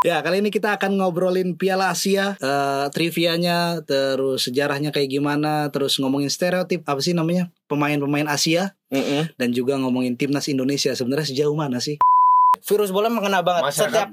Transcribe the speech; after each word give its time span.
Ya, 0.00 0.24
kali 0.24 0.40
ini 0.40 0.48
kita 0.48 0.80
akan 0.80 0.96
ngobrolin 0.96 1.60
Piala 1.60 1.92
Asia, 1.92 2.32
eh 2.40 2.86
trivianya, 2.88 3.84
terus 3.84 4.48
sejarahnya 4.48 4.96
kayak 4.96 5.12
gimana, 5.12 5.68
terus 5.68 6.00
ngomongin 6.00 6.32
stereotip 6.32 6.88
apa 6.88 7.04
sih 7.04 7.12
namanya 7.12 7.52
pemain-pemain 7.68 8.24
Asia, 8.24 8.72
Mm-mm. 8.88 9.28
dan 9.36 9.52
juga 9.52 9.76
ngomongin 9.76 10.16
timnas 10.16 10.48
Indonesia. 10.48 10.96
Sebenarnya 10.96 11.28
sejauh 11.28 11.52
mana 11.52 11.84
sih? 11.84 12.00
Virus 12.64 12.96
bola 12.96 13.12
mengena 13.12 13.44
banget. 13.44 13.68
Masyarakat. 13.68 13.92
Setiap 13.92 14.08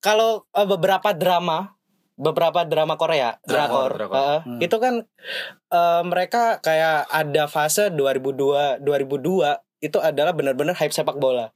kalau 0.00 0.48
eh, 0.56 0.64
beberapa 0.64 1.12
drama, 1.12 1.76
beberapa 2.16 2.64
drama 2.64 2.96
Korea, 2.96 3.36
drakor, 3.44 3.92
drakor. 3.92 4.16
eh, 4.16 4.40
Hmm. 4.40 4.60
itu 4.64 4.76
kan 4.80 5.04
eh, 5.68 6.02
mereka 6.08 6.64
kayak 6.64 7.12
ada 7.12 7.44
fase 7.44 7.92
2002, 7.92 8.80
2002 8.80 9.84
itu 9.84 10.00
adalah 10.00 10.32
benar-benar 10.32 10.72
hype 10.80 10.96
sepak 10.96 11.20
bola. 11.20 11.52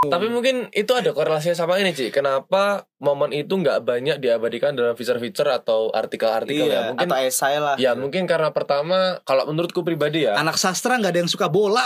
Tapi 0.00 0.32
mungkin 0.32 0.72
itu 0.72 0.96
ada 0.96 1.12
korelasinya 1.12 1.52
sama 1.52 1.76
ini 1.76 1.92
Ci 1.92 2.08
Kenapa 2.08 2.88
momen 3.04 3.36
itu 3.36 3.52
nggak 3.52 3.84
banyak 3.84 4.16
diabadikan 4.16 4.72
dalam 4.72 4.96
feature-feature 4.96 5.52
atau 5.52 5.92
artikel-artikel 5.92 6.72
ya 6.72 6.96
Mungkin 6.96 7.04
atau 7.04 7.20
esai 7.20 7.60
lah. 7.60 7.76
Ya 7.76 7.92
mungkin 7.92 8.24
karena 8.24 8.48
pertama 8.48 9.20
Kalau 9.28 9.44
menurutku 9.44 9.84
pribadi 9.84 10.24
ya 10.24 10.40
Anak 10.40 10.56
sastra 10.56 10.96
nggak 10.96 11.12
ada 11.12 11.20
yang 11.20 11.28
suka 11.28 11.52
bola. 11.52 11.84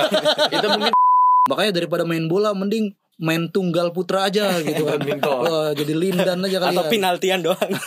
Itu 0.56 0.66
mungkin 0.72 0.96
Makanya 1.52 1.72
daripada 1.76 2.08
main 2.08 2.32
bola, 2.32 2.56
mending 2.56 2.96
main 3.20 3.52
tunggal 3.52 3.92
putra 3.92 4.32
aja 4.32 4.56
gitu 4.64 4.88
kan. 4.88 4.96
Wah, 5.20 5.76
jadi 5.76 5.92
lindan 5.92 6.40
aja 6.40 6.56
kali 6.56 6.72
atau 6.72 6.84
penaltian 6.88 7.44
doang. 7.44 7.60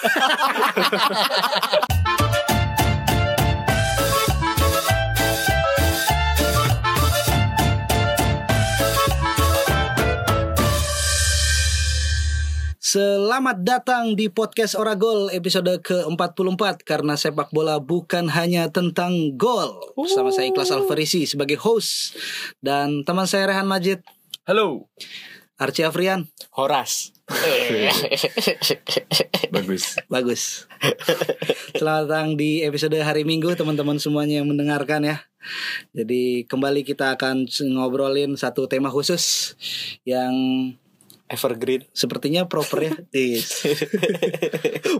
Selamat 12.93 13.57
datang 13.65 14.13
di 14.13 14.29
podcast 14.29 14.77
Oragol 14.77 15.33
episode 15.33 15.81
ke-44 15.81 16.85
karena 16.85 17.17
sepak 17.17 17.49
bola 17.49 17.81
bukan 17.81 18.29
hanya 18.29 18.69
tentang 18.69 19.33
gol. 19.33 19.81
Bersama 19.97 20.29
saya 20.29 20.53
Ikhlas 20.53 20.69
Alfarisi 20.69 21.25
sebagai 21.25 21.57
host 21.57 22.13
dan 22.61 23.01
teman 23.01 23.25
saya 23.25 23.49
Rehan 23.49 23.65
Majid, 23.65 24.05
Halo 24.45 24.93
Arci 25.57 25.81
Afrian. 25.81 26.29
Horas. 26.53 27.17
Bagus 29.49 29.97
Bagus. 30.05 30.69
Selamat 31.73 32.05
datang 32.05 32.37
di 32.37 32.61
episode 32.61 33.01
hari 33.01 33.25
Minggu 33.25 33.57
teman-teman 33.57 33.97
semuanya 33.97 34.45
yang 34.45 34.53
mendengarkan 34.53 35.01
ya. 35.01 35.17
Jadi 35.97 36.45
kembali 36.45 36.85
kita 36.85 37.17
akan 37.17 37.49
ngobrolin 37.73 38.37
satu 38.37 38.69
tema 38.69 38.93
khusus 38.93 39.57
yang 40.05 40.29
Evergreen. 41.33 41.81
sepertinya 41.91 42.45
proper 42.45 42.79
ya. 42.85 42.93
Is. 43.17 43.65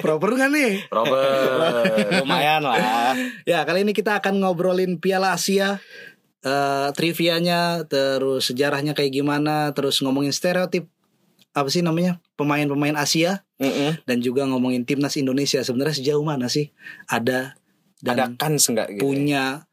proper 0.02 0.34
kan 0.34 0.50
nih? 0.50 0.90
Robert 0.90 2.18
Lumayan 2.26 2.66
lah. 2.66 3.14
Ya 3.46 3.62
kali 3.64 3.86
ini 3.86 3.94
kita 3.94 4.18
akan 4.18 4.42
ngobrolin 4.42 4.98
Piala 4.98 5.38
Asia 5.38 5.78
eh 6.44 6.90
trivianya 6.92 7.88
terus 7.88 8.52
sejarahnya 8.52 8.92
kayak 8.92 9.16
gimana 9.16 9.72
terus 9.72 10.04
ngomongin 10.04 10.36
stereotip 10.36 10.92
apa 11.56 11.72
sih 11.72 11.80
namanya 11.80 12.20
pemain-pemain 12.36 13.00
Asia 13.00 13.48
Mm-mm. 13.64 14.04
dan 14.04 14.18
juga 14.20 14.44
ngomongin 14.50 14.84
timnas 14.84 15.16
Indonesia 15.16 15.64
sebenarnya 15.64 16.04
sejauh 16.04 16.26
mana 16.26 16.52
sih 16.52 16.76
ada 17.08 17.56
dan 18.04 18.36
Ada 18.36 18.60
enggak 18.60 18.88
gitu. 18.92 19.02
punya 19.08 19.64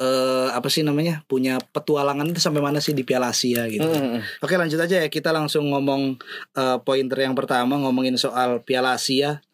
eh 0.00 0.48
apa 0.48 0.72
sih 0.72 0.80
namanya 0.80 1.20
punya 1.28 1.60
petualangan 1.60 2.24
itu 2.24 2.40
sampai 2.40 2.64
mana 2.64 2.80
sih 2.80 2.96
di 2.96 3.04
Piala 3.04 3.36
Asia 3.36 3.68
gitu 3.68 3.84
Mm-mm. 3.84 4.40
Oke 4.40 4.56
lanjut 4.56 4.80
aja 4.80 5.04
ya 5.04 5.08
kita 5.12 5.28
langsung 5.28 5.68
ngomong 5.68 6.16
eh, 6.56 6.78
pointer 6.80 7.20
yang 7.20 7.36
pertama 7.36 7.76
ngomongin 7.76 8.16
soal 8.16 8.64
Piala 8.64 8.96
Asia 8.96 9.44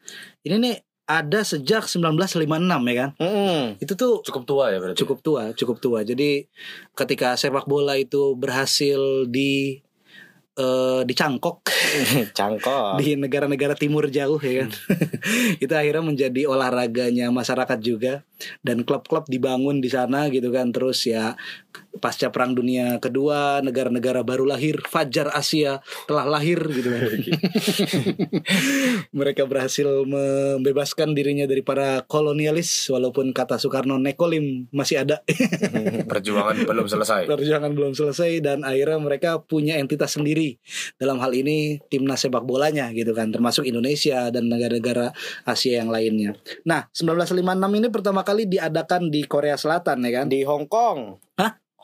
ini 0.47 0.63
nih 0.63 0.77
ada 1.07 1.47
sejak 1.47 1.87
1956 1.87 2.47
ya 2.47 2.95
kan 2.95 3.11
Mm-mm. 3.19 3.79
itu 3.83 3.93
tuh 3.99 4.23
Cukup 4.23 4.43
tua 4.47 4.71
ya 4.71 4.79
berarti 4.79 4.99
cukup 5.03 5.19
tua, 5.23 5.43
cukup 5.55 5.77
tua. 5.79 5.99
Jadi 6.03 6.47
ketika 6.95 7.35
sepak 7.39 7.67
bola 7.67 7.95
itu 7.95 8.35
berhasil 8.35 9.27
di 9.31 9.83
eh 10.57 11.01
dicangkok 11.05 11.61
Cangkok. 12.39 13.01
di 13.01 13.17
negara-negara 13.17 13.77
timur 13.77 14.09
jauh 14.09 14.41
ya 14.41 14.65
kan. 14.65 14.71
itu 15.65 15.73
akhirnya 15.73 16.05
menjadi 16.05 16.43
olahraganya 16.49 17.29
masyarakat 17.33 17.79
juga 17.81 18.25
dan 18.65 18.85
klub-klub 18.85 19.29
dibangun 19.29 19.81
di 19.81 19.89
sana 19.93 20.29
gitu 20.33 20.53
kan. 20.53 20.73
Terus 20.73 21.07
ya 21.09 21.37
pasca 21.97 22.29
perang 22.29 22.53
dunia 22.53 22.99
kedua 22.99 23.63
negara-negara 23.65 24.21
baru 24.27 24.45
lahir 24.45 24.83
Fajar 24.85 25.33
Asia 25.33 25.81
telah 26.11 26.27
lahir 26.27 26.61
gitu 26.69 26.91
kan. 26.91 27.03
Mereka 29.19 29.49
berhasil 29.49 29.87
membebaskan 30.05 31.17
dirinya 31.17 31.49
dari 31.49 31.65
para 31.65 32.05
kolonialis 32.05 32.93
walaupun 32.93 33.33
kata 33.33 33.57
Soekarno 33.57 33.97
nekolim 33.97 34.69
masih 34.75 35.07
ada. 35.07 35.23
Perjuangan 36.13 36.67
belum 36.67 36.87
selesai 36.91 37.37
perjuangan 37.37 37.73
belum 37.77 37.93
selesai 37.93 38.41
dan 38.41 38.65
akhirnya 38.65 38.99
mereka 38.99 39.31
punya 39.39 39.77
entitas 39.77 40.17
sendiri 40.17 40.57
dalam 40.97 41.21
hal 41.21 41.31
ini 41.37 41.79
timnas 41.93 42.25
sepak 42.25 42.43
bolanya 42.43 42.89
gitu 42.97 43.13
kan 43.13 43.31
termasuk 43.31 43.69
Indonesia 43.69 44.33
dan 44.33 44.49
negara-negara 44.49 45.13
Asia 45.45 45.85
yang 45.85 45.93
lainnya. 45.93 46.35
Nah 46.65 46.89
1956 46.91 47.79
ini 47.79 47.89
pertama 47.93 48.25
kali 48.25 48.49
diadakan 48.49 49.13
di 49.13 49.23
Korea 49.29 49.55
Selatan 49.55 50.03
ya 50.03 50.11
kan? 50.23 50.27
Di 50.27 50.43
Hong 50.43 50.67
Kong. 50.67 51.26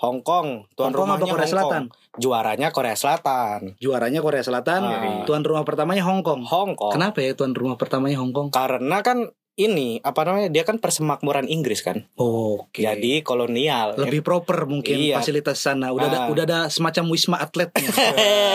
Hong 0.03 0.19
Kong. 0.21 0.67
Tuan 0.73 0.91
Hong 0.91 0.99
Kong 0.99 1.15
rumahnya 1.15 1.31
Korea 1.31 1.39
Hong 1.41 1.53
Selatan? 1.55 1.83
Kong. 1.87 2.19
Juaranya 2.19 2.69
Korea 2.69 2.97
Selatan. 2.97 3.61
Juaranya 3.79 4.21
Korea 4.21 4.43
Selatan, 4.43 4.81
Ah. 4.83 5.23
tuan 5.23 5.41
rumah 5.41 5.63
pertamanya 5.63 6.03
Hong 6.03 6.21
Kong. 6.21 6.43
Hong 6.43 6.75
Kong. 6.75 6.91
Kenapa 6.91 7.19
ya 7.19 7.33
tuan 7.33 7.53
rumah 7.53 7.75
pertamanya 7.75 8.19
Hong 8.19 8.31
Kong? 8.31 8.51
Karena 8.51 8.99
kan 9.01 9.31
ini 9.55 10.01
apa 10.01 10.25
namanya? 10.25 10.49
Dia 10.49 10.65
kan 10.65 10.77
persemakmuran 10.77 11.45
Inggris 11.47 11.81
kan. 11.81 12.09
Oke. 12.17 12.83
Jadi 12.83 13.21
kolonial. 13.23 13.95
lebih 13.95 14.21
proper 14.21 14.65
mungkin 14.65 14.97
Iya. 14.99 15.21
fasilitas 15.21 15.57
sana. 15.57 15.93
Udah 15.93 16.09
ada 16.09 16.19
Ah. 16.19 16.29
udah 16.29 16.43
ada 16.43 16.61
semacam 16.67 17.05
wisma 17.09 17.37
atletnya. 17.39 17.87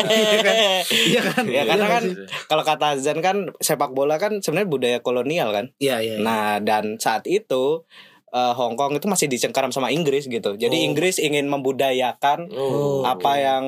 Iya 0.04 0.42
kan? 0.42 0.56
Iya 0.90 1.22
kan? 1.24 1.44
Ya 1.48 1.64
karena 1.64 1.86
Iya 1.86 1.94
kan 1.94 2.04
sih? 2.04 2.14
kalau 2.46 2.64
kata 2.64 2.88
Zan 2.98 3.20
kan 3.20 3.38
sepak 3.58 3.92
bola 3.92 4.18
kan 4.18 4.42
sebenarnya 4.42 4.68
budaya 4.68 5.00
kolonial 5.00 5.50
kan. 5.50 5.66
Iya 5.78 5.98
iya. 6.00 6.16
iya. 6.18 6.18
Nah, 6.20 6.60
dan 6.60 6.98
saat 6.98 7.24
itu 7.26 7.86
eh, 8.28 8.54
Hong 8.54 8.76
Kong 8.76 8.94
itu 8.94 9.06
masih 9.06 9.28
dicengkaram 9.28 9.72
sama 9.72 9.88
Inggris 9.90 10.26
gitu. 10.26 10.54
Jadi 10.54 10.78
Oh. 10.78 10.86
Inggris 10.86 11.16
ingin 11.18 11.48
membudayakan 11.48 12.52
Oh, 12.52 13.02
apa 13.02 13.32
oke. 13.32 13.40
yang 13.40 13.64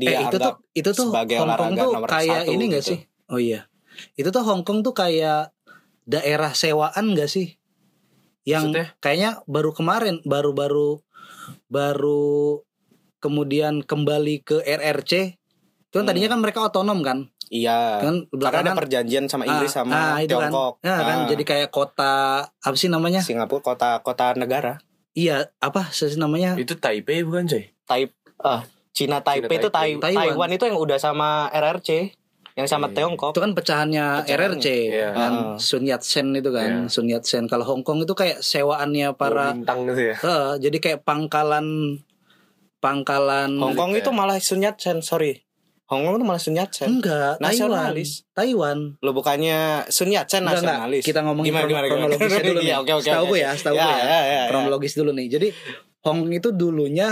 eh, 0.00 0.18
itu 0.20 0.36
tuh 0.36 0.54
itu 0.72 0.90
tuh 0.90 1.06
sebagai 1.08 1.38
Hong 1.38 1.52
Kong 1.52 1.72
tuh 1.74 1.90
nomor 1.92 2.08
kayak 2.08 2.46
satu 2.46 2.52
ini 2.52 2.64
gak 2.68 2.82
gitu. 2.82 2.90
sih? 2.94 3.00
Oh 3.26 3.38
iya. 3.38 3.66
Itu 4.14 4.30
tuh 4.30 4.42
Hong 4.42 4.62
Kong 4.62 4.80
tuh 4.80 4.92
kayak 4.92 5.50
daerah 6.04 6.50
sewaan 6.52 7.14
gak 7.14 7.28
sih? 7.28 7.58
Yang 8.42 8.64
Maksudnya? 8.72 8.86
kayaknya 8.98 9.30
baru 9.44 9.70
kemarin 9.70 10.14
baru-baru 10.24 11.02
baru 11.66 12.62
kemudian 13.18 13.82
kembali 13.82 14.40
ke 14.40 14.56
RRC. 14.60 15.36
Itu 15.90 15.94
kan 15.96 16.06
Hmm. 16.06 16.08
tadinya 16.08 16.30
kan 16.30 16.40
mereka 16.40 16.64
otonom 16.64 17.02
kan? 17.02 17.28
Iya. 17.50 17.98
Kan 17.98 18.30
Karena 18.30 18.62
ada 18.64 18.78
perjanjian 18.78 19.26
sama 19.26 19.42
Inggris 19.42 19.74
Ah, 19.74 19.76
sama 19.76 19.92
ah, 19.92 20.16
itu 20.18 20.32
kan. 20.32 20.48
Tiongkok. 20.48 20.74
Ya 20.80 20.96
kan 20.96 21.18
Ah, 21.18 21.26
jadi 21.26 21.42
kayak 21.42 21.68
kota 21.68 22.14
apa 22.46 22.76
sih 22.78 22.86
namanya? 22.86 23.20
Singapura 23.20 23.60
kota 23.60 23.90
kota 24.00 24.32
negara. 24.32 24.78
Iya, 25.12 25.50
apa 25.58 25.90
sih 25.90 26.14
namanya? 26.14 26.54
Itu 26.54 26.78
Taipei 26.78 27.20
bukan 27.20 27.44
coy? 27.44 27.74
Taip 27.84 28.14
ah 28.38 28.62
Cina 28.90 29.18
Taipei 29.20 29.50
itu 29.52 29.66
Tai- 29.68 29.98
Taipei. 29.98 30.14
Taiwan. 30.14 30.30
Taiwan. 30.30 30.50
itu 30.52 30.64
yang 30.64 30.78
udah 30.78 30.96
sama 30.96 31.50
RRC 31.50 32.14
yang 32.54 32.66
sama 32.66 32.86
Iya. 32.86 33.02
Tiongkok. 33.02 33.34
Itu 33.34 33.40
kan 33.40 33.52
pecahannya 33.52 34.06
Pecahan. 34.22 34.38
RRC 34.38 34.66
Iya. 34.86 35.08
kan 35.10 35.32
Ah. 35.34 35.56
Sun 35.58 35.82
Yat 35.84 36.02
Sen 36.02 36.30
itu 36.32 36.50
kan 36.50 36.86
Iya. 36.86 36.86
Sun 36.86 37.06
Yat 37.06 37.24
Sen 37.24 37.44
kalau 37.46 37.62
Hong 37.64 37.82
Kong 37.82 37.98
itu 38.00 38.14
kayak 38.14 38.38
sewaannya 38.40 39.10
para 39.14 39.50
bintang 39.52 39.86
gitu 39.86 40.02
ya 40.04 40.16
Eh, 40.16 40.50
jadi 40.60 40.76
kayak 40.78 41.00
pangkalan 41.02 41.98
pangkalan 42.78 43.58
Hong 43.58 43.74
Kong 43.74 43.92
itu 43.92 44.10
malah 44.10 44.38
Sun 44.38 44.62
Yat 44.62 44.78
Sen, 44.78 45.00
sorry. 45.00 45.42
Hong 45.90 46.00
Kong 46.00 46.14
itu 46.14 46.24
malah 46.24 46.38
Sun 46.38 46.54
Yat 46.54 46.70
Sen. 46.70 46.86
enggak 46.88 47.36
Taiwan 47.36 47.50
Nasionalis. 47.66 48.10
Taiwan 48.30 48.78
Lo 48.98 49.10
bukannya 49.10 49.58
Sun 49.86 50.08
Yat 50.08 50.26
Sen 50.26 50.40
enggak, 50.40 50.62
enggak. 50.62 50.78
nasionalis. 50.78 51.02
kita 51.02 51.20
ngomongin 51.20 51.50
Gimana, 51.50 51.66
gimana, 51.66 51.84
gimana? 51.84 52.06
kronologisnya 52.06 52.42
dulu 52.44 52.60
nih 52.60 52.64
Iya, 52.64 52.76
oke, 52.78 52.92
oke, 52.92 53.04
setahu 53.04 53.24
gue 53.26 53.38
ya 53.38 53.50
setahu 53.52 53.74
Ya, 53.74 53.82
gue 53.82 53.90
ya, 53.90 53.98
ya, 53.98 54.06
ya, 54.06 54.20
ya. 54.22 54.42
kronologis 54.48 54.94
dulu 54.94 55.10
nih 55.12 55.26
jadi 55.28 55.48
Hong 56.00 56.18
Kong 56.20 56.32
itu 56.32 56.48
dulunya 56.50 57.08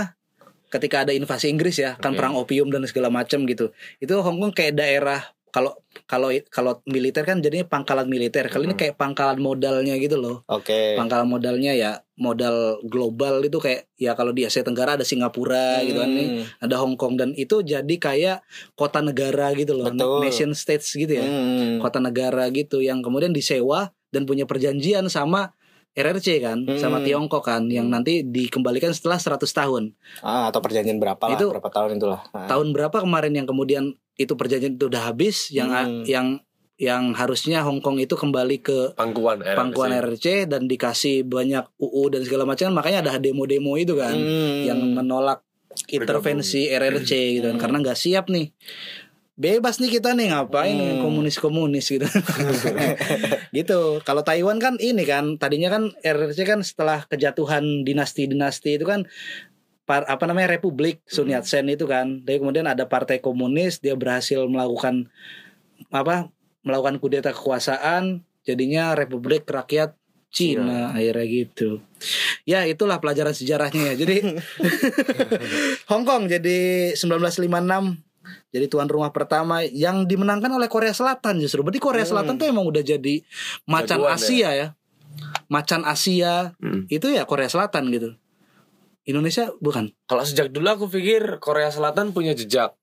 ketika 0.69 1.01
ada 1.01 1.11
invasi 1.11 1.49
Inggris 1.49 1.75
ya 1.75 1.93
kan 1.95 2.13
Oke. 2.13 2.17
perang 2.17 2.35
opium 2.35 2.69
dan 2.69 2.85
segala 2.85 3.09
macam 3.09 3.43
gitu 3.43 3.69
itu 3.97 4.13
Hong 4.15 4.39
Kong 4.39 4.51
kayak 4.51 4.73
daerah 4.73 5.27
kalau 5.49 5.73
kalau 6.05 6.29
kalau 6.47 6.81
militer 6.85 7.21
kan 7.21 7.39
jadinya 7.39 7.65
pangkalan 7.65 8.05
militer 8.05 8.45
kali 8.45 8.65
ini 8.65 8.73
Hmm. 8.73 8.81
kayak 8.81 8.95
pangkalan 8.95 9.37
modalnya 9.37 9.97
gitu 9.97 10.15
loh 10.15 10.45
Oke. 10.45 10.93
pangkalan 10.93 11.25
modalnya 11.25 11.73
ya 11.73 11.91
modal 12.15 12.77
global 12.83 13.41
itu 13.41 13.57
kayak 13.57 13.87
ya 13.95 14.13
kalau 14.13 14.29
di 14.29 14.43
Asia 14.43 14.61
Tenggara 14.61 14.93
ada 14.93 15.03
Singapura 15.03 15.81
gitu 15.81 15.97
kan 15.97 16.09
nih 16.09 16.27
Hmm. 16.29 16.43
ada 16.61 16.75
Hong 16.77 16.95
Kong 16.95 17.15
dan 17.15 17.33
itu 17.33 17.61
jadi 17.61 17.95
kayak 17.95 18.45
kota 18.73 18.99
negara 18.99 19.51
gitu 19.53 19.73
loh 19.73 19.89
Betul. 19.89 20.21
nation 20.21 20.51
states 20.53 20.93
gitu 20.93 21.09
ya 21.11 21.25
Hmm. 21.25 21.79
kota 21.79 21.97
negara 21.97 22.47
gitu 22.49 22.79
yang 22.79 23.01
kemudian 23.01 23.31
disewa 23.31 23.89
dan 24.09 24.25
punya 24.25 24.45
perjanjian 24.45 25.05
sama 25.07 25.53
RRC 25.99 26.27
kan 26.39 26.63
Hmm. 26.63 26.79
sama 26.79 26.99
Tiongkok 26.99 27.43
kan 27.43 27.67
yang 27.67 27.87
nanti 27.87 28.23
dikembalikan 28.23 28.89
setelah 28.89 29.17
100 29.17 29.51
tahun 29.51 29.91
Ah, 30.19 30.47
atau 30.47 30.59
perjanjian 30.59 30.95
berapa 30.95 31.19
lah, 31.19 31.35
Itu- 31.35 31.51
berapa 31.51 31.69
tahun 31.69 31.99
itulah. 31.99 32.23
Ah. 32.29 32.47
tahun 32.47 32.71
berapa 32.71 32.97
kemarin 32.97 33.33
yang 33.33 33.45
kemudian 33.45 33.83
itu 34.15 34.33
perjanjian 34.33 34.73
itu 34.73 34.87
udah 34.87 35.03
habis 35.05 35.49
yang 35.49 35.67
Hmm. 35.67 36.03
yang 36.05 36.27
yang 36.77 37.11
harusnya 37.11 37.59
Hong 37.59 37.83
Kong 37.83 37.99
itu 37.99 38.15
kembali 38.15 38.63
ke 38.63 38.95
pangkuan 38.95 39.43
RRC. 39.43 39.57
pangkuan 39.57 39.91
RRC 39.91 40.25
dan 40.45 40.63
dikasih 40.63 41.27
banyak 41.27 41.67
UU 41.75 42.07
dan 42.09 42.23
segala 42.23 42.47
macam 42.47 42.71
makanya 42.71 43.03
ada 43.03 43.19
demo-demo 43.19 43.75
itu 43.75 43.93
kan 43.93 44.15
Hmm. 44.15 44.63
yang 44.63 44.79
menolak 44.89 45.43
intervensi 45.87 46.67
RRC 46.67 47.11
gitu 47.33 47.45
kan 47.45 47.55
Hmm. 47.55 47.61
karena 47.61 47.77
nggak 47.81 47.97
siap 47.97 48.25
nih 48.27 48.55
bebas 49.39 49.79
nih 49.79 49.97
kita 49.97 50.11
nih 50.19 50.35
ngapain 50.35 50.75
Hmm. 50.75 50.99
komunis-komunis 50.99 51.87
gitu. 51.87 52.03
Gitu. 53.55 53.79
Kalau 54.03 54.21
Taiwan 54.21 54.59
kan 54.59 54.75
ini 54.83 55.07
kan 55.07 55.39
tadinya 55.39 55.71
kan 55.71 55.95
RRC 56.03 56.43
kan 56.43 56.59
setelah 56.59 57.07
kejatuhan 57.07 57.87
dinasti-dinasti 57.87 58.75
itu 58.75 58.85
kan 58.85 59.07
par, 59.87 60.03
apa 60.05 60.27
namanya 60.27 60.59
republik 60.59 60.99
Sun 61.07 61.31
Hmm. 61.31 61.39
Yat-sen 61.39 61.71
itu 61.71 61.87
kan. 61.87 62.19
Dari 62.27 62.43
kemudian 62.43 62.67
ada 62.67 62.91
partai 62.91 63.23
komunis 63.23 63.79
dia 63.79 63.95
berhasil 63.95 64.43
melakukan 64.43 65.07
apa 65.89 66.27
melakukan 66.67 66.99
kudeta 66.99 67.31
kekuasaan 67.31 68.27
jadinya 68.43 68.91
republik 68.91 69.47
rakyat 69.47 69.95
Cina 70.29 70.93
akhirnya 70.93 71.25
gitu. 71.25 71.79
Ya 72.45 72.67
itulah 72.67 72.99
pelajaran 73.01 73.33
sejarahnya 73.33 73.95
ya. 73.95 74.03
Jadi 74.03 74.35
Hong 75.89 76.03
Kong 76.03 76.27
jadi 76.27 76.91
1956 76.93 78.08
jadi 78.49 78.65
tuan 78.65 78.89
rumah 78.89 79.13
pertama 79.13 79.61
yang 79.61 80.09
dimenangkan 80.09 80.49
oleh 80.49 80.65
Korea 80.65 80.93
Selatan 80.93 81.37
justru. 81.37 81.61
Berarti 81.61 81.77
Korea 81.77 82.05
Selatan 82.05 82.41
tuh 82.41 82.49
emang 82.49 82.65
udah 82.65 82.81
jadi 82.81 83.21
macan 83.69 84.01
Jagoan 84.01 84.17
Asia 84.17 84.49
ya. 84.57 84.67
Macan 85.49 85.81
Asia 85.85 86.53
Hmm. 86.57 86.89
itu 86.89 87.09
ya 87.13 87.25
Korea 87.29 87.49
Selatan 87.49 87.89
gitu. 87.93 88.17
Indonesia 89.05 89.49
bukan. 89.57 89.93
Kalau 90.05 90.21
sejak 90.25 90.53
dulu 90.53 90.65
aku 90.69 90.85
pikir 90.89 91.41
Korea 91.41 91.69
Selatan 91.73 92.13
punya 92.13 92.33
jejak 92.33 92.73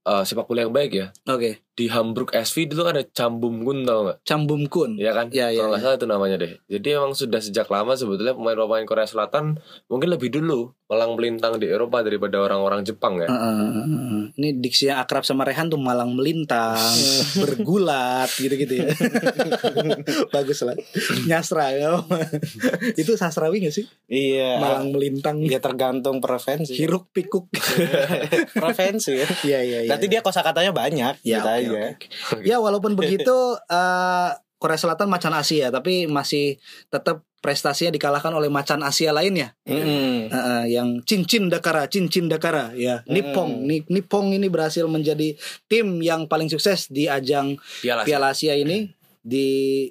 eh, 0.00 0.22
sepak 0.24 0.48
bola 0.48 0.64
yang 0.64 0.72
baik 0.72 0.92
ya. 0.96 1.06
Oke. 1.28 1.60
Di 1.80 1.88
Hamburg 1.88 2.28
SV 2.30 2.68
dulu 2.68 2.84
ada 2.86 3.00
Cambum 3.02 3.64
Gun 3.64 3.82
tau 3.82 4.04
nggak? 4.04 4.20
Cambum 4.22 4.68
Kun. 4.68 5.00
Ya 5.00 5.16
kan? 5.16 5.32
Ya, 5.32 5.48
ya, 5.48 5.64
Kalau 5.64 5.72
nggak 5.72 5.80
ya. 5.80 5.84
salah 5.86 5.96
itu 5.96 6.06
namanya 6.06 6.36
deh. 6.36 6.52
Jadi 6.68 6.88
emang 6.92 7.12
sudah 7.14 7.40
sejak 7.40 7.66
lama 7.66 7.96
sebetulnya 7.96 8.36
pemain-pemain 8.36 8.84
Korea 8.84 9.08
Selatan 9.08 9.56
mungkin 9.88 10.12
lebih 10.12 10.28
dulu 10.28 10.76
malang 10.84 11.14
melintang 11.14 11.56
di 11.56 11.70
Eropa 11.70 12.02
daripada 12.02 12.36
orang-orang 12.36 12.82
Jepang 12.82 13.16
ya. 13.16 13.30
Heeh. 13.30 14.34
Ini 14.34 14.58
diksi 14.58 14.90
yang 14.90 14.98
akrab 14.98 15.22
sama 15.22 15.46
Rehan 15.46 15.70
tuh 15.70 15.78
malang 15.78 16.12
melintang, 16.12 16.76
bergulat 17.40 18.26
gitu-gitu 18.28 18.84
ya. 18.84 18.90
Bagus 20.34 20.60
lah. 20.60 20.74
Nyasra 21.24 21.72
ya. 21.72 21.94
Itu 23.00 23.14
sastrawi 23.14 23.62
gak 23.62 23.72
sih? 23.72 23.86
Iya. 24.04 24.58
Malang 24.58 24.90
melintang, 24.90 25.38
Ya 25.46 25.62
tergantung 25.62 26.18
preferensi. 26.18 26.74
hiruk 26.74 27.08
pikuk. 27.10 27.46
preferensi 28.52 29.14
ya. 29.14 29.26
Iya 29.40 29.58
iya 29.62 29.78
iya. 29.86 29.90
Nanti 29.90 30.10
dia 30.10 30.20
kosakatanya 30.20 30.74
banyak 30.74 31.22
Ya, 31.22 31.38
gitu 31.38 31.48
oke, 31.74 32.06
oke. 32.34 32.44
Ya 32.46 32.56
walaupun 32.58 32.98
begitu 32.98 33.34
eh, 33.70 34.30
Korea 34.60 34.76
Selatan 34.76 35.08
macan 35.08 35.32
Asia 35.32 35.72
tapi 35.72 36.04
masih 36.04 36.60
tetap 36.92 37.24
prestasinya 37.40 37.96
dikalahkan 37.96 38.36
oleh 38.36 38.52
macan 38.52 38.84
Asia 38.84 39.16
lainnya 39.16 39.56
Mm-mm. 39.64 40.28
Eh, 40.28 40.36
eh, 40.36 40.64
yang 40.76 41.00
Cincin 41.08 41.48
Dakara, 41.48 41.88
Cincin 41.88 42.28
Dakara 42.28 42.76
ya. 42.76 43.00
Nippon, 43.08 43.64
Ni- 43.64 43.88
Nippon 43.88 44.28
ini 44.36 44.52
berhasil 44.52 44.84
menjadi 44.84 45.32
tim 45.64 46.04
yang 46.04 46.28
paling 46.28 46.52
sukses 46.52 46.92
di 46.92 47.08
ajang 47.08 47.56
Piala 47.80 48.04
Asia. 48.04 48.06
Piala 48.06 48.26
Asia 48.36 48.54
ini 48.60 48.92
di 49.24 49.88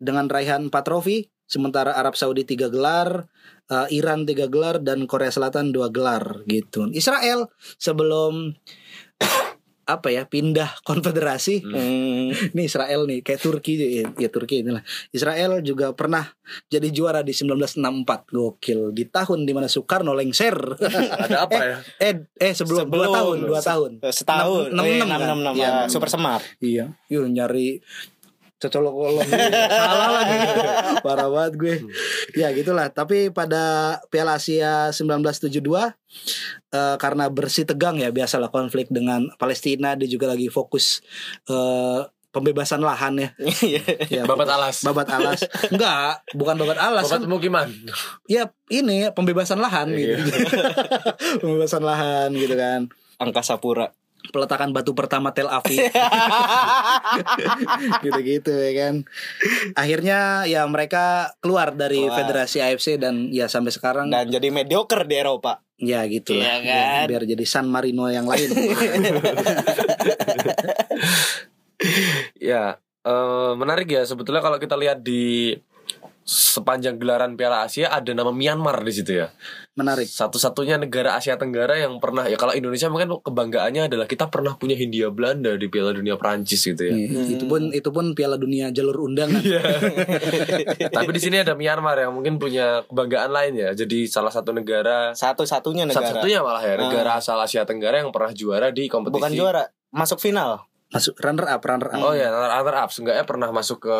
dengan 0.00 0.28
raihan 0.28 0.68
4 0.68 0.72
trofi 0.84 1.28
sementara 1.46 1.94
Arab 1.94 2.16
Saudi 2.16 2.48
3 2.48 2.72
gelar, 2.72 3.28
eh, 3.68 3.88
Iran 3.92 4.24
3 4.24 4.48
gelar 4.48 4.80
dan 4.80 5.04
Korea 5.04 5.28
Selatan 5.28 5.76
2 5.76 5.92
gelar 5.92 6.42
gitu. 6.48 6.88
Israel 6.96 7.52
sebelum 7.76 8.56
apa 9.86 10.10
ya 10.10 10.26
pindah 10.26 10.78
konfederasi. 10.88 11.62
Hmm. 11.62 12.34
ini 12.34 12.62
Israel 12.66 13.06
nih 13.06 13.22
kayak 13.22 13.38
Turki 13.38 13.78
ya, 13.78 14.10
ya 14.12 14.28
Turki 14.28 14.60
inilah. 14.60 14.82
Israel 15.10 15.62
juga 15.62 15.94
pernah 15.94 16.26
jadi 16.66 16.90
juara 16.90 17.22
di 17.22 17.30
1964 17.30 18.02
gokil. 18.28 18.90
Di 18.90 19.06
tahun 19.06 19.46
di 19.46 19.54
mana 19.54 19.70
Soekarno 19.70 20.10
lengser. 20.10 20.58
Ada 21.26 21.46
apa 21.46 21.54
ya? 21.56 21.76
eh 22.02 22.14
eh 22.36 22.52
sebelum, 22.52 22.86
dua 22.86 23.06
Sebelum. 23.06 23.14
tahun 23.14 23.36
dua 23.46 23.60
tahun. 23.62 23.90
Eh, 24.02 24.10
Setahun. 24.10 24.62
Enam- 24.74 24.86
iya, 24.86 25.02
enam- 25.06 25.40
enam 25.42 25.54
Iya, 25.54 25.68
enam- 25.70 25.90
Super 25.90 26.10
Semar. 26.10 26.42
iya. 26.58 26.90
Yuk 27.06 27.30
nyari 27.30 27.78
cocolok 28.56 28.94
salah 29.68 30.08
lagi. 30.16 30.36
Parah 31.04 31.28
banget 31.28 31.52
gue. 31.60 31.74
Ya 32.36 32.48
gitulah. 32.56 32.88
Tapi 32.88 33.28
pada 33.28 33.96
Piala 34.08 34.40
Asia 34.40 34.90
1972 34.92 35.60
eh, 36.72 36.96
karena 36.96 37.28
bersih 37.28 37.68
tegang 37.68 38.00
ya 38.00 38.08
biasalah 38.08 38.48
konflik 38.48 38.88
dengan 38.88 39.28
Palestina 39.36 39.92
dia 39.94 40.08
juga 40.08 40.32
lagi 40.32 40.48
fokus 40.48 41.04
eh, 41.48 42.00
pembebasan 42.32 42.80
lahan 42.84 43.16
ya. 43.16 43.28
Iya. 43.64 43.82
ya 44.08 44.22
Babat 44.24 44.48
alas. 44.48 44.84
babat 44.84 45.08
alas. 45.08 45.40
Enggak 45.72 46.24
bukan 46.32 46.56
babat 46.56 46.78
alas 46.80 47.04
Babat 47.08 47.20
kan. 47.20 47.24
pemukiman. 47.28 47.68
ya 48.28 48.48
ini 48.72 49.08
pembebasan 49.12 49.60
lahan 49.60 49.92
gitu. 49.92 50.16
Pembebasan 51.44 51.84
lahan 51.84 52.32
gitu 52.36 52.56
kan. 52.56 52.88
Angkasa 53.16 53.56
Pura. 53.60 53.92
Peletakan 54.28 54.70
batu 54.70 54.92
pertama 54.92 55.30
Tel 55.30 55.46
Aviv 55.46 55.78
gitu-gitu 58.00 58.50
ya 58.50 58.72
kan 58.76 58.94
akhirnya 59.72 60.42
ya 60.44 60.64
mereka 60.64 61.32
keluar 61.38 61.70
dari 61.70 62.02
Keluar. 62.02 62.16
federasi 62.18 62.56
AFC 62.60 62.96
dan 62.96 63.28
ya 63.28 63.46
sampai 63.46 63.70
sekarang 63.70 64.08
Dan 64.08 64.28
jadi 64.28 64.48
mediocre 64.48 65.04
di 65.04 65.14
Eropa. 65.16 65.60
ya 65.76 66.06
gitu 66.06 66.32
lah 66.32 66.56
Iya 66.56 66.62
kan? 66.62 67.04
biar 67.06 67.22
jadi 67.26 67.44
San 67.44 67.66
Marino 67.68 68.06
yang 68.08 68.24
lain 68.24 68.48
Ya, 72.38 72.78
eh, 73.02 73.50
menarik 73.54 73.86
ya 73.86 74.02
sebetulnya 74.02 74.40
kalau 74.40 74.56
kita 74.56 74.74
lihat 74.74 75.00
di 75.00 75.52
sepanjang 76.22 76.96
gelaran 76.96 77.36
Piala 77.36 77.62
Asia 77.62 77.86
ada 77.88 78.10
nama 78.10 78.32
Myanmar 78.32 78.80
di 78.80 78.90
situ 78.90 79.12
ya. 79.14 79.28
Menarik 79.76 80.08
Satu-satunya 80.08 80.76
negara 80.76 81.14
Asia 81.14 81.36
Tenggara 81.36 81.76
yang 81.76 82.00
pernah 82.00 82.24
ya 82.24 82.34
kalau 82.34 82.50
Indonesia 82.50 82.88
mungkin 82.88 83.12
kebanggaannya 83.20 83.86
adalah 83.86 84.04
kita 84.04 84.26
pernah 84.26 84.56
punya 84.56 84.72
Hindia 84.72 85.08
Belanda 85.08 85.52
di 85.52 85.68
Piala 85.68 85.92
Dunia 85.92 86.16
Prancis 86.16 86.64
gitu 86.64 86.80
ya. 86.80 86.96
Iya, 86.96 87.28
itu 87.30 87.44
pun 87.44 87.68
itu 87.70 87.88
pun 87.88 88.10
Piala 88.12 88.34
Dunia 88.34 88.68
jalur 88.70 89.04
undangan 89.04 89.36
Tapi 90.96 91.10
di 91.12 91.20
sini 91.20 91.36
ada 91.38 91.52
Myanmar 91.52 91.96
yang 91.98 92.10
mungkin 92.10 92.36
punya 92.36 92.82
kebanggaan 92.84 93.30
lain 93.30 93.52
ya. 93.54 93.70
Jadi 93.72 94.06
salah 94.06 94.32
satu 94.32 94.50
negara 94.50 95.12
Satu-satunya 95.12 95.84
negara. 95.84 96.00
satu-satunya 96.02 96.38
malah 96.40 96.62
ya 96.62 96.74
negara 96.78 97.10
asal 97.16 97.36
Asia 97.36 97.62
Tenggara 97.62 98.00
yang 98.00 98.10
pernah 98.10 98.32
juara 98.32 98.72
di 98.72 98.88
kompetisi. 98.88 99.16
Bukan 99.18 99.32
juara, 99.32 99.62
masuk 99.92 100.18
final. 100.18 100.64
masuk 100.86 101.18
runner 101.18 101.50
up 101.50 101.60
runner 101.60 101.90
up 101.90 101.98
Oh 102.00 102.14
ya, 102.14 102.30
runner 102.30 102.78
up 102.78 102.88
seenggaknya 102.88 103.26
pernah 103.26 103.50
masuk 103.50 103.82
ke 103.82 103.98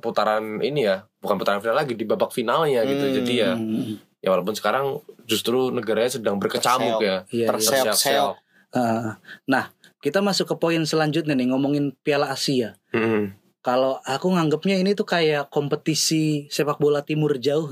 putaran 0.00 0.56
ini 0.58 0.88
ya, 0.88 1.04
bukan 1.20 1.36
putaran 1.36 1.60
final 1.60 1.76
lagi 1.76 1.92
di 1.92 2.02
babak 2.02 2.32
finalnya 2.32 2.80
gitu. 2.82 3.04
Hmm. 3.04 3.14
Jadi 3.20 3.32
ya, 3.36 3.52
Hmm. 3.52 4.00
Ya 4.24 4.32
walaupun 4.32 4.56
sekarang 4.56 5.04
justru 5.28 5.68
negaranya 5.68 6.16
sedang 6.16 6.40
berkecamuk 6.40 6.98
ya, 6.98 7.28
Iya, 7.28 7.44
iya. 7.44 7.46
Terseok-seok. 7.52 8.34
Ah, 8.72 9.20
nah 9.44 9.68
kita 10.00 10.18
masuk 10.18 10.48
ke 10.50 10.56
poin 10.56 10.80
selanjutnya 10.82 11.36
nih 11.36 11.52
ngomongin 11.52 11.92
Piala 12.00 12.32
Asia 12.32 12.74
Hmm. 12.90 13.36
kalau 13.60 14.00
aku 14.02 14.32
nganggapnya 14.32 14.76
ini 14.76 14.92
tuh 14.92 15.04
kayak 15.04 15.48
kompetisi 15.48 16.48
sepak 16.48 16.76
bola 16.76 17.00
timur 17.00 17.36
jauh? 17.36 17.68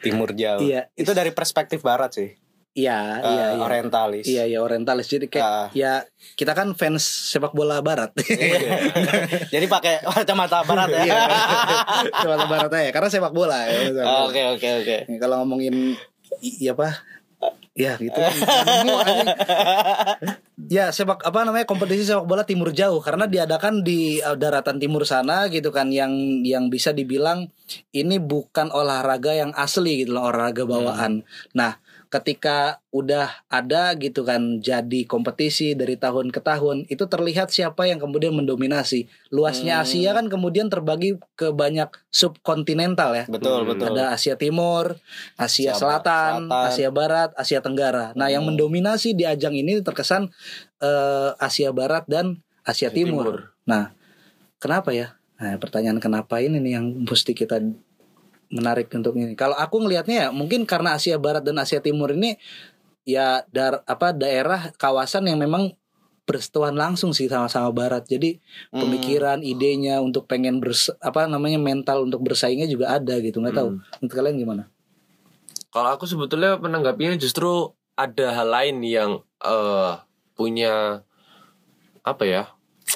Timur 0.00 0.30
jauh. 0.32 0.62
Iya. 0.62 0.88
Itu 0.94 1.12
dari 1.12 1.30
perspektif 1.30 1.84
barat 1.84 2.14
sih. 2.14 2.30
Iya, 2.74 3.22
Eh, 3.22 3.30
iya, 3.30 3.46
iya. 3.54 3.62
Orientalis. 3.62 4.24
Iya, 4.26 4.42
iya 4.44 4.58
orientalis. 4.58 5.06
Jadi 5.06 5.30
kayak 5.30 5.46
Ah. 5.46 5.68
ya 5.70 6.02
kita 6.34 6.52
kan 6.52 6.74
fans 6.74 7.06
sepak 7.06 7.54
bola 7.54 7.78
barat. 7.78 8.10
Jadi 9.54 9.66
pakai 9.66 10.02
kacamata 10.02 10.66
barat 10.66 10.90
ya. 10.90 11.02
Iya. 11.06 11.22
bola 12.26 12.44
barat 12.44 12.70
aja 12.74 12.90
karena 12.90 13.08
sepak 13.08 13.30
bola 13.30 13.62
ya. 13.70 13.78
Oke 14.26 14.42
oke 14.50 14.68
oke. 14.82 14.96
Ya, 15.06 15.16
Kalau 15.16 15.46
ngomongin 15.46 15.94
iya 16.42 16.74
apa? 16.74 16.98
Ya 17.74 17.94
gitu. 17.96 18.18
Ya 20.64 20.88
sepak 20.90 21.20
apa 21.20 21.44
namanya 21.44 21.66
kompetisi 21.66 22.06
sepak 22.06 22.24
bola 22.24 22.42
timur 22.42 22.72
jauh 22.72 22.96
karena 22.98 23.26
diadakan 23.26 23.82
di 23.82 24.16
uh, 24.18 24.32
daratan 24.32 24.78
timur 24.78 25.04
sana 25.04 25.46
gitu 25.46 25.68
kan 25.68 25.90
yang 25.90 26.14
yang 26.40 26.70
bisa 26.70 26.94
dibilang 26.94 27.50
ini 27.90 28.16
bukan 28.16 28.70
olahraga 28.70 29.34
yang 29.34 29.50
asli 29.52 30.02
gitu 30.02 30.16
loh 30.16 30.24
olahraga 30.24 30.64
bawaan. 30.64 31.26
Nah, 31.52 31.76
ketika 32.14 32.78
udah 32.94 33.26
ada 33.50 33.90
gitu 33.98 34.22
kan 34.22 34.62
jadi 34.62 35.02
kompetisi 35.10 35.74
dari 35.74 35.98
tahun 35.98 36.30
ke 36.30 36.38
tahun 36.38 36.86
itu 36.86 37.10
terlihat 37.10 37.50
siapa 37.50 37.90
yang 37.90 37.98
kemudian 37.98 38.30
mendominasi. 38.30 39.10
Luasnya 39.34 39.82
Hmm. 39.82 39.84
Asia 39.84 40.10
kan 40.14 40.30
kemudian 40.30 40.70
terbagi 40.70 41.18
ke 41.34 41.50
banyak 41.50 41.90
subkontinental 42.14 43.10
ya. 43.18 43.24
Betul 43.26 43.66
Hmm. 43.66 43.70
betul. 43.74 43.86
Ada 43.90 44.14
Asia 44.14 44.38
Timur, 44.38 44.94
Asia 45.34 45.74
Asia 45.74 45.74
Selatan, 45.74 46.46
Selatan. 46.46 46.66
Asia 46.70 46.90
Barat, 46.94 47.30
Asia 47.34 47.58
Tenggara. 47.58 48.14
Nah, 48.14 48.30
yang 48.30 48.46
Hmm. 48.46 48.54
mendominasi 48.54 49.18
di 49.18 49.26
ajang 49.26 49.58
ini 49.58 49.82
terkesan 49.82 50.30
eh, 50.84 51.30
Asia 51.42 51.74
Barat 51.74 52.06
dan 52.06 52.44
Asia 52.62 52.92
Asia 52.92 52.94
Timur. 52.94 53.24
Timur. 53.26 53.38
Nah, 53.66 53.90
kenapa 54.62 54.94
ya? 54.94 55.18
Nah, 55.34 55.58
pertanyaan 55.58 55.98
kenapa 55.98 56.38
ini 56.38 56.62
nih 56.62 56.78
yang 56.78 56.86
mesti 57.10 57.34
kita 57.34 57.58
menarik 58.54 58.86
untuk 58.94 59.18
ini. 59.18 59.34
Kalau 59.34 59.58
aku 59.58 59.82
ngelihatnya 59.82 60.16
ya 60.16 60.28
mungkin 60.30 60.62
karena 60.62 60.94
Asia 60.94 61.18
Barat 61.18 61.42
dan 61.42 61.58
Asia 61.58 61.82
Timur 61.82 62.14
ini 62.14 62.38
ya 63.02 63.42
dar 63.50 63.82
apa 63.84 64.14
daerah 64.14 64.70
kawasan 64.78 65.26
yang 65.26 65.42
memang 65.42 65.74
bersentuhan 66.24 66.72
langsung 66.72 67.12
sih 67.12 67.28
sama-sama 67.28 67.68
barat. 67.68 68.08
Jadi 68.08 68.40
Hmm. 68.72 68.80
pemikiran, 68.80 69.44
idenya 69.44 70.00
untuk 70.00 70.24
pengen 70.24 70.56
bers 70.56 70.88
apa 71.04 71.28
namanya 71.28 71.60
mental 71.60 72.08
untuk 72.08 72.24
bersaingnya 72.24 72.64
juga 72.64 72.96
ada 72.96 73.20
gitu. 73.20 73.44
nggak 73.44 73.52
tahu. 73.58 73.70
Hmm. 73.76 73.80
Menurut 74.00 74.14
kalian 74.16 74.36
gimana? 74.40 74.62
Kalau 75.68 75.90
aku 75.92 76.08
sebetulnya 76.08 76.56
menanggapinya 76.56 77.18
justru 77.20 77.74
ada 77.98 78.32
hal 78.32 78.48
lain 78.48 78.76
yang 78.80 79.10
eh, 79.44 79.92
punya 80.32 81.04
apa 82.04 82.24
ya 82.24 82.42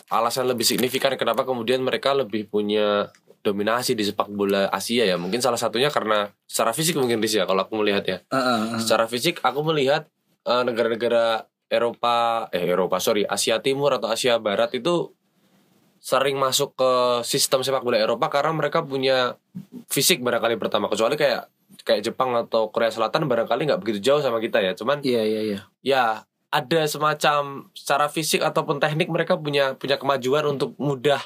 alasan 0.08 0.48
lebih 0.48 0.64
signifikan 0.64 1.12
kenapa 1.16 1.44
kemudian 1.44 1.80
mereka 1.80 2.12
lebih 2.12 2.48
punya 2.48 3.08
dominasi 3.48 3.96
di 3.96 4.04
sepak 4.04 4.28
bola 4.28 4.68
Asia 4.68 5.08
ya 5.08 5.16
mungkin 5.16 5.40
salah 5.40 5.56
satunya 5.56 5.88
karena 5.88 6.28
secara 6.44 6.76
fisik 6.76 7.00
mungkin 7.00 7.18
Riz 7.24 7.32
ya 7.32 7.48
kalau 7.48 7.64
aku 7.64 7.80
melihatnya 7.80 8.20
Ah, 8.28 8.36
ah, 8.36 8.58
ah. 8.76 8.80
secara 8.80 9.08
fisik 9.08 9.40
aku 9.40 9.64
melihat 9.64 10.04
eh, 10.44 10.62
negara-negara 10.68 11.48
Eropa 11.72 12.48
eh 12.52 12.64
Eropa 12.68 13.00
sorry 13.00 13.24
Asia 13.24 13.60
Timur 13.64 13.96
atau 13.96 14.12
Asia 14.12 14.36
Barat 14.36 14.72
itu 14.76 15.12
sering 15.98 16.38
masuk 16.38 16.78
ke 16.78 16.92
sistem 17.26 17.64
sepak 17.66 17.82
bola 17.82 17.98
Eropa 17.98 18.30
karena 18.30 18.54
mereka 18.54 18.86
punya 18.86 19.34
fisik 19.90 20.22
barangkali 20.22 20.54
pertama 20.56 20.86
kecuali 20.86 21.18
kayak 21.18 21.50
kayak 21.82 22.00
Jepang 22.06 22.32
atau 22.38 22.70
Korea 22.70 22.88
Selatan 22.88 23.26
barangkali 23.26 23.66
nggak 23.66 23.80
begitu 23.82 23.98
jauh 24.00 24.22
sama 24.22 24.38
kita 24.38 24.62
ya 24.62 24.72
cuman 24.78 25.02
Iya 25.02 25.22
iya 25.26 25.40
iya. 25.42 25.58
ya 25.82 26.04
ada 26.48 26.80
semacam 26.88 27.68
secara 27.76 28.08
fisik 28.08 28.40
ataupun 28.40 28.80
teknik 28.80 29.12
mereka 29.12 29.36
punya 29.36 29.76
punya 29.76 30.00
kemajuan 30.00 30.56
untuk 30.56 30.72
mudah 30.80 31.20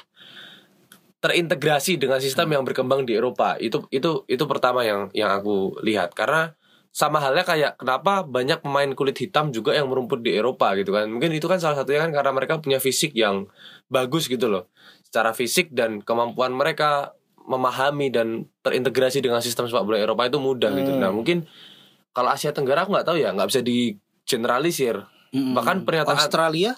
terintegrasi 1.23 1.95
dengan 1.95 2.19
sistem 2.19 2.51
yang 2.51 2.67
berkembang 2.67 3.07
di 3.07 3.15
Eropa. 3.15 3.55
Itu 3.55 3.87
itu 3.95 4.27
itu 4.27 4.43
pertama 4.43 4.83
yang 4.83 5.07
yang 5.15 5.31
aku 5.31 5.79
lihat. 5.79 6.11
Karena 6.11 6.51
sama 6.91 7.23
halnya 7.23 7.47
kayak 7.47 7.79
kenapa 7.79 8.27
banyak 8.27 8.59
pemain 8.59 8.91
kulit 8.91 9.15
hitam 9.15 9.49
juga 9.55 9.71
yang 9.71 9.87
merumput 9.87 10.19
di 10.19 10.35
Eropa 10.35 10.75
gitu 10.75 10.91
kan. 10.91 11.07
Mungkin 11.07 11.31
itu 11.31 11.47
kan 11.47 11.63
salah 11.63 11.79
satunya 11.79 12.03
kan 12.03 12.11
karena 12.11 12.35
mereka 12.35 12.59
punya 12.59 12.77
fisik 12.83 13.15
yang 13.15 13.47
bagus 13.87 14.27
gitu 14.27 14.51
loh. 14.51 14.67
Secara 15.07 15.31
fisik 15.31 15.71
dan 15.71 16.03
kemampuan 16.03 16.51
mereka 16.51 17.15
memahami 17.47 18.11
dan 18.11 18.51
terintegrasi 18.59 19.23
dengan 19.23 19.39
sistem 19.39 19.71
sepak 19.71 19.87
bola 19.87 20.03
Eropa 20.03 20.27
itu 20.27 20.43
mudah 20.43 20.75
gitu. 20.75 20.91
Hmm. 20.95 21.01
nah 21.07 21.11
mungkin 21.11 21.47
kalau 22.11 22.31
Asia 22.35 22.51
Tenggara 22.51 22.83
aku 22.83 22.93
nggak 22.99 23.07
tahu 23.07 23.17
ya 23.17 23.31
nggak 23.31 23.47
bisa 23.47 23.63
di 23.63 23.95
generalisir. 24.27 25.07
Mm-mm. 25.31 25.55
Bahkan 25.55 25.87
pernyataan- 25.87 26.19
Australia? 26.19 26.77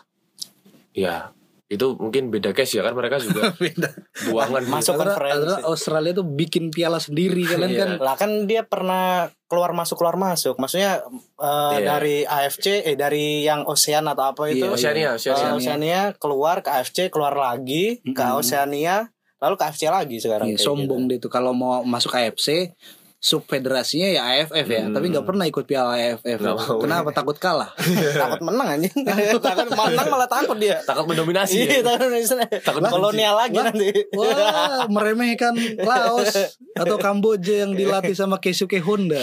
Ya 0.95 1.33
itu 1.65 1.97
mungkin 1.97 2.29
beda 2.29 2.51
case 2.51 2.77
ya 2.77 2.81
kan 2.81 2.93
mereka 2.93 3.17
juga 3.17 3.49
beda. 3.57 3.89
buangan 4.27 4.63
Masuk 4.65 4.93
Karena- 4.93 5.17
konferensi. 5.17 5.65
Australia 5.65 6.11
tuh 6.13 6.27
bikin 6.27 6.69
piala 6.69 6.97
sendiri 6.97 7.41
kalian 7.49 7.69
Iya. 7.69 7.79
kan. 7.79 7.89
Lah 7.97 8.15
kan 8.15 8.31
dia 8.43 8.61
pernah 8.61 9.05
keluar 9.45 9.71
masuk 9.71 9.97
keluar 9.97 10.13
masuk. 10.13 10.55
Maksudnya 10.55 11.01
eh, 11.35 11.75
Iya. 11.75 11.85
dari 11.87 12.17
AFC 12.21 12.65
eh 12.83 12.93
dari 12.93 13.41
yang 13.41 13.65
Ocean 13.65 14.05
atau 14.05 14.29
apa 14.29 14.45
itu. 14.47 14.61
Iya, 14.61 14.71
Oceania, 14.71 15.09
Eh, 15.09 15.17
Oceania. 15.17 15.51
Oceania 15.51 15.99
keluar 16.15 16.61
ke 16.61 16.69
AFC, 16.69 17.09
keluar 17.09 17.33
lagi 17.33 17.97
ke 17.99 18.13
Mm-mm. 18.15 18.37
Oceania, 18.37 19.09
lalu 19.35 19.55
ke 19.55 19.63
AFC 19.63 19.83
lagi 19.87 20.17
sekarang. 20.17 20.47
Iya, 20.47 20.57
kayak 20.57 20.65
sombong 20.65 21.01
gitu. 21.05 21.11
dia 21.11 21.19
tuh 21.19 21.31
kalau 21.31 21.51
mau 21.51 21.81
masuk 21.81 22.13
AFC 22.13 22.77
sub 23.25 23.41
federasinya 23.41 24.05
ya 24.05 24.21
AFF 24.21 24.67
ya, 24.67 24.85
Hmm. 24.85 24.93
tapi 24.93 25.09
nggak 25.09 25.25
pernah 25.25 25.43
ikut 25.43 25.65
piala 25.65 25.97
AFF. 25.97 26.37
Nggak 26.37 26.55
mau. 26.55 26.77
Kenapa 26.77 27.09
takut 27.09 27.33
kalah? 27.35 27.73
takut 28.21 28.37
menang 28.39 28.77
anjing. 28.77 28.93
takut 29.41 29.65
menang 29.81 30.05
malah 30.05 30.29
takut 30.29 30.53
dia. 30.55 30.77
takut 30.79 31.09
mendominasi 31.09 31.65
Iya, 31.65 31.81
ya. 31.81 31.81
takut 31.81 32.13
Takut 32.61 32.85
kolonial 32.85 33.33
lagi 33.33 33.57
Lah. 33.57 33.73
nanti. 33.73 33.89
Wah, 34.13 34.85
meremehkan 34.85 35.57
Laos 35.79 36.53
atau 36.71 36.95
Kamboja 36.97 37.65
yang 37.65 37.73
dilatih 37.73 38.13
sama 38.13 38.37
Keisuke 38.37 38.77
Honda. 38.77 39.17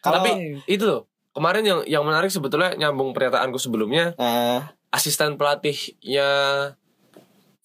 Kalau- 0.00 0.24
tapi 0.24 0.30
itu 0.64 0.82
loh 0.82 1.04
kemarin 1.30 1.62
yang 1.62 1.80
yang 1.84 2.02
menarik 2.02 2.32
sebetulnya 2.32 2.72
nyambung 2.74 3.12
pernyataanku 3.12 3.60
sebelumnya 3.60 4.16
Nah, 4.16 4.72
asisten 4.88 5.36
pelatihnya 5.36 6.28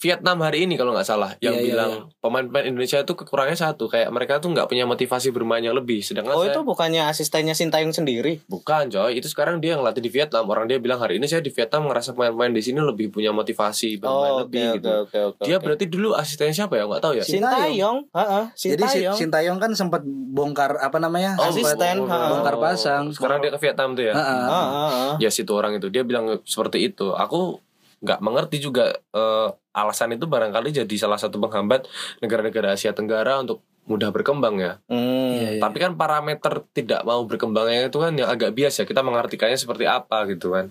Vietnam 0.03 0.37
hari 0.37 0.67
ini 0.67 0.75
kalau 0.75 0.91
nggak 0.91 1.07
salah 1.07 1.31
yang 1.39 1.55
Iya, 1.55 1.61
iya, 1.61 1.67
bilang 1.69 1.91
pemain-pemain 2.19 2.67
Indonesia 2.67 2.99
itu 2.99 3.13
kekurangannya 3.13 3.55
satu 3.55 3.87
kayak 3.87 4.11
mereka 4.11 4.37
tuh 4.37 4.51
nggak 4.51 4.67
punya 4.67 4.83
motivasi 4.83 5.31
bermain 5.31 5.59
yang 5.59 5.71
lebih 5.71 6.03
sedangkan 6.03 6.35
oh 6.35 6.43
saya 6.43 6.51
itu 6.51 6.61
bukannya 6.61 7.03
asistennya 7.05 7.53
Sintayong 7.53 7.89
sendiri? 7.89 8.43
bukan 8.45 8.89
coy 8.89 9.15
itu 9.15 9.25
sekarang 9.25 9.57
dia 9.57 9.73
yang 9.73 9.81
latih 9.81 9.99
di 9.99 10.09
Vietnam 10.09 10.43
orang 10.45 10.67
dia 10.67 10.75
bilang 10.75 10.99
hari 10.99 11.15
ini 11.15 11.25
saya 11.25 11.39
di 11.39 11.49
Vietnam 11.49 11.87
ngerasa 11.87 12.11
pemain-pemain 12.11 12.51
di 12.51 12.59
sini 12.59 12.79
lebih 12.79 13.07
punya 13.09 13.31
motivasi 13.31 13.95
bermain 13.97 14.11
Oh, 14.29 14.39
lebih 14.41 14.59
oke 14.61 14.75
gitu 14.75 14.89
oke 14.91 15.19
oke. 15.31 15.41
dia 15.41 15.55
oke. 15.55 15.63
berarti 15.63 15.85
dulu 15.87 16.09
asistennya 16.13 16.51
siapa 16.53 16.73
ya 16.73 16.83
nggak 16.83 16.99
tahu 16.99 17.13
ya 17.13 17.23
Sintayong, 17.23 17.97
heeh, 18.11 18.43
Jadi 18.51 18.83
si- 18.83 18.99
Sintayong. 18.99 19.15
Sintayong 19.15 19.57
kan 19.57 19.71
sempat 19.71 20.01
bongkar 20.05 20.75
apa 20.77 20.97
namanya? 20.97 21.37
Oh, 21.37 21.47
asisten, 21.47 22.03
bongkar 22.03 22.55
pasang. 22.57 23.07
sekarang 23.07 23.39
dia 23.39 23.49
ke 23.49 23.59
Vietnam 23.59 23.93
tuh 23.93 24.03
ya 24.03 24.13
heeh. 24.13 25.11
ya 25.17 25.29
situ 25.29 25.49
orang 25.49 25.77
itu 25.77 25.87
dia 25.87 26.03
bilang 26.03 26.41
seperti 26.43 26.83
itu 26.83 27.13
aku 27.13 27.61
nggak 28.03 28.19
mengerti 28.19 28.59
juga 28.59 28.91
eh, 28.91 29.47
alasan 29.71 30.11
itu 30.11 30.25
barangkali 30.25 30.75
jadi 30.75 30.95
salah 30.97 31.15
satu 31.15 31.39
penghambat 31.39 31.87
negara-negara 32.19 32.73
Asia 32.73 32.91
Tenggara 32.91 33.39
untuk 33.39 33.63
mudah 33.83 34.09
berkembang 34.09 34.55
ya 34.57 34.79
Hmm. 34.85 35.33
Iya, 35.33 35.49
iya. 35.49 35.59
tapi 35.59 35.77
kan 35.77 35.95
parameter 35.95 36.67
tidak 36.69 37.01
mau 37.01 37.19
berkembangnya 37.21 37.87
itu 37.87 37.97
kan 37.97 38.11
yang 38.13 38.27
agak 38.27 38.51
bias 38.51 38.75
ya 38.75 38.83
kita 38.83 39.01
mengartikannya 39.01 39.55
seperti 39.55 39.83
apa 39.85 40.23
gitu 40.25 40.51
kan 40.51 40.67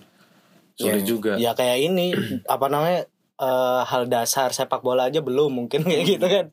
sulit 0.74 1.00
Ya, 1.00 1.06
juga 1.06 1.32
Ya 1.34 1.52
kayak 1.52 1.78
ini 1.82 2.12
apa 2.46 2.68
namanya 2.68 3.04
eh, 3.34 3.80
hal 3.82 4.06
dasar 4.06 4.48
sepak 4.50 4.80
bola 4.80 5.08
aja 5.08 5.18
belum 5.18 5.52
mungkin 5.54 5.82
kayak 5.82 6.04
gitu 6.06 6.26
kan. 6.26 6.46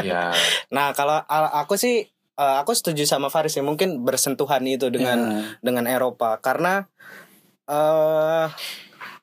ya 0.00 0.30
Nah 0.74 0.90
kalau 0.92 1.18
aku 1.28 1.74
sih 1.74 2.06
eh, 2.34 2.56
aku 2.56 2.70
setuju 2.72 3.02
sama 3.04 3.28
Faris 3.28 3.52
ya 3.52 3.62
mungkin 3.62 4.00
bersentuhan 4.00 4.62
itu 4.64 4.88
dengan 4.88 5.18
Ya. 5.20 5.42
dengan 5.60 5.84
Eropa 5.84 6.38
karena 6.38 6.86
eh 7.66 8.46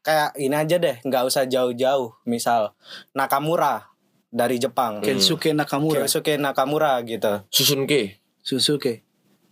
kayak 0.07 0.39
ini 0.39 0.55
aja 0.55 0.79
deh 0.79 0.95
nggak 1.03 1.23
usah 1.27 1.43
jauh-jauh. 1.51 2.15
Misal 2.23 2.71
Nakamura 3.11 3.91
dari 4.31 4.55
Jepang. 4.55 5.03
Kensuke 5.03 5.51
Nakamura, 5.51 6.07
Keisuke 6.07 6.39
Nakamura 6.39 7.03
gitu. 7.03 7.43
Susunke 7.51 8.23
Suzuki. 8.39 9.03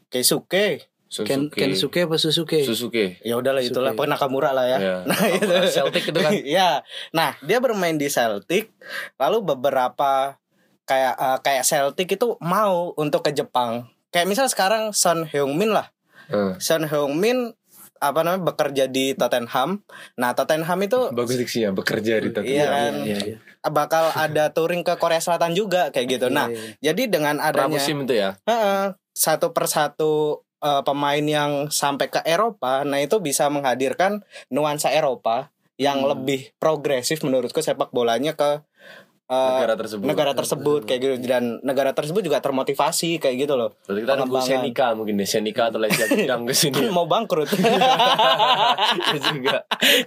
Keisuke 0.07 0.87
Ken, 1.23 1.47
Suzuki 1.47 1.59
Kensuke 1.59 1.99
apa 2.07 2.15
Suzuki? 2.15 2.59
Suzuki. 2.63 3.05
Ya 3.23 3.35
udahlah 3.35 3.63
itulah. 3.63 3.91
Pokoknya 3.95 4.15
Nakamura 4.15 4.51
lah 4.55 4.65
ya. 4.67 4.77
Ya. 4.79 4.95
nah 5.09 5.21
itu 5.27 5.53
Celtic 5.71 6.03
itu 6.07 6.19
kan? 6.19 6.31
Ya 6.57 6.83
nah 7.11 7.35
dia 7.43 7.59
bermain 7.59 7.99
di 7.99 8.07
Celtic 8.07 8.71
lalu 9.19 9.43
beberapa 9.43 10.39
kayak 10.87 11.15
eh, 11.19 11.37
kayak 11.43 11.63
Celtic 11.67 12.15
itu 12.15 12.39
mau 12.39 12.95
untuk 12.95 13.27
ke 13.27 13.35
Jepang. 13.35 13.91
Kayak 14.15 14.31
misal 14.31 14.47
sekarang 14.47 14.95
Son 14.95 15.27
Heung-min 15.27 15.75
lah. 15.75 15.91
Eh, 16.31 16.55
Son 16.63 16.87
Heung-min 16.87 17.51
apa 18.09 18.21
namanya 18.21 18.45
bekerja 18.45 18.85
di 18.85 19.13
Tottenham 19.13 19.81
nah 20.15 20.37
Tottenham 20.37 20.79
itu 20.81 20.99
bagus 21.09 21.37
diksinya 21.37 21.71
bekerja 21.71 22.21
di 22.21 22.29
Tottenham. 22.29 22.53
Iya 22.53 22.65
kan? 22.67 22.93
Iya, 23.01 23.17
iya. 23.33 23.37
bakal 23.67 24.13
ada 24.13 24.53
touring 24.53 24.85
ke 24.85 24.93
Korea 24.95 25.17
Selatan 25.17 25.57
juga 25.57 25.89
kayak 25.89 26.07
gitu 26.07 26.27
nah 26.29 26.45
Iya, 26.47 26.57
iya. 26.57 26.93
jadi 26.93 27.01
dengan 27.09 27.35
adanya 27.41 27.65
pramusim 27.71 28.05
itu 28.05 28.13
ya 28.13 28.37
Heeh, 28.45 28.93
satu 29.11 29.51
persatu 29.51 30.43
eh, 30.59 30.81
pemain 30.81 31.21
yang 31.21 31.69
sampai 31.69 32.09
ke 32.09 32.25
Eropa, 32.25 32.81
nah 32.87 32.97
itu 32.97 33.21
bisa 33.21 33.45
menghadirkan 33.53 34.25
nuansa 34.49 34.89
Eropa 34.89 35.53
yang 35.75 36.01
Hmm. 36.01 36.15
lebih 36.15 36.55
progresif 36.55 37.19
menurutku 37.21 37.59
sepak 37.59 37.91
bolanya 37.91 38.33
ke 38.33 38.63
eh, 39.25 39.49
negara 39.57 39.73
tersebut 39.73 40.05
negara 40.05 40.31
tersebut 40.37 40.81
kayak 40.85 40.99
gitu 41.01 41.13
dan 41.25 41.57
negara 41.65 41.91
tersebut 41.97 42.21
juga 42.21 42.37
termotivasi 42.41 43.17
kayak 43.17 43.35
gitu 43.45 43.53
loh. 43.57 43.73
Berarti 43.89 44.01
kita 44.05 44.13
nunggu. 44.21 44.37
Senika 44.41 44.87
mungkin 44.93 45.17
deh 45.17 45.25
Senika 45.25 45.73
atau 45.73 45.81
Lesia 45.81 46.05
Bidang 46.05 46.45
ke 46.49 46.53
sini 46.53 46.89
mau 46.95 47.09
bangkrut. 47.09 47.49
Ya 49.05 49.19
juga 49.21 49.57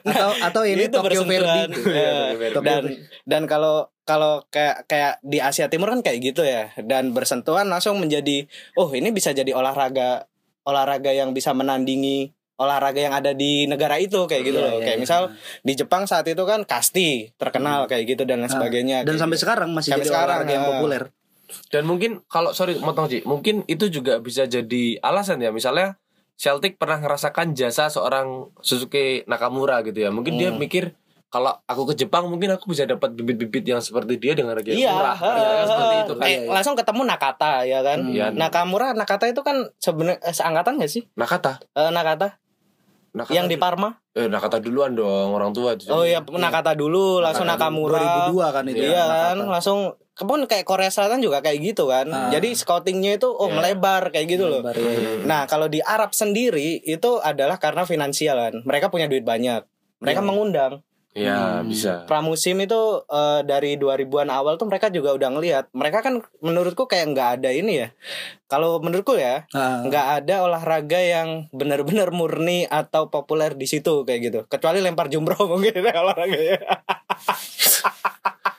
Atau 0.05 0.31
atau 0.39 0.63
ini 0.65 0.87
Itu 0.87 1.01
Tokyo. 1.03 1.23
Verde. 1.27 1.73
Ya, 1.89 2.35
Verde. 2.35 2.63
dan 2.63 2.83
dan 3.27 3.43
kalau 3.51 3.91
kalau 4.05 4.47
kayak 4.49 4.89
kayak 4.89 5.21
di 5.21 5.39
Asia 5.43 5.69
Timur 5.69 5.93
kan 5.93 6.01
kayak 6.01 6.19
gitu 6.23 6.43
ya 6.47 6.73
dan 6.81 7.13
bersentuhan 7.13 7.69
langsung 7.69 8.01
menjadi 8.01 8.49
oh 8.79 8.89
ini 8.95 9.13
bisa 9.13 9.37
jadi 9.37 9.53
olahraga 9.53 10.25
olahraga 10.65 11.13
yang 11.13 11.33
bisa 11.37 11.53
menandingi 11.53 12.33
olahraga 12.59 12.99
yang 12.99 13.15
ada 13.15 13.31
di 13.33 13.65
negara 13.65 13.97
itu 13.97 14.19
kayak 14.21 14.43
gitu 14.45 14.59
Iya, 14.59 14.67
loh 14.67 14.75
iya, 14.77 14.85
kayak 14.85 14.99
iya. 14.99 15.03
misal 15.03 15.21
di 15.63 15.73
Jepang 15.73 16.05
saat 16.05 16.27
itu 16.27 16.43
kan 16.43 16.63
kasti 16.63 17.31
terkenal 17.35 17.87
kayak 17.87 18.05
gitu 18.09 18.23
dan 18.23 18.39
lain 18.39 18.47
Nah, 18.47 18.53
sebagainya 18.53 18.97
Dan 19.03 19.15
kayak 19.15 19.23
sampai 19.23 19.37
gitu. 19.37 19.45
sekarang 19.47 19.69
masih 19.71 19.91
Sampai 19.91 20.01
jadi 20.01 20.11
sekarang, 20.11 20.29
olahraga 20.37 20.53
yang 20.53 20.63
ah. 20.63 20.71
populer. 20.73 21.03
Dan 21.69 21.83
mungkin 21.85 22.11
kalau 22.27 22.51
sorry 22.53 22.77
motong 22.77 23.07
Ci, 23.07 23.25
mungkin 23.25 23.63
itu 23.65 23.89
juga 23.89 24.19
bisa 24.19 24.45
jadi 24.45 24.99
alasan 25.01 25.39
ya. 25.39 25.49
Misalnya 25.49 25.97
Celtic 26.35 26.77
pernah 26.77 26.99
ngerasakan 26.99 27.51
jasa 27.53 27.89
seorang 27.89 28.53
Suzuki 28.59 29.25
Nakamura 29.25 29.81
gitu 29.81 29.97
ya. 29.97 30.11
Mungkin 30.11 30.37
dia 30.37 30.51
Hmm. 30.51 30.59
mikir 30.59 30.93
kalau 31.29 31.53
aku 31.63 31.89
ke 31.89 31.99
Jepang 31.99 32.25
mungkin 32.27 32.49
aku 32.51 32.69
bisa 32.69 32.85
dapat 32.85 33.13
bibit-bibit 33.13 33.61
yang 33.63 33.79
seperti 33.79 34.17
dia 34.17 34.33
dengan 34.33 34.53
harga 34.53 34.65
yang 34.67 34.81
Iya, 34.81 34.93
murah. 34.93 35.17
Iya 35.17 35.29
kan 35.49 35.65
seperti 35.65 35.97
itu 35.99 36.13
kan. 36.13 36.21
Kayak 36.21 36.31
Iya, 36.31 36.41
iya. 36.41 36.53
langsung 36.53 36.75
ketemu 36.75 37.03
Nakata 37.05 37.53
ya 37.65 37.81
kan. 37.83 37.99
Hmm. 38.01 38.13
Iya. 38.13 38.27
Nakamura 38.31 38.89
Nakata 38.93 39.25
itu 39.27 39.41
kan 39.41 39.57
sebenarnya 39.77 40.19
eh, 40.21 40.33
seangkatan 40.33 40.73
gak 40.77 40.89
sih? 40.91 41.03
Nakata. 41.15 41.53
Eh, 41.71 41.91
Nakata 41.91 42.29
Nakata 43.09 43.35
yang 43.35 43.47
di 43.47 43.57
Parma. 43.57 43.91
eh 44.13 44.27
Nakata 44.27 44.59
duluan 44.59 44.93
dong 44.93 45.33
orang 45.33 45.51
tua 45.51 45.73
itu. 45.73 45.89
Oh 45.89 46.03
iya, 46.03 46.21
Nakata 46.21 46.73
dulu, 46.73 47.19
langsung 47.19 47.45
Nakata 47.45 47.71
Nakamura. 47.71 48.29
2002 48.31 48.55
kan 48.55 48.65
itu. 48.67 48.83
Iya 48.83 48.91
ya, 48.91 49.05
kan, 49.05 49.37
Nakata. 49.37 49.53
langsung 49.53 49.79
kepun 50.13 50.41
kayak 50.45 50.67
Korea 50.67 50.91
Selatan 50.91 51.19
juga 51.19 51.39
kayak 51.39 51.59
gitu 51.65 51.87
kan. 51.87 52.07
Ah. 52.09 52.29
Jadi 52.29 52.51
scoutingnya 52.53 53.17
itu 53.17 53.27
oh 53.27 53.47
Iya. 53.47 53.55
melebar 53.55 54.03
kayak 54.11 54.27
gitu 54.29 54.45
loh. 54.45 54.61
Lebar, 54.61 54.75
iya, 54.75 54.91
iya. 54.93 55.11
Nah 55.23 55.47
kalau 55.47 55.67
di 55.67 55.79
Arab 55.79 56.11
sendiri 56.11 56.81
itu 56.81 57.11
adalah 57.19 57.57
karena 57.57 57.83
finansial 57.83 58.37
kan. 58.37 58.55
Mereka 58.63 58.89
punya 58.89 59.07
duit 59.07 59.23
banyak. 59.23 59.63
Mereka 59.99 60.21
Iya. 60.21 60.27
mengundang. 60.27 60.73
Iya, 61.19 61.67
bisa. 61.67 62.07
pramusim 62.07 62.55
itu 62.63 62.81
eh, 63.05 63.41
dari 63.43 63.75
2000-an 63.75 64.31
awal 64.31 64.55
tuh 64.55 64.71
mereka 64.71 64.87
juga 64.89 65.11
udah 65.13 65.29
ngelihat. 65.35 65.65
Mereka 65.75 65.99
kan 66.01 66.15
menurutku 66.39 66.87
kayak 66.87 67.11
nggak 67.11 67.29
ada 67.43 67.51
ini 67.51 67.83
ya. 67.83 67.89
Kalau 68.47 68.79
menurutku 68.79 69.19
ya, 69.19 69.45
Ah. 69.51 69.83
nggak 69.83 70.07
ada 70.25 70.47
olahraga 70.47 70.97
yang 70.97 71.51
benar-benar 71.51 72.15
murni 72.15 72.65
atau 72.65 73.11
populer 73.11 73.53
di 73.53 73.67
situ 73.67 74.07
kayak 74.07 74.21
gitu. 74.23 74.41
Kecuali 74.47 74.79
lempar 74.79 75.11
jumroh 75.11 75.45
mungkin 75.53 75.75
olahraganya. 75.83 76.63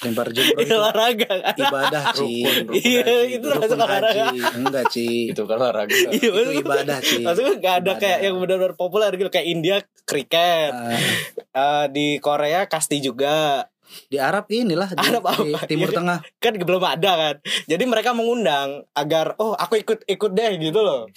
lempar 0.00 0.26
jumroh 0.30 0.54
Itu 0.54 0.62
itu 0.62 0.74
olahraga 0.74 1.28
kan. 1.28 1.54
ibadah 1.54 2.02
Ci 2.12 2.28
Iya, 2.72 3.04
itu 3.28 3.42
termasuk 3.42 3.74
olahraga. 3.74 4.24
enggak 4.54 4.84
Ci 4.88 5.28
Itu 5.28 5.44
kan 5.44 5.56
olahraga. 5.56 5.92
Iya, 6.08 6.30
itu 6.30 6.50
ibadah 6.58 6.98
Ci 6.98 7.20
Maksudnya 7.20 7.52
nggak 7.54 7.74
ada 7.76 7.82
Ibadah. 7.86 7.98
kayak 7.98 8.18
yang 8.22 8.34
benar-benar 8.36 8.72
populer 8.74 9.10
gitu 9.12 9.28
kayak 9.28 9.46
India 9.46 9.76
kriket, 10.02 10.72
Ah, 10.72 10.96
Eh, 11.52 11.84
di 11.88 12.06
Korea 12.18 12.64
kasti 12.64 12.98
juga. 12.98 13.64
di 14.06 14.16
Arab 14.16 14.46
inilah 14.48 14.88
di, 14.88 15.04
Arab 15.04 15.22
di 15.42 15.50
apa? 15.50 15.66
Timur 15.66 15.86
Iya. 15.86 15.94
Tengah 15.98 16.18
kan 16.38 16.52
belum 16.54 16.80
ada 16.80 17.10
kan 17.12 17.34
jadi 17.66 17.82
mereka 17.84 18.12
mengundang 18.12 18.84
agar 18.92 19.34
oh 19.36 19.52
aku 19.52 19.76
ikut 19.76 19.98
ikut 20.06 20.30
deh 20.30 20.50
gitu 20.60 20.78
loh 20.78 21.04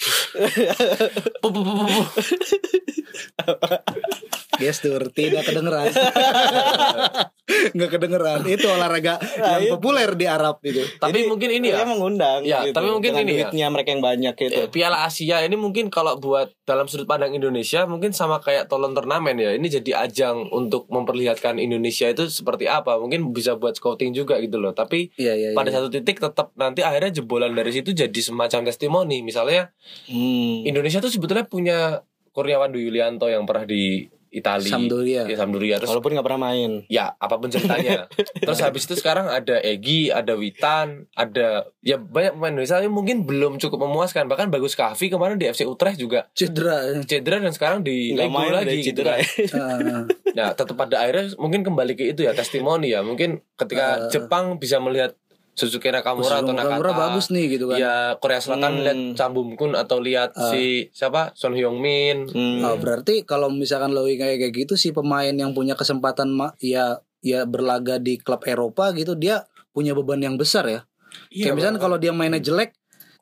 Gestur 4.56 5.02
tidak 5.10 5.44
kedengeran 5.44 5.90
nggak 7.74 7.90
kedengeran 7.90 8.42
itu 8.46 8.66
olahraga 8.66 9.20
Nah, 9.36 9.58
yang 9.58 9.64
itu. 9.66 9.74
populer 9.74 10.10
di 10.14 10.26
Arab 10.26 10.62
itu 10.62 10.80
Tapi 10.96 11.12
Jadi, 11.18 11.28
mungkin 11.28 11.50
ini 11.52 11.68
ya. 11.70 11.84
mengundang 11.84 12.40
Ya, 12.44 12.64
gitu, 12.64 12.74
tapi 12.74 12.88
mungkin 12.90 13.12
ini 13.18 13.44
ya. 13.44 13.68
mereka 13.68 13.90
yang 13.90 14.02
banyak 14.02 14.34
gitu 14.34 14.54
Eh, 14.56 14.68
Piala 14.70 15.04
Asia 15.04 15.42
ini 15.42 15.54
mungkin 15.54 15.88
kalau 15.88 16.16
buat 16.16 16.54
dalam 16.64 16.86
sudut 16.86 17.04
pandang 17.04 17.32
Indonesia 17.32 17.84
mungkin 17.84 18.12
sama 18.12 18.40
kayak 18.40 18.68
tolon 18.68 18.94
turnamen 18.94 19.36
ya. 19.36 19.52
Ini 19.52 19.68
jadi 19.74 19.92
ajang 20.02 20.48
untuk 20.50 20.88
memperlihatkan 20.88 21.58
Indonesia 21.58 22.08
itu 22.08 22.26
seperti 22.26 22.66
apa. 22.66 22.96
Mungkin 22.96 23.32
bisa 23.32 23.54
buat 23.54 23.74
scouting 23.74 24.14
juga 24.14 24.40
gitu 24.40 24.58
loh. 24.58 24.72
Tapi 24.72 25.12
iya 25.16 25.34
iya 25.34 25.52
pada 25.52 25.68
iya. 25.68 25.78
satu 25.78 25.90
titik 25.90 26.18
tetap 26.18 26.56
nanti 26.56 26.80
akhirnya 26.80 27.12
jebolan 27.14 27.52
dari 27.52 27.72
situ 27.72 27.92
jadi 27.92 28.16
semacam 28.16 28.64
testimoni. 28.64 29.20
Misalnya 29.22 29.76
Hmm. 30.06 30.64
Indonesia 30.64 31.00
tuh 31.00 31.10
sebetulnya 31.10 31.44
punya 31.44 32.02
Kurniawan 32.32 32.72
Dwi 32.72 32.88
Yulianto 32.88 33.28
yang 33.28 33.44
pernah 33.44 33.64
di 33.64 34.08
Italia. 34.34 34.74
Sampdoria. 34.74 35.30
Ya, 35.30 35.38
Sampdoria. 35.38 35.76
Terus 35.78 35.94
walaupun 35.94 36.18
nggak 36.18 36.26
pernah 36.26 36.42
main 36.50 36.72
ya 36.90 37.14
apa 37.16 37.38
pun 37.38 37.54
ceritanya. 37.54 38.10
Terus 38.44 38.60
habis 38.60 38.90
itu 38.90 38.98
sekarang 38.98 39.30
ada 39.30 39.62
Egi, 39.62 40.10
ada 40.10 40.34
Witan, 40.34 41.06
ada 41.14 41.70
ya 41.86 42.02
banyak 42.02 42.34
pemain 42.34 42.52
Indonesia 42.58 42.82
yang 42.82 42.92
mungkin 42.92 43.24
belum 43.24 43.62
cukup 43.62 43.86
memuaskan. 43.86 44.26
Bahkan 44.26 44.50
bagus 44.50 44.74
Kavi 44.74 45.14
kemarin 45.14 45.38
di 45.38 45.46
FC 45.46 45.70
Utrecht 45.70 46.02
juga 46.02 46.28
cedera 46.34 46.82
cedera 47.06 47.38
dan 47.38 47.54
sekarang 47.54 47.86
di 47.86 48.18
Lego 48.18 48.42
lagi 48.50 48.82
gitu 48.82 49.06
cedera 49.06 49.22
kan. 49.22 49.30
Ah, 49.64 50.04
Nah, 50.34 50.50
tetap 50.58 50.74
pada 50.74 51.06
akhirnya 51.06 51.38
mungkin 51.38 51.62
kembali 51.62 51.94
ke 51.94 52.10
itu 52.10 52.26
ya 52.26 52.34
testimoni 52.34 52.90
ya. 52.90 53.06
Mungkin 53.06 53.38
ketika 53.54 53.86
Eh. 53.94 54.10
Jepang 54.10 54.58
bisa 54.58 54.82
melihat 54.82 55.14
Suzuki 55.54 55.88
Nakamura 55.88 56.40
atau 56.40 56.50
Nakata. 56.50 56.66
Nakamura 56.76 56.92
bagus 56.94 57.30
nih 57.30 57.46
gitu 57.48 57.66
kan 57.68 57.78
Ya 57.78 57.96
Korea 58.18 58.38
Selatan 58.38 58.74
Hmm. 58.74 58.84
lihat 58.84 58.98
Chambum 59.14 59.54
Kun 59.54 59.74
atau 59.74 59.98
lihat 59.98 60.34
si 60.50 60.90
siapa 60.90 61.30
Son 61.34 61.54
Heung 61.54 61.78
Min. 61.78 62.26
Hmm. 62.28 62.62
Oh, 62.64 62.76
berarti 62.76 63.22
kalau 63.22 63.48
misalkan 63.48 63.92
logika 63.92 64.26
kayak 64.26 64.40
kayak 64.40 64.54
gitu 64.60 64.74
si 64.74 64.90
pemain 64.90 65.30
yang 65.30 65.52
punya 65.52 65.74
kesempatan 65.74 66.34
ya 66.58 66.98
ya 67.22 67.46
berlaga 67.46 67.98
di 67.98 68.18
klub 68.18 68.44
Eropa 68.44 68.92
gitu 68.92 69.14
dia 69.14 69.46
punya 69.70 69.94
beban 69.94 70.20
yang 70.20 70.36
besar 70.36 70.66
ya. 70.66 70.82
Iya, 71.30 71.50
kayak 71.50 71.56
misalkan 71.56 71.78
Bang. 71.78 71.84
kalau 71.84 71.98
dia 71.98 72.12
mainnya 72.12 72.38
jelek 72.38 72.74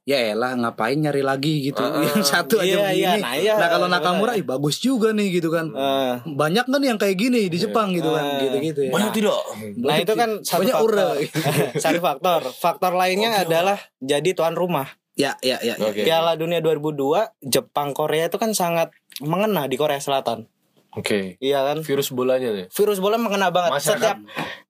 ya 0.02 0.18
elah 0.28 0.54
ngapain 0.56 0.98
nyari 0.98 1.22
lagi 1.22 1.62
gitu. 1.64 1.78
Ah, 1.78 2.02
yang 2.02 2.26
satu 2.34 2.58
aja 2.58 2.66
iya, 2.66 2.78
iya, 2.92 3.10
begini. 3.14 3.22
nah, 3.22 3.34
iya, 3.36 3.54
nah 3.56 3.68
kalau. 3.70 3.86
Nakamura 3.86 4.34
ih 4.34 4.42
bagus 4.42 4.78
juga 4.78 5.12
nih 5.12 5.30
gitu 5.32 5.48
kan. 5.48 5.70
Eh, 5.70 6.14
Banyak 6.26 6.66
kan 6.66 6.82
yang 6.82 6.98
kayak 6.98 7.16
gini 7.16 7.46
di 7.46 7.58
Jepang 7.58 7.92
gitu 7.92 8.10
kan. 8.10 8.24
Eh. 8.24 8.40
Gitu-gitu 8.44 8.80
ya. 8.88 8.92
banyak 8.92 9.12
tidak. 9.14 9.38
nah 9.78 9.96
itu 9.96 10.14
kan 10.14 10.30
satu 10.42 10.62
Banyak 10.64 10.76
faktor 10.76 10.90
ura. 10.90 11.08
satu 11.84 12.00
faktor 12.00 12.42
faktor 12.52 12.92
lainnya 12.94 13.36
adalah 13.38 13.78
jadi 13.98 14.32
tuan 14.32 14.54
rumah 14.54 14.90
Ya 15.12 15.36
ya 15.40 15.60
ya. 15.60 15.76
ya. 15.76 15.86
Oke. 15.86 16.02
Piala 16.02 16.34
Dunia 16.34 16.60
2002 16.60 16.96
Jepang 17.44 17.92
Korea 17.92 18.26
itu 18.26 18.36
kan 18.36 18.56
sangat 18.56 18.96
mengena 19.20 19.68
di 19.68 19.76
Korea 19.76 20.00
Selatan 20.00 20.48
Oke. 20.92 21.36
iya 21.38 21.64
kan 21.64 21.84
Virus 21.84 22.10
bolanya 22.10 22.50
nih. 22.50 22.68
virus 22.68 22.98
bola 22.98 23.16
mengena 23.16 23.48
banget 23.48 23.76
Masyarakat. 23.76 24.16
setiap 24.18 24.18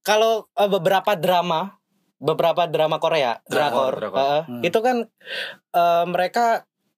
kalau 0.01 0.49
eh, 0.51 0.65
beberapa 0.67 1.13
drama 1.13 1.80
beberapa 2.21 2.63
drama 2.65 2.95
Korea 2.95 3.41
Drakor, 3.43 3.97
drakor, 3.97 4.13
drakor. 4.13 4.21
eh, 4.21 4.41
Hmm. 4.45 4.61
itu 4.61 4.79
kan 4.79 4.97
eh, 5.71 6.03
mereka 6.05 6.45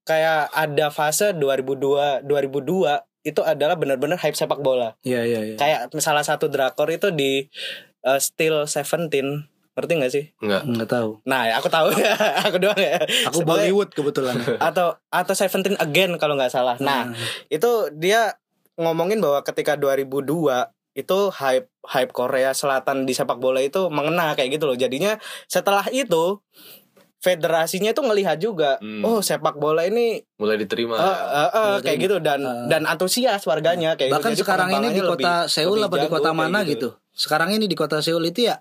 kayak 0.03 0.51
ada 0.51 0.87
fase 0.89 1.31
2002 1.31 2.21
2002 2.21 2.99
itu 3.23 3.39
adalah 3.39 3.73
benar-benar 3.73 4.19
hype 4.19 4.35
sepak 4.35 4.59
bola 4.59 4.99
Iya 5.01 5.23
iya 5.23 5.39
iya. 5.45 5.55
kayak 5.55 5.95
salah 5.97 6.21
satu 6.21 6.45
drakor 6.45 6.91
itu 6.91 7.07
di 7.09 7.47
eh, 8.01 8.19
Steel 8.19 8.67
Seventeen 8.67 9.47
ngerti 9.73 9.91
gak 9.95 10.11
sih 10.11 10.25
Enggak. 10.37 10.61
Nggak 10.67 10.89
tahu. 10.91 11.09
nah 11.23 11.47
ya, 11.47 11.57
aku 11.57 11.65
tahu 11.65 11.89
ya 11.95 12.13
aku 12.45 12.59
doang 12.59 12.77
ya 12.77 12.99
Aku 13.25 13.41
Bollywood 13.41 13.89
kebetulan. 13.89 14.35
atau 14.59 14.93
atau 15.07 15.33
Seventeen 15.33 15.79
Again 15.79 16.13
kalau 16.17 16.35
nggak 16.35 16.51
salah 16.51 16.75
nah 16.77 17.07
Hmm. 17.07 17.15
itu 17.47 17.71
dia 17.95 18.35
ngomongin 18.75 19.17
bahwa 19.17 19.39
ketika 19.41 19.73
2002 19.73 20.67
itu 20.93 21.17
hype 21.29 21.67
hype 21.83 22.11
Korea 22.11 22.51
Selatan 22.51 23.03
di 23.03 23.11
sepak 23.11 23.37
bola 23.37 23.59
itu 23.59 23.89
mengena 23.89 24.33
kayak 24.33 24.53
gitu 24.53 24.65
loh. 24.65 24.73
Jadinya 24.73 25.17
setelah 25.45 25.85
itu 25.89 26.37
federasinya 27.17 27.89
itu 27.89 28.01
ngelihat 28.01 28.35
juga, 28.37 28.75
Hmm. 28.77 28.99
oh 29.01 29.19
sepak 29.19 29.55
bola 29.55 29.83
ini 29.83 30.19
Mulai 30.35 30.59
diterima. 30.59 30.95
eh, 30.95 31.17
eh, 31.39 31.49
eh, 31.49 31.75
kayak 31.79 31.97
gitu 31.99 32.15
dan 32.19 32.39
Eh. 32.39 32.67
dan 32.67 32.83
antusias 32.83 33.39
warganya 33.43 33.95
kayak 33.95 34.11
Bahkan 34.11 34.31
gitu. 34.31 34.37
Jadi 34.37 34.43
sekarang 34.43 34.69
ini 34.75 34.87
di 34.91 35.01
kota 35.01 35.15
lebih- 35.15 35.47
Seoul 35.47 35.77
lebih 35.77 35.87
apa 35.87 35.95
di 35.97 36.09
kota 36.09 36.31
mana 36.31 36.59
gitu. 36.63 36.89
Sekarang 37.09 37.49
ini 37.49 37.65
di 37.65 37.73
kota 37.73 38.03
Seoul 38.03 38.27
itu 38.27 38.45
ya 38.45 38.59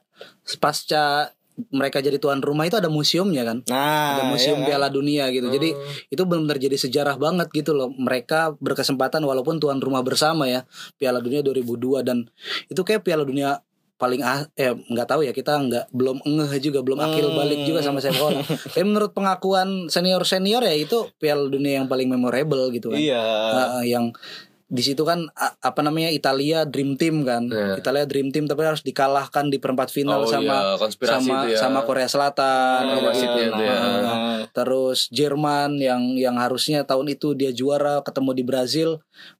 pasca 0.56 1.34
mereka 1.68 2.00
jadi 2.00 2.16
tuan 2.16 2.40
rumah 2.40 2.64
itu 2.64 2.80
ada 2.80 2.88
museumnya 2.88 3.44
kan. 3.44 3.60
Nah, 3.68 4.16
Ada 4.18 4.22
museum 4.28 4.58
iya 4.58 4.64
kan? 4.64 4.68
Piala 4.72 4.88
Dunia 4.88 5.24
gitu. 5.28 5.52
Jadi 5.52 5.76
itu 6.08 6.22
benar-benar 6.24 6.56
jadi 6.56 6.76
sejarah 6.76 7.16
banget 7.20 7.52
gitu 7.52 7.76
loh. 7.76 7.92
Mereka 7.92 8.56
berkesempatan 8.56 9.20
walaupun 9.20 9.60
tuan 9.60 9.76
rumah 9.78 10.00
bersama 10.00 10.48
ya 10.48 10.64
Piala 10.96 11.20
Dunia 11.20 11.44
2002 11.44 12.00
dan 12.08 12.24
itu 12.66 12.80
kayak 12.80 13.04
Piala 13.04 13.28
Dunia 13.28 13.60
paling 13.94 14.18
ah, 14.26 14.42
eh 14.58 14.74
nggak 14.74 15.06
tahu 15.06 15.22
ya 15.22 15.30
kita 15.30 15.62
nggak 15.62 15.94
belum 15.94 16.26
ngeh 16.26 16.58
juga 16.58 16.82
belum 16.82 16.98
akil 16.98 17.30
Hmm. 17.30 17.38
balik 17.38 17.62
juga 17.62 17.86
sama 17.86 18.02
sepak 18.02 18.18
bola. 18.18 18.42
Tapi 18.42 18.82
menurut 18.82 19.14
pengakuan 19.14 19.86
senior 19.86 20.26
senior 20.26 20.58
ya 20.66 20.74
itu 20.74 21.06
Piala 21.22 21.46
Dunia 21.46 21.78
yang 21.78 21.86
paling 21.86 22.10
memorable 22.10 22.72
gitu 22.74 22.90
kan. 22.90 22.98
Iya. 22.98 23.22
Uh, 23.22 23.84
yang 23.86 24.10
di 24.72 24.80
situ 24.80 25.04
kan 25.04 25.28
apa 25.61 25.80
namanya 25.85 26.08
Italia 26.08 26.64
Dream 26.64 26.96
Team 26.96 27.28
kan 27.28 27.44
Iya. 27.44 27.76
Italia 27.76 28.08
Dream 28.08 28.32
Team 28.32 28.48
tapi 28.48 28.64
harus 28.64 28.80
dikalahkan 28.80 29.52
di 29.52 29.61
perempat 29.61 29.92
final 29.92 30.24
Oh 30.24 30.26
sama 30.26 30.80
iya, 30.80 31.12
sama 31.12 31.37
ya. 31.44 31.58
sama 31.61 31.80
Korea 31.85 32.08
Selatan 32.08 32.80
Oh, 32.88 32.96
gitu. 32.96 33.04
wasitnya 33.04 33.44
itu. 33.46 33.62
Nah, 33.68 34.48
terus 34.50 35.12
Jerman 35.12 35.76
yang 35.76 36.16
yang 36.16 36.40
harusnya 36.40 36.82
tahun 36.82 37.12
itu 37.12 37.37
dia 37.37 37.52
juara 37.52 38.00
ketemu 38.00 38.32
di 38.32 38.42
Brazil 38.42 38.88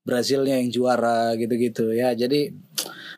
Brazilnya 0.03 0.61
yang 0.61 0.69
juara 0.69 1.33
gitu-gitu 1.35 1.91
ya 1.91 2.13
jadi 2.13 2.53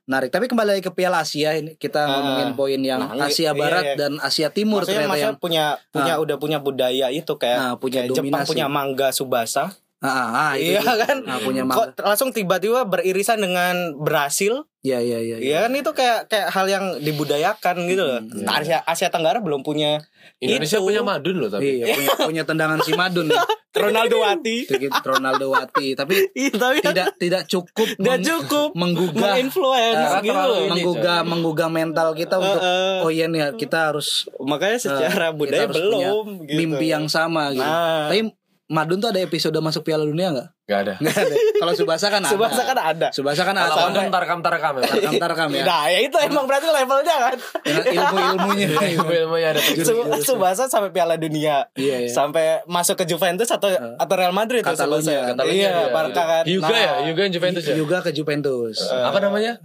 menarik 0.05 0.29
tapi 0.29 0.47
kembali 0.47 0.69
lagi 0.71 0.85
ke 0.85 0.93
Piala 0.93 1.19
Asia 1.19 1.51
ini 1.53 1.75
kita 1.75 1.99
Ah. 1.99 2.09
ngomongin 2.15 2.51
poin 2.55 2.79
yang 2.79 3.01
Nah, 3.03 3.27
Asia 3.27 3.51
iya, 3.51 3.53
Barat 3.53 3.85
iya. 3.85 3.97
dan 3.97 4.13
Asia 4.19 4.49
Timur 4.49 4.85
maksudnya, 4.85 5.03
ternyata 5.03 5.11
maksudnya 5.11 5.27
yang 5.27 5.37
punya 5.41 5.65
punya 5.91 6.15
udah 6.21 6.37
punya 6.37 6.59
budaya 6.61 7.07
itu 7.09 7.33
kayak, 7.35 7.59
Nah, 7.59 7.75
punya 7.75 8.05
kayak 8.05 8.15
Jepang 8.15 8.45
punya 8.45 8.67
mangga 8.69 9.11
subasa 9.11 9.73
ah, 10.05 10.13
ah, 10.31 10.53
itu 10.55 10.71
iya 10.71 10.81
juga. 10.81 10.95
kan 11.03 11.17
Nah, 11.21 11.39
punya 11.41 11.63
kok 11.65 11.97
langsung 11.99 12.29
tiba-tiba 12.31 12.85
beririsan 12.85 13.41
dengan 13.41 13.75
Brasil 13.97 14.69
Iya 14.85 15.01
iya 15.01 15.17
iya. 15.19 15.37
Iya 15.41 15.57
kan 15.65 15.73
itu 15.73 15.91
kayak 15.91 16.29
kayak 16.29 16.53
hal 16.53 16.69
yang 16.69 16.85
dibudayakan 17.01 17.89
gitu 17.89 18.05
loh. 18.05 18.21
Hmm, 18.21 18.45
Asia 18.45 18.85
Asia 18.85 19.09
Tenggara 19.09 19.41
belum 19.41 19.65
punya 19.65 19.97
Indonesia 20.39 20.77
itu. 20.77 20.85
punya 20.85 21.01
madun 21.01 21.37
loh 21.39 21.49
tapi. 21.49 21.81
Iya, 21.81 21.89
punya, 21.89 22.13
punya 22.21 22.43
tendangan 22.45 22.85
si 22.85 22.93
Madun 22.93 23.33
nih. 23.33 23.41
Ronaldo 23.75 24.21
Wati. 24.21 24.69
Sedikit 24.69 24.93
Ronaldo 25.01 25.49
Wati, 25.49 25.97
tapi 25.97 26.29
Iya, 26.37 26.53
tapi 26.53 26.79
kan 26.79 26.93
tidak 26.93 27.09
tidak 27.17 27.43
cukup 27.49 27.89
tidak 27.91 28.05
meng- 28.15 28.29
cukup 28.29 28.69
menggugah 28.77 29.25
menginfluence 29.33 29.97
Ah, 30.05 30.21
gitu 30.21 30.31
terlalu 30.31 30.53
loh. 30.53 30.61
ini, 30.61 30.69
menggugah 30.71 31.19
menggugah 31.25 31.69
mental 31.73 32.09
kita 32.13 32.35
untuk 32.37 32.61
eh. 32.61 33.01
oh 33.01 33.09
iya 33.09 33.25
nih 33.25 33.57
kita 33.57 33.89
harus 33.89 34.29
Makanya 34.37 34.79
secara 34.79 35.27
eh, 35.27 35.35
budaya 35.35 35.65
belum 35.65 36.45
gitu. 36.45 36.55
mimpi 36.55 36.87
yang 36.87 37.09
sama 37.09 37.51
gitu. 37.51 37.65
Nah. 37.65 38.13
Tapi 38.13 38.21
Madun 38.65 38.97
tuh 38.97 39.13
ada 39.13 39.21
episode 39.21 39.53
masuk 39.61 39.85
Piala 39.85 40.09
Dunia 40.09 40.33
nggak? 40.33 40.49
Gak 40.65 40.79
ada. 40.89 40.95
Nggak 40.97 41.13
ada. 41.21 41.35
Kalau 41.61 41.73
Subasa 41.77 42.09
kan 42.09 42.25
ada. 42.25 42.33
Subasa 42.33 42.63
kan 42.65 42.79
ada. 42.81 43.09
Subasa 43.13 43.43
kan 43.45 43.53
ada. 43.53 43.69
Kalau 43.69 43.93
Sampai 43.93 44.01
kamtar 44.09 44.25
kamtar 44.25 44.55
kami. 44.57 44.81
antar 45.05 45.33
kami 45.37 45.55
ya. 45.61 45.65
Nah, 45.69 45.85
ya 45.93 45.99
itu 46.01 46.17
emang 46.17 46.49
berarti 46.49 46.73
levelnya 46.73 47.17
kan. 47.29 47.37
Dengan 47.61 47.85
ilmu-ilmunya. 47.85 48.69
Ilmu-ilmunya 48.97 49.49
ada. 49.53 49.61
Su- 49.61 50.09
Subasa 50.25 50.65
sampai 50.65 50.97
Piala 50.97 51.21
Dunia. 51.21 51.69
Iya, 51.77 52.09
iya. 52.09 52.09
Sampai 52.09 52.65
masuk 52.65 52.97
ke 52.97 53.05
Juventus 53.05 53.53
atau 53.53 53.69
atau 53.69 54.15
Real 54.17 54.33
Madrid 54.33 54.65
Catalunya, 54.65 55.29
Subasa. 55.37 55.45
Iya, 55.45 55.69
iya. 55.69 55.93
Barca 55.93 56.23
kan. 56.25 56.45
Juga 56.49 56.65
Nah, 56.65 56.81
ya, 56.81 56.93
Juga 57.05 57.21
yang 57.21 57.33
Juventus 57.37 57.63
ya. 57.69 57.75
Juga 57.77 57.97
ke 58.01 58.11
Juventus. 58.17 58.77
Apa 58.89 59.21
namanya? 59.21 59.61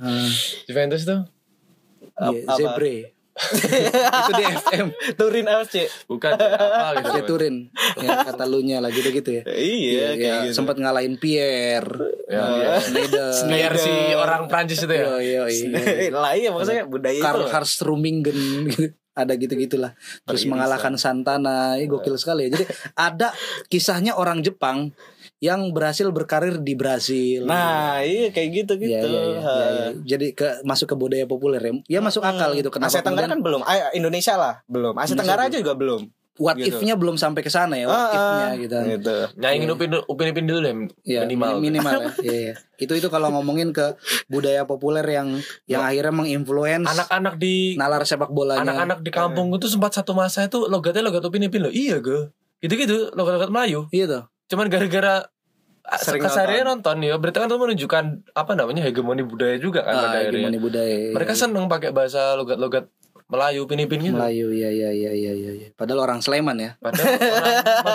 Juventus 0.68 1.08
tuh? 1.08 1.24
Iya, 2.20 2.44
apa? 2.46 2.58
Zebre. 2.60 3.16
itu 4.20 4.32
di 4.36 4.46
FM 4.46 4.88
Turin 5.16 5.48
FC. 5.66 5.76
bukan 6.06 6.36
apa 6.36 7.00
gitu. 7.00 7.10
Dia 7.16 7.24
Turin 7.26 7.56
ya 8.00 8.10
kata 8.28 8.44
lu 8.46 8.60
nya 8.62 8.84
lah 8.84 8.92
gitu 8.92 9.10
gitu 9.10 9.30
ya. 9.40 9.44
Iya, 9.48 10.08
kayak 10.16 10.20
ya, 10.20 10.36
gitu. 10.50 10.56
sempat 10.60 10.76
ngalahin 10.78 11.16
Pierre 11.16 12.20
Ya, 12.30 12.46
eh, 12.46 12.54
iya. 12.62 12.72
Schneider. 12.78 13.30
Biar 13.50 13.74
si 13.82 13.94
orang 14.14 14.46
Prancis 14.46 14.86
itu 14.86 14.94
ya? 14.94 15.06
Yo, 15.10 15.18
yo, 15.18 15.44
iya. 15.50 16.14
lah 16.14 16.38
iya 16.38 16.54
maksudnya 16.54 16.86
budaya 16.86 17.18
Karl 17.18 17.50
Rummenigge 17.82 18.34
gitu. 18.70 18.94
ada 19.18 19.34
gitu-gitulah. 19.36 19.92
Terus 20.24 20.46
mengalahkan 20.46 20.96
Santana 20.96 21.76
ini 21.76 21.90
gokil 21.90 22.16
sekali 22.22 22.48
ya. 22.48 22.50
Jadi 22.56 22.66
ada 22.96 23.34
kisahnya 23.68 24.16
orang 24.16 24.46
Jepang 24.46 24.94
yang 25.40 25.72
berhasil 25.72 26.04
berkarir 26.10 26.60
di 26.60 26.76
Brasil 26.76 27.44
Nah, 27.44 28.04
iya 28.04 28.28
kayak 28.30 28.50
gitu 28.54 28.74
gitu. 28.76 28.92
Iya, 28.92 29.02
iya, 29.02 29.22
iya, 29.24 29.40
iya, 29.40 29.68
iya. 29.72 29.88
Jadi 30.06 30.32
ke 30.32 30.62
masuk 30.62 30.92
ke 30.92 30.96
budaya 30.96 31.24
populer 31.24 31.60
ya. 31.60 31.72
Ya 31.88 32.00
masuk 32.00 32.20
akal 32.22 32.52
gitu. 32.54 32.68
Kenapa 32.68 32.92
Asia 32.92 33.00
Tenggara 33.00 33.26
kemudian 33.26 33.32
kan 33.34 33.40
belum. 33.42 33.62
Ah, 33.64 33.92
Indonesia 33.92 34.36
lah, 34.36 34.54
belum. 34.66 34.94
Asia 34.94 35.04
Indonesia 35.10 35.18
Tenggara 35.18 35.42
belum. 35.42 35.50
aja 35.50 35.58
juga 35.58 35.76
belum. 35.76 36.02
what 36.40 36.56
gitu. 36.56 36.72
if-nya 36.72 36.96
belum 36.96 37.20
sampai 37.20 37.44
ke 37.44 37.52
sana 37.52 37.76
ya, 37.76 37.84
what 37.84 38.00
Ah, 38.00 38.08
if-nya 38.10 38.48
ah, 38.48 38.52
gitu. 38.56 38.76
Gitu. 38.96 39.16
nyaingin 39.36 39.70
upin 39.70 39.92
upin 40.08 40.28
upin 40.32 40.46
dulu 40.48 40.60
deh 40.62 40.72
Ya, 41.04 41.28
minimal 41.28 41.60
minim- 41.60 41.84
minimal 41.84 42.00
ya. 42.00 42.12
Iya, 42.24 42.38
iya. 42.40 42.54
Itu 42.78 42.96
itu 42.96 43.08
kalau 43.08 43.28
ngomongin 43.30 43.72
ke 43.72 44.00
budaya 44.26 44.64
populer 44.64 45.04
yang 45.04 45.36
yang 45.66 45.84
akhirnya 45.84 46.16
menginfluence 46.16 46.88
anak-anak 46.88 47.36
di 47.36 47.76
nalar 47.76 48.04
sepak 48.04 48.32
bolanya. 48.32 48.64
anak-anak 48.64 49.04
di 49.04 49.12
kampung 49.12 49.52
itu 49.52 49.68
sempat 49.68 49.92
satu 49.92 50.16
masa 50.16 50.48
itu 50.48 50.64
logatnya 50.66 51.04
logat 51.04 51.24
upin 51.24 51.44
upin 51.44 51.60
loh 51.60 51.72
iya 51.72 52.00
gue 52.00 52.32
gitu 52.58 52.72
gitu 52.74 52.96
logat-logat 53.12 53.52
Melayu 53.52 53.88
Iya 53.90 54.06
tuh. 54.08 54.24
Cuman 54.50 54.66
gara-gara 54.68 55.30
Sering 55.90 56.22
keseharian 56.22 56.66
nonton. 56.68 57.02
ya 57.02 57.18
berarti 57.18 57.38
kan 57.40 57.48
itu 57.48 57.58
menunjukkan 57.58 58.04
apa 58.32 58.52
namanya 58.54 58.82
hegemoni 58.82 59.22
budaya 59.22 59.58
juga 59.58 59.82
kan 59.82 59.90
Ah, 59.92 60.02
pada 60.04 60.18
akhirnya 60.20 60.46
hegemoni 60.46 60.60
budaya. 60.60 60.96
iya, 61.00 61.10
mereka 61.12 61.34
iya. 61.34 61.40
seneng 61.40 61.66
pakai 61.66 61.90
bahasa 61.90 62.34
logat-logat 62.36 62.86
Melayu 63.26 63.66
pinipin 63.66 64.02
gitu 64.04 64.14
Melayu 64.14 64.50
ya 64.50 64.70
ya 64.70 64.90
ya 64.90 65.14
ya 65.14 65.32
ya 65.32 65.52
ya. 65.56 65.68
Padahal 65.72 66.02
orang 66.04 66.18
Sleman 66.20 66.58
ya. 66.58 66.72
padahal 66.78 67.14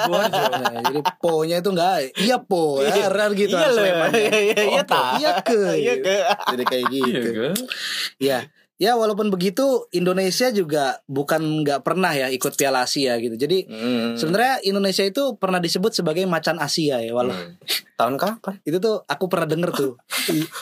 orang 0.06 0.30
Nah, 0.64 0.82
jadi 0.84 1.00
po-nya 1.16 1.56
itu 1.58 1.70
enggak 1.70 1.94
iya 2.16 2.36
po 2.38 2.78
ya 2.78 3.06
rar 3.08 3.30
gitu 3.32 3.50
Iya. 3.52 3.66
Sleman. 3.68 4.10
Iya, 4.10 4.36
iya, 4.40 4.62
iya, 4.64 4.82
tak. 4.84 5.04
Iya 5.18 5.30
ke. 5.42 5.60
Iya 5.74 5.94
ke. 5.98 6.16
Jadi 6.50 6.62
kayak 6.64 6.84
iya 6.88 7.02
gitu. 7.04 7.30
kan 8.18 8.42
Ya, 8.74 8.98
walaupun 8.98 9.30
begitu 9.30 9.86
Indonesia 9.94 10.50
juga 10.50 10.98
bukan 11.06 11.62
nggak 11.62 11.86
pernah 11.86 12.10
ya 12.10 12.26
ikut 12.26 12.58
Piala 12.58 12.82
Asia 12.82 13.14
gitu. 13.22 13.38
Jadi 13.38 13.70
Hmm. 13.70 14.18
sebenarnya 14.18 14.58
Indonesia 14.66 15.06
itu 15.06 15.38
pernah 15.38 15.62
disebut 15.62 15.94
sebagai 15.94 16.26
macan 16.26 16.58
Asia 16.58 16.98
ya. 16.98 17.14
Walau 17.14 17.30
Hmm. 17.30 17.54
tahun 17.94 18.18
kapan? 18.18 18.58
itu 18.68 18.82
tuh 18.82 19.06
aku 19.06 19.30
pernah 19.30 19.46
denger 19.46 19.70
tuh 19.70 19.92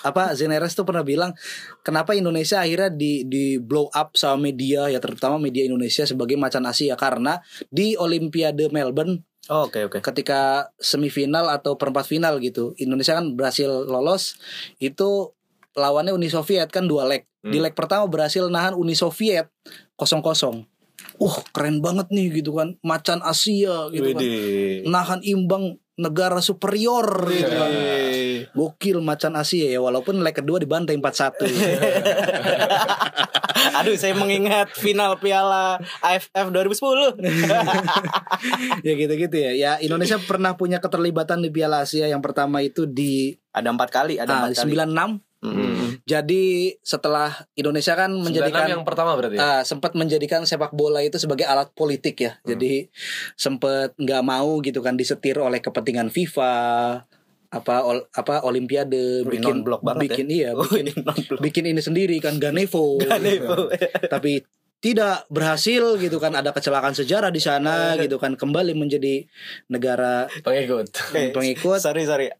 apa 0.04 0.36
Zeneres 0.36 0.76
tuh 0.76 0.84
pernah 0.84 1.00
bilang 1.00 1.32
kenapa 1.80 2.12
Indonesia 2.12 2.60
akhirnya 2.60 2.92
di 2.92 3.24
di 3.24 3.56
blow 3.56 3.88
up 3.88 4.12
sama 4.12 4.52
media 4.52 4.92
ya 4.92 5.00
terutama 5.00 5.40
media 5.40 5.64
Indonesia 5.64 6.04
sebagai 6.04 6.36
macan 6.36 6.68
Asia 6.68 6.92
karena 6.92 7.40
di 7.72 7.96
Olimpiade 7.96 8.68
Melbourne 8.68 9.24
Oh, 9.50 9.66
Oke 9.66 9.82
oke. 9.82 9.98
ketika 9.98 10.70
semifinal 10.78 11.50
atau 11.50 11.74
perempat 11.74 12.06
final 12.06 12.38
gitu 12.38 12.78
Indonesia 12.78 13.18
kan 13.18 13.34
berhasil 13.34 13.66
lolos 13.66 14.38
itu 14.78 15.34
lawannya 15.74 16.14
Uni 16.14 16.30
Soviet 16.30 16.70
kan 16.70 16.86
dua 16.86 17.10
leg 17.10 17.26
di 17.42 17.58
Hmm. 17.58 17.66
leg 17.66 17.74
pertama 17.74 18.06
berhasil 18.06 18.46
nahan 18.46 18.78
Uni 18.78 18.94
Soviet 18.94 19.50
kosong 19.98 20.22
kosong 20.22 20.62
Wah 21.18 21.34
keren 21.50 21.82
banget 21.82 22.06
nih 22.14 22.30
gitu 22.42 22.54
kan. 22.54 22.78
Macan 22.82 23.20
Asia 23.26 23.90
gitu 23.90 24.14
kan. 24.14 24.22
Nahan 24.86 25.20
imbang 25.26 25.78
negara 25.98 26.40
superior 26.40 27.04
gitu 27.30 27.52
kan. 27.52 27.70
Gokil 28.56 28.98
macan 29.04 29.36
Asia 29.36 29.68
ya 29.70 29.78
walaupun 29.82 30.22
leg 30.24 30.34
kedua 30.34 30.58
dibantai 30.58 30.96
4-1 30.98 31.46
Aduh, 33.78 33.94
saya 33.94 34.18
mengingat 34.18 34.74
final 34.74 35.14
Piala 35.22 35.78
AFF 36.02 36.50
2010. 36.50 37.22
ya 38.86 38.92
gitu-gitu 38.98 39.36
ya. 39.38 39.52
Ya 39.54 39.72
Indonesia 39.78 40.18
pernah 40.18 40.58
punya 40.58 40.82
keterlibatan 40.82 41.38
di 41.44 41.54
Piala 41.54 41.86
Asia. 41.86 42.10
Yang 42.10 42.22
pertama 42.26 42.58
itu 42.64 42.82
di 42.88 43.36
ada 43.54 43.70
empat 43.70 43.94
kali, 43.94 44.18
ada 44.18 44.32
ah, 44.32 44.36
empat 44.42 44.58
kali. 44.64 44.74
96 44.74 45.31
Hmm. 45.42 45.98
Jadi 46.06 46.78
setelah 46.86 47.34
Indonesia 47.58 47.98
kan 47.98 48.14
96 48.14 48.22
menjadikan 48.30 48.66
yang 48.70 48.86
pertama 48.86 49.18
berarti 49.18 49.34
ya? 49.34 49.42
ah, 49.42 49.60
sempat 49.66 49.98
menjadikan 49.98 50.46
sepak 50.46 50.70
bola 50.70 51.02
itu 51.02 51.18
sebagai 51.18 51.50
alat 51.50 51.74
politik 51.74 52.22
ya. 52.22 52.38
Hmm. 52.38 52.54
Jadi 52.54 52.86
sempat 53.34 53.98
nggak 53.98 54.22
mau 54.22 54.62
gitu 54.62 54.78
kan 54.78 54.94
disetir 54.94 55.42
oleh 55.42 55.58
kepentingan 55.58 56.14
FIFA 56.14 56.54
apa 57.52 57.84
ol- 57.84 58.08
apa 58.16 58.48
olimpiade 58.48 59.28
bikin 59.28 59.60
non-blok 59.60 59.84
banget 59.84 60.08
bikin 60.08 60.26
ya. 60.32 60.32
iya 60.32 60.50
bikin 60.56 60.86
bikin 61.36 61.64
ini 61.74 61.82
sendiri 61.82 62.16
kan 62.22 62.38
Ganevo. 62.38 62.96
Ganevo. 63.02 63.68
Tapi 64.08 64.40
tidak 64.82 65.26
berhasil 65.30 65.94
gitu 65.98 66.18
kan 66.18 66.34
ada 66.34 66.50
kecelakaan 66.50 66.94
sejarah 66.94 67.30
di 67.30 67.38
sana 67.38 67.92
gitu 68.02 68.18
kan 68.18 68.34
kembali 68.34 68.74
menjadi 68.74 69.26
negara 69.70 70.26
pengikut 70.42 70.90
pengikut 71.34 71.78
sorry 71.84 72.06
sorry. 72.06 72.30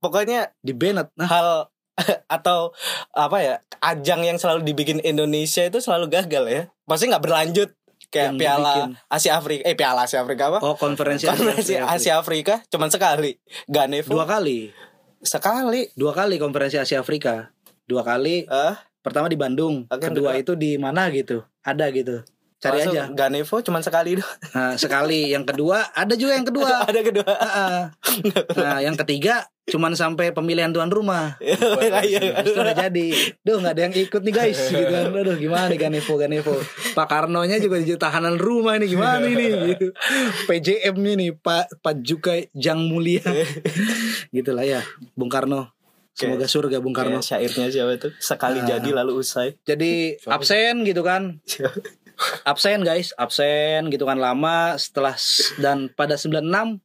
Pokoknya 0.00 0.56
di 0.64 0.72
Bennett. 0.72 1.12
Nah, 1.20 1.28
hal 1.28 1.48
atau 2.40 2.72
apa 3.12 3.38
ya 3.42 3.54
ajang 3.80 4.24
yang 4.24 4.36
selalu 4.36 4.64
dibikin 4.64 4.98
Indonesia 5.02 5.66
itu 5.66 5.78
selalu 5.80 6.08
gagal 6.12 6.44
ya. 6.48 6.62
Maksudnya 6.86 7.16
nggak 7.16 7.24
berlanjut 7.24 7.70
kayak 8.10 8.34
Yang 8.34 8.38
Piala 8.42 8.74
dibikin. 8.74 8.90
Asia 9.06 9.32
Afrika 9.38 9.62
eh 9.64 9.76
Piala 9.78 10.00
Asia 10.04 10.18
Afrika 10.20 10.42
apa? 10.50 10.58
oh 10.66 10.74
konferensi 10.74 11.24
Konferensi 11.30 11.78
Asia, 11.78 11.86
Asia 11.86 12.14
Afrika 12.18 12.54
cuman 12.68 12.90
sekali. 12.90 13.38
Ganevo 13.70 14.10
dua 14.10 14.26
kali. 14.26 14.74
sekali. 15.22 15.88
Dua 15.94 16.12
kali 16.16 16.40
konferensi 16.40 16.76
Asia 16.80 17.00
Afrika. 17.00 17.52
Dua 17.86 18.02
kali 18.02 18.46
Eh, 18.46 18.74
pertama 19.00 19.28
di 19.28 19.36
Bandung, 19.36 19.88
Oke, 19.88 20.10
kedua 20.10 20.36
itu 20.36 20.54
di 20.56 20.76
mana 20.76 21.08
gitu. 21.12 21.42
Ada 21.64 21.92
gitu. 21.92 22.24
Cari 22.60 22.84
masuk 22.84 22.92
aja. 22.92 23.02
Ganevo 23.16 23.56
cuman 23.64 23.80
sekali 23.80 24.20
doang. 24.20 24.36
Nah, 24.52 24.76
sekali 24.76 25.32
yang 25.32 25.48
kedua 25.48 25.80
ada 25.96 26.12
juga 26.12 26.36
yang 26.36 26.44
kedua. 26.44 26.68
Ada 26.88 27.00
kedua. 27.00 27.24
Ah, 27.32 27.48
ah. 27.48 27.80
nah, 28.60 28.78
yang 28.84 29.00
ketiga 29.00 29.48
cuman 29.70 29.94
sampai 29.94 30.34
pemilihan 30.34 30.74
tuan 30.74 30.90
rumah. 30.90 31.38
Iya, 31.40 32.02
iya. 32.04 32.20
Terus 32.42 32.56
udah 32.58 32.76
jadi. 32.76 33.06
Duh 33.46 33.56
nggak 33.62 33.74
ada 33.78 33.82
yang 33.88 33.94
ikut 33.94 34.22
nih 34.26 34.34
guys 34.34 34.58
gitu 34.68 34.84
kan. 34.90 35.14
Aduh 35.14 35.36
gimana 35.38 35.70
nih 35.70 35.78
Ganevo 35.78 36.14
Ganevo. 36.18 36.54
Pak 36.98 37.06
Karnonya 37.06 37.56
juga 37.62 37.78
jadi 37.78 37.96
tahanan 37.96 38.36
rumah 38.36 38.76
ini 38.76 38.86
gimana 38.90 39.24
ini 39.24 39.46
gitu. 39.74 39.94
PJM 40.50 40.94
nya 40.98 41.12
nih 41.14 41.30
Pak 41.38 41.80
Pak 41.80 41.94
Jukai 42.02 42.50
Jang 42.52 42.90
Mulia. 42.90 43.22
Gitulah 44.34 44.66
ya 44.66 44.82
Bung 45.14 45.30
Karno. 45.30 45.70
Semoga 46.10 46.44
surga 46.44 46.82
Bung 46.82 46.92
Karno. 46.92 47.22
Kayak 47.22 47.26
syairnya 47.26 47.66
siapa 47.72 47.96
tuh? 47.96 48.12
Sekali 48.20 48.60
Ah. 48.60 48.76
jadi 48.76 48.90
lalu 48.92 49.22
usai. 49.22 49.56
Jadi 49.64 50.20
absen 50.28 50.84
gitu 50.84 51.00
kan. 51.06 51.38
Absen 52.44 52.84
guys, 52.84 53.16
absen 53.16 53.88
gitu 53.88 54.04
kan 54.04 54.20
lama 54.20 54.76
setelah 54.76 55.16
dan 55.56 55.88
pada 55.88 56.20
96 56.20 56.76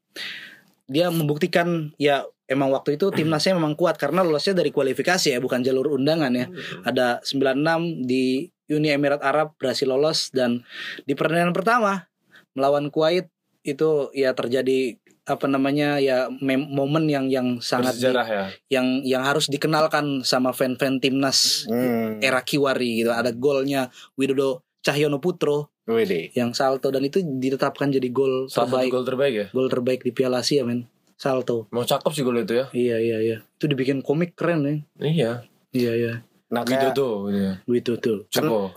dia 0.88 1.12
membuktikan 1.12 1.91
ya 2.00 2.24
emang 2.46 2.70
waktu 2.70 2.96
itu 2.96 3.10
timnasnya 3.10 3.54
memang 3.54 3.74
kuat 3.74 3.96
karena 3.96 4.22
lolosnya 4.22 4.54
dari 4.56 4.70
kualifikasi 4.70 5.28
ya 5.30 5.40
bukan 5.40 5.62
jalur 5.62 5.94
undangan 5.94 6.32
ya. 6.32 6.46
Ada 6.82 7.22
96 7.22 8.04
di 8.04 8.26
Uni 8.68 8.90
Emirat 8.90 9.22
Arab 9.22 9.54
berhasil 9.56 9.86
lolos 9.86 10.30
dan 10.30 10.66
di 11.02 11.14
pertandingan 11.14 11.52
pertama 11.52 12.10
melawan 12.52 12.90
Kuwait 12.90 13.30
itu 13.62 13.90
ya 14.12 14.32
terjadi 14.32 14.98
apa 15.26 15.46
namanya 15.46 15.98
ya 15.98 16.30
momen 16.40 17.06
yang 17.06 17.26
yang 17.28 17.58
sangat 17.58 17.94
di- 17.94 18.06
bersejarah 18.06 18.28
ya 18.28 18.44
yang 18.72 18.88
yang 19.02 19.22
harus 19.22 19.46
dikenalkan 19.46 20.22
sama 20.22 20.50
fan-fan 20.50 20.98
timnas 20.98 21.66
Hmm. 21.66 22.22
era 22.22 22.40
Kiwari 22.40 23.02
gitu. 23.02 23.10
Ada 23.10 23.34
golnya 23.34 23.90
Widodo 24.14 24.62
Cahyono 24.80 25.18
Putro 25.18 25.74
Widih. 25.84 26.30
yang 26.32 26.50
salto 26.52 26.90
dan 26.90 27.02
itu 27.02 27.22
ditetapkan 27.22 27.90
jadi 27.90 28.06
gol 28.08 28.46
salah 28.48 28.70
terbaik 28.82 28.92
gol 28.92 29.06
terbaik 29.06 29.34
ya 29.34 29.46
gol 29.50 29.66
terbaik 29.68 30.02
di 30.02 30.12
Piala 30.12 30.42
Asia 30.42 30.62
men. 30.62 30.86
Salto. 31.15 31.71
mau 31.71 31.88
cakep 31.88 32.12
sih 32.12 32.23
gol 32.23 32.43
itu 32.43 32.54
ya 32.60 32.65
Iya 32.75 32.97
iya 32.99 33.17
iya. 33.23 33.38
Itu 33.56 33.71
dibikin 33.71 34.04
komik 34.04 34.36
keren 34.36 34.67
ya. 34.67 34.73
iya 34.99 35.32
Iya 35.71 35.93
iya. 35.95 36.13
Nah, 36.45 36.62
Widodo 36.62 37.28
gitu 37.28 37.39
ya. 37.41 37.54
Gitu 37.65 37.91
tuh. 37.97 38.17
Cepo. 38.30 38.71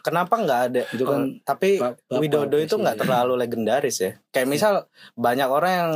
kenapa 0.00 0.34
nggak 0.40 0.60
ada 0.72 0.82
Itu 0.90 1.04
kan 1.04 1.20
Oh, 1.20 1.42
tapi 1.44 1.78
Widodo 2.10 2.56
itu 2.56 2.74
nggak 2.74 2.96
terlalu 3.04 3.34
legendaris 3.38 3.96
ya 4.00 4.12
kayak 4.30 4.48
misal 4.48 4.86
banyak 5.14 5.46
orang 5.46 5.72
yang 5.72 5.92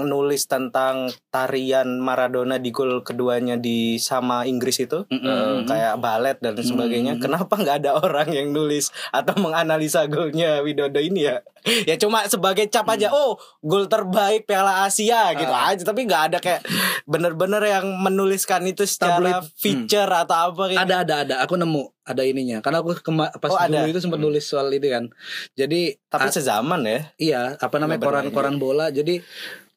nulis 0.00 0.44
tentang 0.44 1.10
tarian 1.28 1.98
Maradona 1.98 2.56
di 2.56 2.68
gol 2.68 3.00
keduanya 3.00 3.56
di 3.56 3.78
sama 3.96 4.44
Inggris 4.44 4.78
itu. 4.78 5.02
Mm-mm. 5.04 5.64
kayak 5.64 5.96
balet 5.96 6.36
dan 6.36 6.54
sebagainya. 6.54 7.14
Hmm. 7.14 7.22
kenapa 7.22 7.54
nggak 7.54 7.76
ada 7.78 7.92
orang 7.96 8.28
yang 8.28 8.48
nulis 8.48 8.88
atau 9.08 9.34
menganalisa 9.36 10.04
golnya 10.06 10.60
Widodo 10.60 10.98
ini 10.98 11.24
ya? 11.24 11.40
Ya 11.82 11.96
cuma 11.96 12.22
sebagai 12.24 12.66
cap 12.66 12.86
aja 12.86 13.10
oh 13.10 13.34
gol 13.60 13.86
terbaik 13.86 14.44
Piala 14.44 14.84
Asia 14.84 15.32
gitu 15.32 15.48
Hmm. 15.48 15.58
Ah. 15.60 15.70
aja. 15.70 15.82
Tapi 15.82 16.04
nggak 16.04 16.22
ada 16.26 16.38
kayak 16.38 16.62
bener-bener 17.04 17.60
yang 17.62 17.86
menuliskan 17.96 18.62
itu 18.64 18.84
secara 18.84 19.18
Tabloid. 19.40 19.52
feature 19.54 20.06
atau 20.08 20.36
apa 20.48 20.62
kayak 20.68 20.80
ada 20.80 20.96
ada 21.00 21.14
ada. 21.20 21.34
Aku 21.40 21.54
nemu 21.54 21.82
ada 22.02 22.22
ininya. 22.22 22.58
Karena 22.58 22.78
aku 22.78 22.96
kema- 22.98 23.32
pas 23.34 23.50
Oh, 23.50 23.58
dulu 23.60 23.86
itu 23.86 23.98
sempat 23.98 24.18
nulis 24.18 24.42
soal 24.42 24.70
itu 24.70 24.86
kan. 24.86 25.10
Jadi 25.52 25.98
tapi 26.04 26.28
sezaman 26.30 26.80
ya? 26.82 27.00
Iya 27.16 27.40
apa 27.56 27.76
namanya 27.76 28.00
koran-koran 28.00 28.56
bola. 28.56 28.88
Jadi 28.88 29.20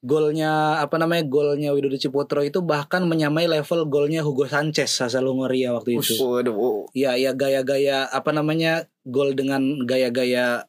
golnya 0.02 0.82
apa 0.82 0.98
namanya 0.98 1.22
golnya 1.30 1.70
Widodo 1.78 1.94
Ciputro 1.94 2.42
itu 2.42 2.66
bahkan 2.66 3.06
menyamai 3.06 3.46
level 3.46 3.86
golnya 3.86 4.26
Hugo 4.26 4.50
Sanchez 4.50 4.90
Sasa 4.98 5.22
Longoria 5.22 5.78
waktu 5.78 6.02
itu 6.02 6.18
Waduh, 6.18 6.90
Iya, 6.98 7.14
ya 7.22 7.32
gaya-gaya 7.38 8.10
apa 8.10 8.34
namanya 8.34 8.90
gol 9.06 9.38
dengan 9.38 9.86
gaya-gaya 9.86 10.66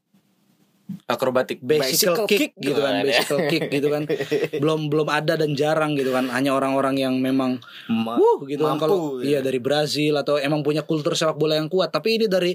akrobatik 1.09 1.65
bicycle, 1.65 1.89
Bicycle 1.89 2.29
kick, 2.29 2.39
kick 2.39 2.53
gitu 2.61 2.81
kan, 2.85 3.01
gimana? 3.01 3.09
bicycle 3.09 3.41
kick 3.49 3.63
gitu 3.73 3.89
kan. 3.89 4.03
belum 4.63 4.81
belum 4.93 5.09
ada 5.09 5.35
dan 5.41 5.57
jarang 5.57 5.97
gitu 5.97 6.13
kan. 6.13 6.29
Hanya 6.29 6.53
orang-orang 6.53 7.01
yang 7.01 7.15
memang 7.17 7.59
Ma- 7.89 8.21
Wuh 8.21 8.45
gitu 8.45 8.69
kan 8.69 8.77
mampu, 8.77 8.85
kalau 8.85 8.97
iya 9.25 9.41
ya. 9.41 9.45
dari 9.45 9.57
Brazil 9.57 10.21
atau 10.21 10.37
emang 10.37 10.61
punya 10.61 10.85
kultur 10.85 11.17
sepak 11.17 11.41
bola 11.41 11.57
yang 11.57 11.73
kuat 11.73 11.89
tapi 11.89 12.21
ini 12.21 12.27
dari 12.29 12.53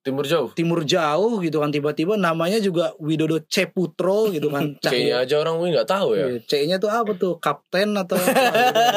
timur 0.00 0.24
jauh? 0.24 0.48
Timur 0.56 0.80
jauh 0.88 1.40
gitu 1.44 1.60
kan 1.60 1.68
tiba-tiba 1.68 2.16
namanya 2.16 2.56
juga 2.56 2.96
Widodo 2.96 3.44
Ceputro 3.44 4.32
gitu 4.32 4.48
kan. 4.48 4.76
Kayaknya 4.84 5.16
aja 5.24 5.34
orang 5.40 5.54
mungkin 5.60 5.72
nggak 5.76 5.90
tahu 5.90 6.16
ya. 6.16 6.26
Iya, 6.26 6.38
C-nya 6.48 6.76
tuh 6.80 6.88
apa 6.88 7.12
tuh? 7.16 7.36
Kapten 7.36 7.92
atau 7.96 8.16
apa 8.16 8.28
gitu 8.32 8.80
kan. 8.80 8.94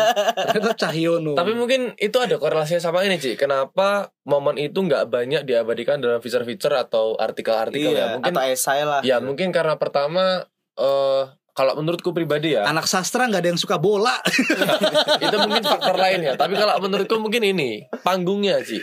ternyata 0.48 0.74
Cahyono. 0.80 1.34
Tapi 1.36 1.52
mungkin 1.56 1.82
itu 2.00 2.18
ada 2.20 2.36
korelasinya 2.40 2.80
sama 2.80 3.04
ini 3.04 3.20
Ci. 3.20 3.36
Kenapa 3.36 4.16
momen 4.24 4.56
itu 4.56 4.80
nggak 4.80 5.12
banyak 5.12 5.42
diabadikan 5.44 6.00
dalam 6.00 6.24
feature-feature 6.24 6.76
atau 6.80 7.20
artikel-artikel 7.20 7.92
ya? 7.92 7.96
Iya, 7.96 8.08
Mungkin 8.20 8.34
atau 8.34 8.44
esai 8.48 8.82
lah. 8.88 9.02
ya 9.04 9.20
mungkin 9.20 9.52
karena 9.52 9.76
pertama 9.76 10.48
eh 10.80 11.24
kalau 11.54 11.78
menurutku 11.78 12.16
pribadi 12.18 12.58
ya. 12.58 12.66
Anak 12.66 12.90
sastra 12.90 13.30
nggak 13.30 13.46
ada 13.46 13.50
yang 13.54 13.62
suka 13.62 13.78
bola. 13.78 14.18
Itu 15.26 15.36
mungkin 15.38 15.62
faktor 15.62 15.94
lain 16.00 16.26
ya. 16.26 16.34
Tapi 16.34 16.58
kalau 16.58 16.74
menurutku 16.82 17.22
mungkin 17.22 17.46
ini 17.46 17.86
panggungnya 18.02 18.58
Ci 18.66 18.82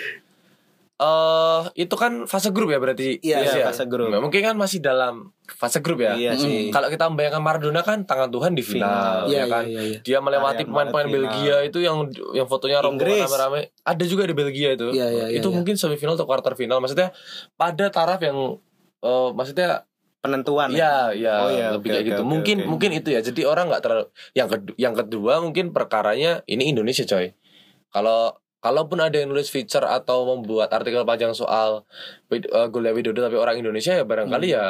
eh 1.01 1.61
itu 1.81 1.95
kan 1.97 2.29
fase 2.29 2.53
grup 2.53 2.69
ya 2.69 2.77
berarti 2.77 3.17
Iya, 3.25 3.41
ya? 3.41 3.65
fase 3.73 3.89
grup. 3.89 4.13
Nah, 4.13 4.21
mungkin 4.21 4.45
kan 4.45 4.53
masih 4.53 4.85
dalam 4.85 5.33
fase 5.49 5.81
grup 5.81 6.05
ya. 6.05 6.13
Iya 6.13 6.37
sih. 6.37 6.69
Kalau 6.69 6.93
kita 6.93 7.09
membayangkan 7.09 7.41
Maradona 7.41 7.81
kan 7.81 8.05
tangan 8.05 8.29
Tuhan 8.29 8.53
di 8.53 8.61
final, 8.61 9.25
Iya, 9.25 9.43
ya 9.43 9.45
kan. 9.49 9.65
iya, 9.65 9.81
iya, 9.81 9.83
iya. 9.97 9.99
Dia 10.05 10.19
melewati 10.21 10.61
Kalian 10.61 10.69
pemain-pemain 10.69 11.09
final. 11.09 11.17
Belgia 11.25 11.57
itu 11.65 11.79
yang 11.81 11.97
yang 12.37 12.45
fotonya 12.45 12.85
rombongan 12.85 13.25
rame-rame. 13.25 13.61
Ada 13.81 14.05
juga 14.05 14.29
di 14.29 14.35
Belgia 14.37 14.77
itu. 14.77 14.93
Iya, 14.93 15.07
iya, 15.09 15.25
iya, 15.33 15.41
itu 15.41 15.49
iya. 15.49 15.57
mungkin 15.57 15.75
semifinal 15.81 16.21
atau 16.21 16.29
quarter 16.29 16.53
final. 16.53 16.85
Maksudnya 16.85 17.17
pada 17.57 17.89
taraf 17.89 18.21
yang 18.21 18.61
eh, 19.01 19.29
maksudnya 19.33 19.89
Penentuan. 20.21 20.69
ya 20.69 21.17
ya 21.17 21.35
Oh, 21.41 21.49
iya, 21.49 21.73
lebih 21.73 21.89
oke, 21.89 21.97
kayak 21.97 22.05
oke, 22.05 22.11
gitu. 22.13 22.23
oke, 22.23 22.29
mungkin 22.29 22.57
oke. 22.61 22.69
mungkin 22.69 22.91
itu 22.93 23.09
ya. 23.09 23.25
Jadi 23.25 23.41
orang 23.49 23.73
nggak 23.73 23.81
terlalu 23.81 24.05
yang 24.37 24.49
kedua, 24.53 24.75
yang 24.77 24.93
kedua 24.93 25.33
mungkin 25.41 25.73
perkaranya 25.73 26.45
ini 26.45 26.69
Indonesia 26.69 27.09
coy. 27.09 27.33
Kalau 27.89 28.37
kalaupun 28.61 29.01
ada 29.01 29.17
yang 29.17 29.29
nulis 29.29 29.49
feature 29.49 29.83
atau 29.83 30.25
membuat 30.27 30.69
artikel 30.71 31.03
panjang 31.03 31.33
soal 31.33 31.85
uh, 32.31 32.67
Golnya 32.67 32.93
Widodo 32.93 33.21
tapi 33.21 33.35
orang 33.35 33.57
Indonesia 33.57 33.93
ya 33.93 34.05
barangkali 34.05 34.47
Hmm. 34.47 34.57
ya 34.57 34.65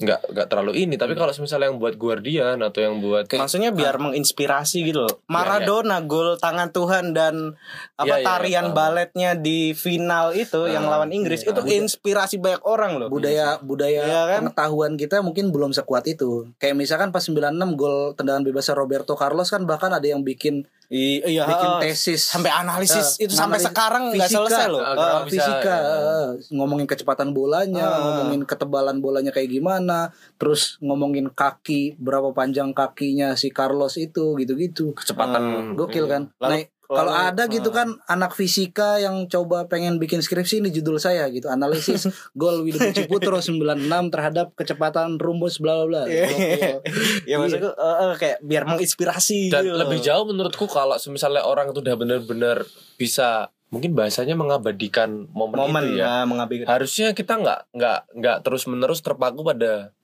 nggak 0.00 0.32
nggak 0.32 0.46
terlalu 0.48 0.72
ini 0.80 0.96
tapi 0.96 1.12
kalau 1.12 1.28
misalnya 1.28 1.68
yang 1.68 1.76
buat 1.76 1.92
Guardian 1.94 2.56
atau 2.58 2.80
yang 2.80 3.04
buat 3.04 3.28
Maksudnya 3.28 3.68
biar 3.68 4.00
menginspirasi 4.00 4.80
gitu 4.82 5.04
loh. 5.04 5.20
Maradona 5.28 6.00
gol 6.00 6.40
tangan 6.40 6.72
Tuhan 6.72 7.12
dan 7.12 7.52
apa 7.94 8.08
Iya, 8.08 8.16
iya, 8.16 8.24
tarian 8.24 8.66
paham. 8.66 8.76
baletnya 8.80 9.30
di 9.36 9.76
final 9.76 10.32
itu 10.32 10.56
yang 10.66 10.88
Ah, 10.88 10.96
lawan 10.96 11.12
Inggris 11.12 11.44
iya. 11.44 11.52
itu 11.52 11.60
inspirasi 11.76 12.40
banyak 12.40 12.64
orang 12.64 12.96
loh. 12.96 13.12
budaya 13.12 13.60
budaya 13.60 14.00
Iya 14.00 14.20
kan? 14.26 14.40
pengetahuan 14.48 14.96
kita 14.96 15.20
mungkin 15.20 15.52
belum 15.52 15.76
sekuat 15.76 16.08
itu 16.08 16.48
kayak 16.56 16.80
misalkan 16.80 17.12
pas 17.12 17.20
96 17.20 17.36
gol 17.74 18.16
tendangan 18.16 18.40
bebasnya 18.40 18.72
Roberto 18.74 19.12
Carlos 19.12 19.48
kan 19.48 19.64
bahkan 19.64 19.92
ada 19.92 20.06
yang 20.06 20.24
bikin 20.24 20.64
I- 20.90 21.22
iya, 21.22 21.46
bikin 21.46 21.70
ah, 21.70 21.78
tesis. 21.78 22.18
Sampai 22.26 22.50
analisis 22.50 23.14
Eh, 23.16 23.24
itu 23.24 23.32
sampai 23.32 23.62
analisis 23.62 23.70
sekarang 23.70 24.02
nggak 24.10 24.26
selesai 24.26 24.66
loh. 24.66 24.82
Bisa, 24.82 25.22
fisika. 25.30 25.74
Eh, 25.78 26.28
ngomongin 26.50 26.90
kecepatan 26.90 27.30
bolanya 27.30 27.86
Ah. 27.86 27.98
ngomongin 28.02 28.42
ketebalan 28.42 28.98
bolanya 28.98 29.30
kayak 29.30 29.54
gimana 29.54 30.10
terus 30.34 30.82
ngomongin 30.82 31.30
kaki 31.30 31.94
berapa 31.96 32.34
panjang 32.34 32.74
kakinya 32.74 33.38
si 33.38 33.54
Carlos 33.54 33.94
itu 33.96 34.34
gitu-gitu. 34.34 34.90
Kecepatan. 34.92 35.78
Gokil 35.78 36.10
kan? 36.10 36.34
Lalu- 36.36 36.50
nah 36.50 36.60
kalau 36.92 37.08
lalu- 37.08 37.28
ada 37.28 37.42
gitu 37.46 37.70
ah. 37.70 37.74
kan 37.74 37.88
anak 38.04 38.32
fisika 38.32 38.98
yang 38.98 39.24
coba 39.24 39.64
pengen 39.64 39.96
bikin 39.96 40.18
skripsi 40.18 40.58
ini 40.58 40.68
judul 40.68 40.98
saya 40.98 41.28
gitu 41.28 41.46
analisis 41.46 42.10
gol 42.40 42.60
Widodo 42.60 42.90
Ciputro 42.90 43.38
96 43.38 43.86
terhadap 44.10 44.50
kecepatan 44.54 45.16
rumus 45.16 45.56
bla 45.56 45.80
bla 45.80 45.86
bla 45.86 46.02
Iya. 46.04 46.26
Gokil. 46.26 46.76
ya 47.24 47.36
maksudku 47.36 47.70
eh, 47.70 47.96
eh, 48.02 48.14
kayak 48.16 48.38
biar 48.40 48.62
menginspirasi 48.66 49.48
dan 49.48 49.62
gitu 49.64 49.78
lebih 49.78 49.98
jauh 50.00 50.24
menurutku 50.24 50.66
kalau 50.66 50.98
misalnya 51.06 51.42
orang 51.42 51.70
itu 51.70 51.78
udah 51.78 51.94
benar-benar 51.94 52.66
bisa 52.96 53.48
mungkin 53.68 53.94
bahasanya 53.94 54.34
mengabadikan 54.34 55.30
momen, 55.30 55.54
momen 55.56 55.84
itu 55.86 56.02
ya 56.02 56.02
ya 56.02 56.14
mengabaikan 56.26 56.66
harusnya 56.66 57.14
kita 57.14 57.38
nggak 57.38 57.70
nggak 57.70 57.98
nggak 58.18 58.36
terus 58.42 58.66
menerus 58.66 58.98
terpaku 58.98 59.46
pada 59.46 59.94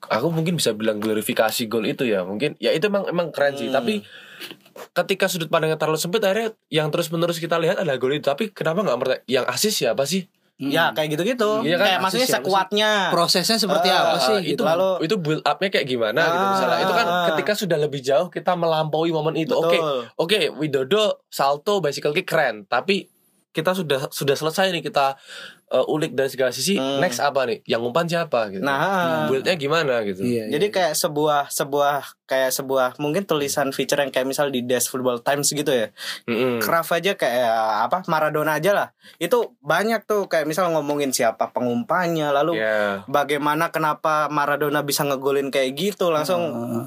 aku 0.00 0.30
mungkin 0.30 0.54
bisa 0.54 0.72
bilang 0.72 1.02
glorifikasi 1.02 1.66
gol 1.66 1.84
itu 1.84 2.06
ya 2.06 2.22
mungkin 2.22 2.54
ya 2.56 2.70
itu 2.70 2.86
emang 2.86 3.04
emang 3.04 3.28
keren 3.28 3.58
sih 3.58 3.68
Hmm. 3.68 3.76
tapi 3.76 4.00
ketika 4.92 5.26
sudut 5.26 5.46
pandangnya 5.46 5.76
terlalu 5.76 5.96
sempit 5.96 6.20
akhirnya 6.20 6.52
yang 6.68 6.88
terus 6.88 7.08
menerus 7.08 7.36
kita 7.36 7.56
lihat 7.56 7.76
adalah 7.76 7.96
gol 7.96 8.12
itu. 8.12 8.24
Tapi 8.24 8.50
kenapa 8.50 8.82
nggak 8.82 8.98
merta 8.98 9.16
yang 9.24 9.44
asis 9.44 9.74
siapa 9.74 10.04
sih? 10.04 10.26
Ya 10.54 10.94
kayak 10.94 11.18
gitu-gitu. 11.18 11.66
Iya 11.66 11.74
kan, 11.74 11.86
kayak 11.88 11.98
maksudnya 11.98 12.28
sekuatnya. 12.30 12.90
prosesnya 13.10 13.58
seperti 13.58 13.90
Ah, 13.90 14.06
apa 14.06 14.18
sih 14.20 14.34
Ah, 14.34 14.40
gitu? 14.40 14.54
itu 14.54 14.62
Lalu- 14.62 14.98
itu 15.02 15.14
build 15.18 15.42
upnya 15.42 15.66
kayak 15.68 15.82
gimana 15.84 16.20
gitu 16.24 16.38
Ah, 16.40 16.50
misalnya. 16.54 16.78
Itu 16.78 16.94
kan 16.94 17.06
ketika 17.34 17.52
sudah 17.58 17.78
lebih 17.80 17.98
jauh 17.98 18.30
kita 18.30 18.54
melampaui 18.54 19.10
momen 19.10 19.34
itu. 19.34 19.50
Oke 19.50 19.82
oke 20.14 20.38
Widodo 20.54 21.26
salto 21.26 21.82
bicycle 21.82 22.14
kick 22.14 22.22
keren. 22.24 22.66
Tapi 22.66 23.02
kita 23.54 23.70
sudah 23.70 24.10
sudah 24.10 24.34
selesai 24.34 24.68
nih 24.68 24.82
kita 24.82 25.14
uh, 25.70 25.86
ulik 25.86 26.12
dari 26.12 26.26
segala 26.26 26.50
sisi 26.50 26.74
Hmm. 26.74 26.98
next 26.98 27.16
apa 27.18 27.46
nih 27.46 27.62
yang 27.64 27.80
umpan 27.80 28.04
siapa 28.04 28.50
gitu 28.50 28.60
nah 28.60 29.24
buildnya 29.24 29.54
gimana 29.54 30.02
gitu 30.02 30.20
Iya, 30.20 30.50
Jadi 30.50 30.66
iya. 30.68 30.74
kayak 30.74 30.94
sebuah 30.94 31.48
sebuah 31.48 31.94
kayak 32.24 32.50
sebuah 32.50 32.88
mungkin 32.96 33.22
tulisan 33.22 33.70
feature 33.70 33.96
yang 33.96 34.10
kayak 34.10 34.26
misal 34.26 34.48
di 34.48 34.60
Dash 34.60 34.86
Football 34.86 35.20
Times 35.20 35.46
gitu 35.46 35.68
ya. 35.68 35.92
Kraft 36.58 36.90
aja 36.90 37.14
kayak 37.14 37.52
apa 37.84 38.00
Maradona 38.06 38.56
aja 38.56 38.72
lah. 38.72 38.88
Itu 39.18 39.54
banyak 39.60 40.02
tuh 40.02 40.24
kayak 40.24 40.44
misal 40.44 40.72
ngomongin 40.72 41.12
siapa 41.12 41.52
pengumpannya 41.52 42.32
lalu 42.32 42.56
Ya. 42.56 43.04
bagaimana 43.06 43.68
kenapa 43.68 44.26
Maradona 44.28 44.80
bisa 44.80 45.04
ngegolin 45.04 45.48
kayak 45.48 45.76
gitu 45.76 46.08
langsung 46.08 46.42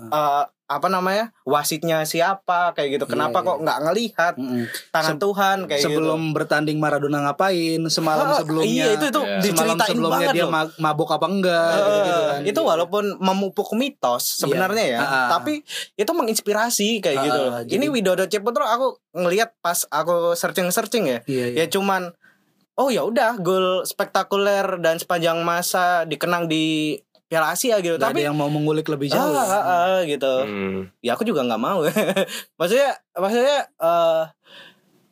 eh, 0.09 0.43
apa 0.67 0.85
namanya 0.85 1.31
wasitnya 1.41 2.03
siapa 2.03 2.71
kayak 2.71 2.99
gitu 2.99 3.05
kenapa 3.07 3.39
Iya, 3.39 3.47
kok 3.47 3.57
nggak 3.63 3.79
ngelihat 3.81 4.33
Mm-mm. 4.35 4.63
tangan 4.91 5.15
Se- 5.15 5.21
Tuhan 5.21 5.57
kayak 5.63 5.79
sebelum 5.81 6.21
bertanding 6.31 6.75
Maradona 6.75 7.23
ngapain 7.23 7.79
semalam 7.87 8.27
Ah, 8.27 8.35
sebelumnya 8.43 8.67
iya, 8.67 8.85
itu- 8.93 9.07
itu 9.07 9.21
Iya. 9.21 9.39
semalam 9.41 9.79
diceritain 9.79 9.89
sebelumnya 9.89 10.11
banget 10.21 10.35
dia 10.35 10.43
loh. 10.43 10.51
ma- 10.51 10.75
mabok 10.77 11.09
apa 11.13 11.25
enggak 11.25 11.71
gitu. 11.71 11.99
gitu 12.03 12.21
kan. 12.21 12.39
itu 12.43 12.61
walaupun 12.61 13.03
memupuk 13.17 13.69
mitos 13.73 14.23
sebenarnya 14.35 14.85
ya, 14.85 14.99
Ah. 14.99 15.27
tapi 15.31 15.63
itu 15.93 16.11
menginspirasi 16.11 16.99
kayak 16.99 17.15
Ah, 17.15 17.23
gitu. 17.23 17.39
loh. 17.41 17.51
jadi- 17.61 17.73
Ini 17.73 17.85
Widodo 17.87 18.25
Ciputro 18.25 18.63
aku 18.63 18.87
ngelihat 19.13 19.55
pas 19.57 19.87
aku 19.87 20.33
searching-searching 20.33 21.07
ya, 21.07 21.19
iya, 21.25 21.45
iya. 21.47 21.57
ya 21.57 21.65
cuman 21.69 22.11
oh 22.75 22.89
ya 22.89 23.01
udah 23.01 23.39
gol 23.39 23.81
spektakuler 23.83 24.77
dan 24.77 24.97
sepanjang 24.97 25.41
masa 25.41 26.03
dikenang 26.03 26.45
di 26.45 26.93
Piala 27.27 27.51
Asia 27.51 27.75
gitu. 27.83 27.99
Ada 27.99 28.11
tapi 28.11 28.23
yang 28.23 28.39
mau 28.39 28.47
mengulik 28.47 28.87
lebih 28.87 29.11
ah, 29.11 29.19
jauh 29.19 29.35
ah, 29.35 29.51
ah, 29.51 29.99
gitu. 30.07 30.33
Hmm. 30.47 30.87
Ya 31.03 31.19
aku 31.19 31.27
juga 31.27 31.43
nggak 31.43 31.59
mau. 31.59 31.83
maksudnya 32.59 32.95
maksudnya 33.11 33.67
eh 33.67 34.23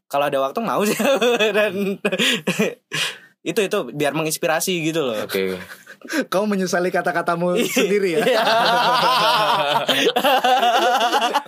kalau 0.07 0.25
ada 0.31 0.39
waktu 0.39 0.59
mau 0.63 0.79
sih 0.87 0.95
dan 1.57 1.99
itu 3.51 3.59
itu 3.61 3.79
biar 3.91 4.15
menginspirasi 4.15 4.79
gitu 4.87 5.03
loh. 5.11 5.27
Oke. 5.27 5.59
Kau 6.29 6.45
menyesali 6.45 6.93
kata-katamu 6.93 7.57
sendiri 7.65 8.13
ya 8.13 8.21
Iya. 8.21 8.41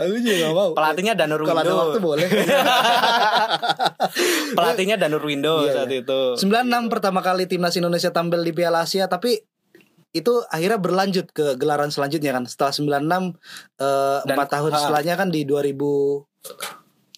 aku 0.02 0.18
juga 0.18 0.50
gak 0.50 0.56
mau 0.58 0.72
Pelatihnya 0.74 1.14
Danur 1.14 1.46
kalau 1.46 1.62
ada 1.62 1.74
waktu 1.78 2.00
boleh 2.02 2.26
Pelatihnya 4.58 4.98
Danur 4.98 5.22
Windo 5.22 5.62
Iya, 5.62 5.86
saat 5.86 5.94
iya. 5.94 6.02
itu. 6.02 6.22
96 6.42 6.90
pertama 6.90 7.22
kali 7.22 7.46
timnas 7.46 7.78
Indonesia 7.78 8.10
tampil 8.10 8.42
di 8.42 8.50
Piala 8.58 8.82
Asia 8.82 9.06
tapi 9.06 9.38
itu 10.10 10.34
akhirnya 10.48 10.78
berlanjut 10.78 11.28
ke 11.30 11.56
gelaran 11.56 11.88
selanjutnya 11.88 12.32
kan 12.32 12.44
setelah 12.44 12.72
96 12.72 13.36
eh, 13.78 14.20
Dan- 14.22 14.24
empat 14.30 14.48
tahun 14.50 14.72
ah. 14.72 14.80
setelahnya 14.80 15.16
kan 15.16 15.28
di 15.28 15.44
2000 15.44 16.24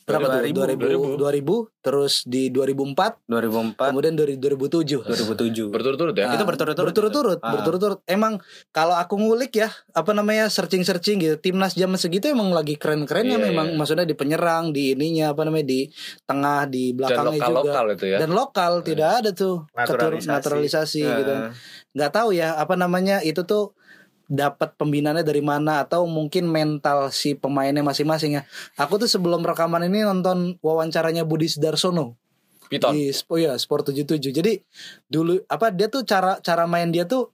berapa 0.02 0.25
tuh 0.25 0.41
2000 0.41 1.21
2000. 1.21 1.21
2000 1.21 1.69
terus 1.80 2.25
di 2.25 2.49
2004 2.49 3.30
2004 3.30 3.78
kemudian 3.78 4.17
dari 4.17 4.36
2007 4.36 5.06
2007. 5.06 5.69
Berturut-turut 5.69 6.12
ya. 6.12 6.25
Ah, 6.25 6.34
Itu 6.34 6.43
berturut-turut. 6.43 6.88
berturut-turut 6.89 7.39
Ah. 7.39 7.54
berturut-turut 7.54 7.99
emang 8.06 8.41
kalau 8.69 8.97
aku 8.97 9.15
ngulik 9.15 9.54
ya 9.56 9.69
apa 9.93 10.10
namanya 10.12 10.49
searching-searching 10.49 11.21
gitu 11.21 11.36
timnas 11.39 11.71
zaman 11.73 11.93
segitu 11.95 12.25
emang 12.25 12.49
lagi 12.49 12.73
keren-kerennya 12.73 13.38
Iya, 13.38 13.45
memang 13.47 13.67
iya. 13.67 13.78
maksudnya 13.78 14.04
di 14.04 14.12
penyerang 14.12 14.73
di 14.73 14.91
ininya 14.91 15.30
apa 15.30 15.45
namanya 15.45 15.67
di 15.67 15.93
tengah 16.25 16.65
di 16.65 16.89
Dan 16.89 16.97
belakangnya 16.97 17.21
juga 17.38 17.45
lokal-lokal 17.54 17.86
itu 17.93 18.06
ya. 18.08 18.17
dan 18.17 18.30
lokal 18.34 18.71
tidak 18.82 19.10
ada 19.15 19.30
tuh 19.32 19.56
ketur- 19.69 19.78
Naturalisasi. 20.10 20.25
naturalisasi 20.28 21.02
Eh, 21.02 21.15
gitu 21.15 21.34
nggak 21.91 22.12
tahu 22.13 22.30
ya 22.32 22.54
apa 22.56 22.73
namanya 22.73 23.21
itu 23.21 23.41
tuh 23.41 23.73
dapat 24.30 24.78
pembinaannya 24.78 25.25
dari 25.25 25.41
mana 25.41 25.82
atau 25.82 26.06
mungkin 26.06 26.45
mental 26.45 27.10
si 27.10 27.34
pemainnya 27.34 27.82
masing-masing 27.82 28.38
ya 28.38 28.41
aku 28.78 29.02
tuh 29.02 29.10
sebelum 29.10 29.41
rekaman 29.41 29.89
ini 29.89 30.06
nonton 30.06 30.62
wawancaranya 30.62 31.25
Budi 31.25 31.49
Sudarsono 31.49 32.13
Piton. 32.69 32.93
di 32.93 33.10
oh 33.10 33.39
ya 33.41 33.58
Sport 33.58 33.89
77 33.89 34.21
jadi 34.30 34.62
dulu 35.10 35.41
apa 35.49 35.73
dia 35.73 35.89
tuh 35.89 36.06
cara 36.06 36.38
cara 36.45 36.69
main 36.69 36.93
dia 36.93 37.10
tuh 37.10 37.34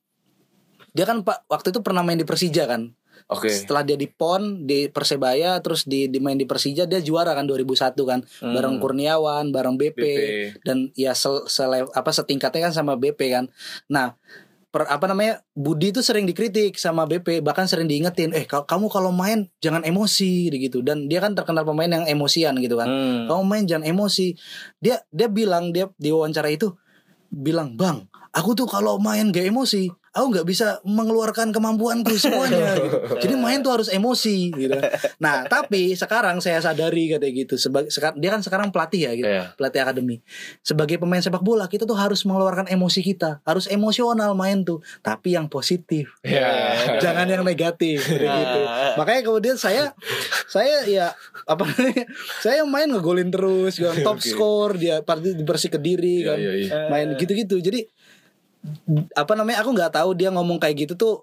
dia 0.96 1.04
kan 1.04 1.20
pak 1.20 1.44
waktu 1.52 1.76
itu 1.76 1.84
pernah 1.84 2.00
main 2.00 2.16
di 2.16 2.24
Persija 2.24 2.64
kan 2.64 2.96
Oke. 3.28 3.50
setelah 3.52 3.84
dia 3.84 3.98
di 3.98 4.08
PON 4.08 4.64
di 4.64 4.86
Persebaya 4.88 5.58
terus 5.60 5.84
di, 5.84 6.08
di 6.08 6.22
main 6.22 6.38
di 6.38 6.48
Persija 6.48 6.88
dia 6.88 7.04
juara 7.04 7.36
kan 7.36 7.44
2001 7.44 7.92
kan 8.08 8.24
Hmm. 8.40 8.54
bareng 8.56 8.78
Kurniawan 8.80 9.52
bareng 9.52 9.76
BP, 9.76 9.98
BP. 10.00 10.20
dan 10.64 10.96
ya 10.96 11.12
sel, 11.12 11.44
sele- 11.50 11.92
apa 11.92 12.12
setingkatnya 12.14 12.70
kan 12.70 12.74
sama 12.76 12.96
BP 12.96 13.20
kan 13.28 13.52
nah 13.92 14.16
per, 14.76 14.92
apa 14.92 15.08
namanya 15.08 15.40
Budi 15.56 15.96
itu 15.96 16.04
sering 16.04 16.28
dikritik 16.28 16.76
sama 16.76 17.08
BP 17.08 17.40
bahkan 17.40 17.64
sering 17.64 17.88
diingetin 17.88 18.36
eh 18.36 18.44
ka- 18.44 18.68
kamu 18.68 18.92
kalau 18.92 19.16
main 19.16 19.48
jangan 19.64 19.88
emosi 19.88 20.52
gitu. 20.52 20.84
Dan 20.84 21.08
dia 21.08 21.24
kan 21.24 21.32
terkenal 21.32 21.64
pemain 21.64 21.88
yang 21.88 22.04
emosian 22.04 22.60
gitu 22.60 22.76
kan. 22.76 22.92
Hmm. 22.92 23.32
kamu 23.32 23.44
main 23.48 23.64
jangan 23.64 23.88
emosi. 23.88 24.36
Dia 24.84 25.00
dia 25.16 25.32
bilang 25.32 25.72
dia 25.72 25.88
di 25.96 26.12
wawancara 26.12 26.52
itu 26.52 26.76
bilang 27.32 27.80
bang 27.80 28.04
aku 28.36 28.52
tuh 28.56 28.68
kalau 28.68 29.00
main 29.00 29.32
gak 29.32 29.48
emosi 29.48 29.92
aku 30.16 30.32
nggak 30.32 30.48
bisa 30.48 30.80
mengeluarkan 30.82 31.52
kemampuanku 31.52 32.16
semuanya 32.24 32.80
gitu 32.80 32.98
jadi 33.20 33.36
main 33.36 33.60
tuh 33.60 33.76
harus 33.76 33.92
emosi 33.92 34.56
gitu 34.56 34.80
nah 35.20 35.44
tapi 35.46 35.92
sekarang 35.94 36.40
saya 36.40 36.64
sadari 36.64 37.12
katanya 37.12 37.34
gitu 37.36 37.60
sebagai 37.60 37.92
dia 38.16 38.32
kan 38.32 38.40
sekarang 38.40 38.72
pelatih 38.72 39.02
ya 39.06 39.12
gitu 39.14 39.28
Iya. 39.28 39.52
pelatih 39.60 39.84
akademi 39.84 40.24
sebagai 40.62 40.96
pemain 40.96 41.20
sepak 41.20 41.44
bola 41.44 41.68
kita 41.68 41.84
tuh 41.84 42.00
harus 42.00 42.24
mengeluarkan 42.24 42.72
emosi 42.72 43.04
kita 43.04 43.44
harus 43.44 43.68
emosional 43.68 44.32
main 44.34 44.64
tuh 44.64 44.80
tapi 45.04 45.36
yang 45.36 45.52
positif 45.52 46.16
Iya. 46.24 46.98
jangan 47.04 47.28
yang 47.28 47.44
negatif 47.44 48.08
kayak 48.08 48.24
gitu. 48.24 48.60
Makanya 48.96 49.22
kemudian 49.22 49.56
saya 49.60 49.92
saya 50.48 50.86
ya 50.88 51.12
apa 51.44 51.68
namanya? 51.68 52.06
Saya 52.40 52.62
main 52.64 52.88
ngegolin 52.88 53.28
terus, 53.28 53.76
kan 53.76 53.92
top 54.02 54.22
Oke. 54.22 54.30
score 54.32 54.74
dia 54.78 55.02
parti 55.02 55.34
di 55.34 55.44
Persik 55.44 55.76
Kediri 55.76 56.24
Iya, 56.24 56.28
kan. 56.32 56.38
iya, 56.40 56.52
iya. 56.56 56.70
Main 56.88 57.18
gitu-gitu. 57.18 57.60
Jadi 57.60 57.84
apa 59.14 59.34
namanya? 59.34 59.60
Aku 59.60 59.72
nggak 59.72 59.92
tahu 59.92 60.14
dia 60.14 60.30
ngomong 60.30 60.58
kayak 60.58 60.76
gitu 60.82 60.96
tuh 60.96 61.14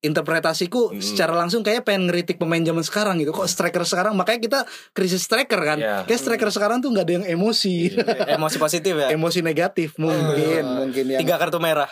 interpretasiku 0.00 0.90
Hmm. 0.90 0.98
secara 0.98 1.30
langsung 1.32 1.62
kayak 1.62 1.82
pengen 1.82 2.10
ngeritik 2.10 2.34
pemain 2.34 2.58
zaman 2.58 2.82
sekarang 2.82 3.16
gitu 3.16 3.30
kok 3.30 3.46
striker 3.46 3.82
sekarang 3.82 4.12
makanya 4.12 4.40
kita 4.42 4.60
krisis 4.90 5.22
striker 5.22 5.56
kan 5.56 5.78
Iya. 5.78 6.02
kayak 6.02 6.18
striker 6.18 6.50
sekarang 6.50 6.82
tuh 6.82 6.90
nggak 6.90 7.06
ada 7.06 7.14
yang 7.14 7.26
emosi 7.30 7.94
Emosi 8.34 8.56
positif 8.58 8.90
ya. 8.92 9.08
emosi 9.08 9.40
negatif 9.40 9.94
mungkin 9.96 10.66
mungkin 10.66 11.04
ya 11.06 11.18
Tiga 11.18 11.38
kartu 11.38 11.56
merah. 11.56 11.86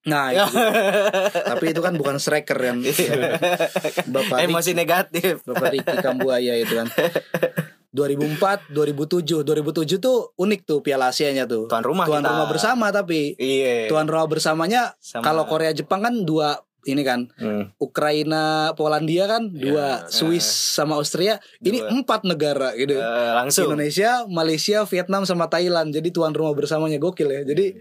nah 0.00 0.30
itu. 0.32 0.46
tapi 1.34 1.74
itu 1.74 1.82
kan 1.82 1.92
bukan 1.92 2.16
striker 2.16 2.54
kan 2.54 2.78
bapak 4.14 4.36
Rik- 4.38 4.46
Emosi 4.46 4.70
negatif. 4.72 5.42
Bapak 5.42 5.68
Riki 5.74 5.96
Kambuaya 5.98 6.54
itu 6.54 6.72
kan 6.72 6.86
2004, 7.90 8.68
2007 8.68 9.42
2007 9.42 9.96
tuh 9.98 10.32
unik 10.34 10.60
tuh 10.62 10.78
Piala 10.80 11.08
Asia-nya 11.08 11.44
tuh 11.44 11.66
Tuan 11.66 11.80
rumah 11.80 12.04
Tuan 12.04 12.20
kita. 12.20 12.30
rumah 12.30 12.46
bersama 12.46 12.86
tapi 12.90 13.32
Iya. 13.34 13.86
Tuan 13.86 14.04
rumah 14.04 14.26
bersamanya 14.26 14.92
Sama- 14.98 15.24
Kalau 15.24 15.44
Korea 15.44 15.72
Jepang 15.72 16.00
kan 16.00 16.14
dua 16.20 16.56
ini 16.84 17.00
kan 17.00 17.28
Hmm. 17.34 17.72
Ukraina 17.78 18.72
Polandia 18.72 19.24
kan 19.26 19.50
dua 19.50 20.04
Ya, 20.04 20.08
Swiss 20.08 20.44
sama 20.46 20.94
Austria 20.94 21.36
ini 21.58 21.78
Dua. 21.78 21.90
empat 21.90 22.22
negara 22.22 22.72
gitu 22.72 22.94
Eh, 22.94 23.32
langsung. 23.34 23.68
Indonesia 23.68 24.24
Malaysia 24.26 24.84
Vietnam 24.84 25.22
sama 25.22 25.46
Thailand 25.46 25.90
jadi 25.90 26.08
tuan 26.08 26.32
rumah 26.32 26.52
bersamanya 26.52 26.96
gokil 26.96 27.28
ya 27.28 27.42
jadi 27.42 27.76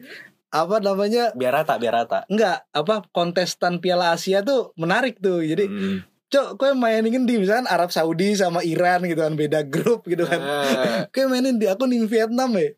apa 0.50 0.80
namanya 0.80 1.32
Biar 1.34 1.52
rata, 1.54 1.76
biar 1.76 1.94
rata. 1.94 2.24
enggak 2.26 2.64
apa 2.70 3.04
kontestan 3.12 3.78
Piala 3.78 4.12
Asia 4.12 4.40
tuh 4.42 4.72
menarik 4.74 5.20
tuh 5.20 5.40
jadi 5.42 5.68
Hmm. 5.68 6.00
Cok, 6.28 6.60
kue 6.60 6.72
mainin 6.76 7.24
di 7.24 7.40
misalkan 7.40 7.72
Arab 7.72 7.88
Saudi 7.88 8.36
sama 8.36 8.60
Iran 8.60 9.08
gitu 9.08 9.24
kan 9.24 9.34
beda 9.40 9.64
grup 9.64 10.04
gitu 10.04 10.28
kan. 10.28 10.40
Eh. 10.44 11.02
Kue 11.16 11.24
mainin 11.32 11.56
di 11.56 11.72
aku 11.72 11.88
nih 11.88 12.04
Vietnam 12.04 12.52
ya. 12.60 12.76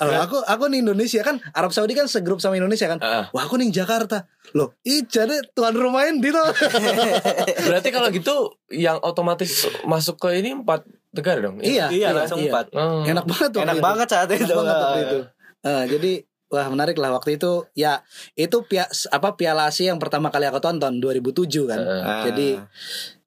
Oh, 0.00 0.08
aku 0.08 0.40
aku 0.44 0.68
nih 0.68 0.84
Indonesia 0.84 1.20
kan 1.24 1.40
Arab 1.52 1.72
Saudi 1.72 1.96
kan 1.96 2.04
segrup 2.04 2.40
sama 2.40 2.56
Indonesia 2.60 2.84
kan. 2.88 3.00
Ah. 3.00 3.28
Wah 3.32 3.48
aku 3.48 3.56
nih 3.56 3.72
Jakarta. 3.72 4.28
Loh, 4.52 4.76
ih 4.84 5.04
jadi 5.08 5.40
tuan 5.56 5.72
rumahnya 5.72 6.20
di. 6.20 6.28
Berarti 7.68 7.88
kalau 7.88 8.08
gitu 8.12 8.60
yang 8.72 9.00
otomatis 9.00 9.68
masuk 9.88 10.20
ke 10.20 10.36
ini 10.40 10.56
empat 10.56 10.84
negara 11.12 11.40
dong. 11.40 11.60
iya, 11.64 11.88
Iya, 11.88 12.12
langsung 12.12 12.40
empat. 12.44 12.72
Oh. 12.76 13.04
Enak 13.04 13.24
banget 13.24 13.48
tuh. 13.52 13.60
Enak 13.64 13.76
waktu 13.76 13.80
itu. 13.80 13.88
banget 13.88 14.08
saat 14.08 14.28
Enak 14.28 14.40
itu. 14.44 14.54
banget 14.56 14.76
waktu 14.76 15.00
itu. 15.00 15.18
Eh, 15.60 15.84
jadi 15.92 16.12
wah 16.50 16.66
menarik 16.68 16.98
lah 16.98 17.14
waktu 17.14 17.38
itu. 17.38 17.64
Ya, 17.78 18.02
itu 18.34 18.66
pia, 18.66 18.90
apa 19.14 19.38
Piala 19.38 19.70
Asia 19.70 19.94
yang 19.94 20.02
pertama 20.02 20.28
kali 20.34 20.50
aku 20.50 20.58
tonton 20.58 20.98
2007 20.98 21.70
kan. 21.70 21.80
Ah. 21.80 22.26
Jadi 22.26 22.58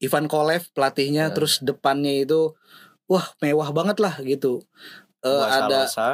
Ivan 0.04 0.28
Kolev 0.28 0.68
pelatihnya 0.76 1.32
terus 1.32 1.64
depannya 1.64 2.12
itu 2.28 2.54
wah 3.08 3.26
mewah 3.40 3.72
banget 3.72 3.98
lah 4.04 4.20
gitu. 4.22 4.62
Eh, 5.24 5.32
Buah 5.32 5.66
ada 5.66 5.88
Salosa. 5.88 6.08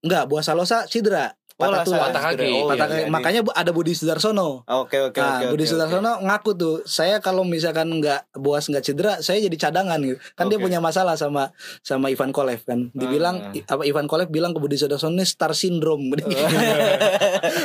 enggak 0.00 0.24
buah 0.32 0.40
salosa 0.40 0.88
cedera. 0.88 1.36
Oh, 1.60 1.68
Patah 1.68 1.76
lah, 1.76 1.84
tulang. 1.84 2.02
patah 2.08 2.22
kaki. 2.24 2.48
Oh, 2.56 2.64
Patah 2.64 2.76
iya, 2.80 2.88
kaki. 2.88 3.02
iya. 3.02 3.12
Makanya 3.12 3.40
bu- 3.44 3.52
ada 3.52 3.70
Budi 3.70 3.92
Sudarsono. 3.92 4.64
Oke, 4.64 4.96
oke, 4.98 5.20
nah, 5.20 5.36
oke. 5.38 5.52
Budi 5.52 5.62
oke, 5.62 5.70
Sudarsono 5.70 6.12
ngaku 6.18 6.50
tuh, 6.56 6.74
saya 6.82 7.18
kalau 7.18 7.44
misalkan 7.44 7.92
nggak 7.94 8.32
Boas 8.34 8.64
nggak 8.64 8.80
cedera, 8.80 9.12
saya 9.18 9.38
jadi 9.38 9.56
cadangan 9.60 10.00
gitu. 10.00 10.16
Kan 10.32 10.48
dia 10.48 10.56
Oke. 10.56 10.64
punya 10.64 10.80
masalah 10.80 11.14
sama 11.14 11.52
sama 11.80 12.08
Ivan 12.08 12.32
Kolev 12.32 12.64
kan. 12.64 12.88
Dibilang 12.90 13.52
i- 13.52 13.60
apa 13.62 13.84
Ivan 13.84 14.08
Kolev 14.08 14.26
bilang 14.26 14.50
ke 14.50 14.58
Budi 14.58 14.74
Sudarsono 14.74 15.12
ini 15.12 15.22
star 15.22 15.52
syndrome. 15.52 16.16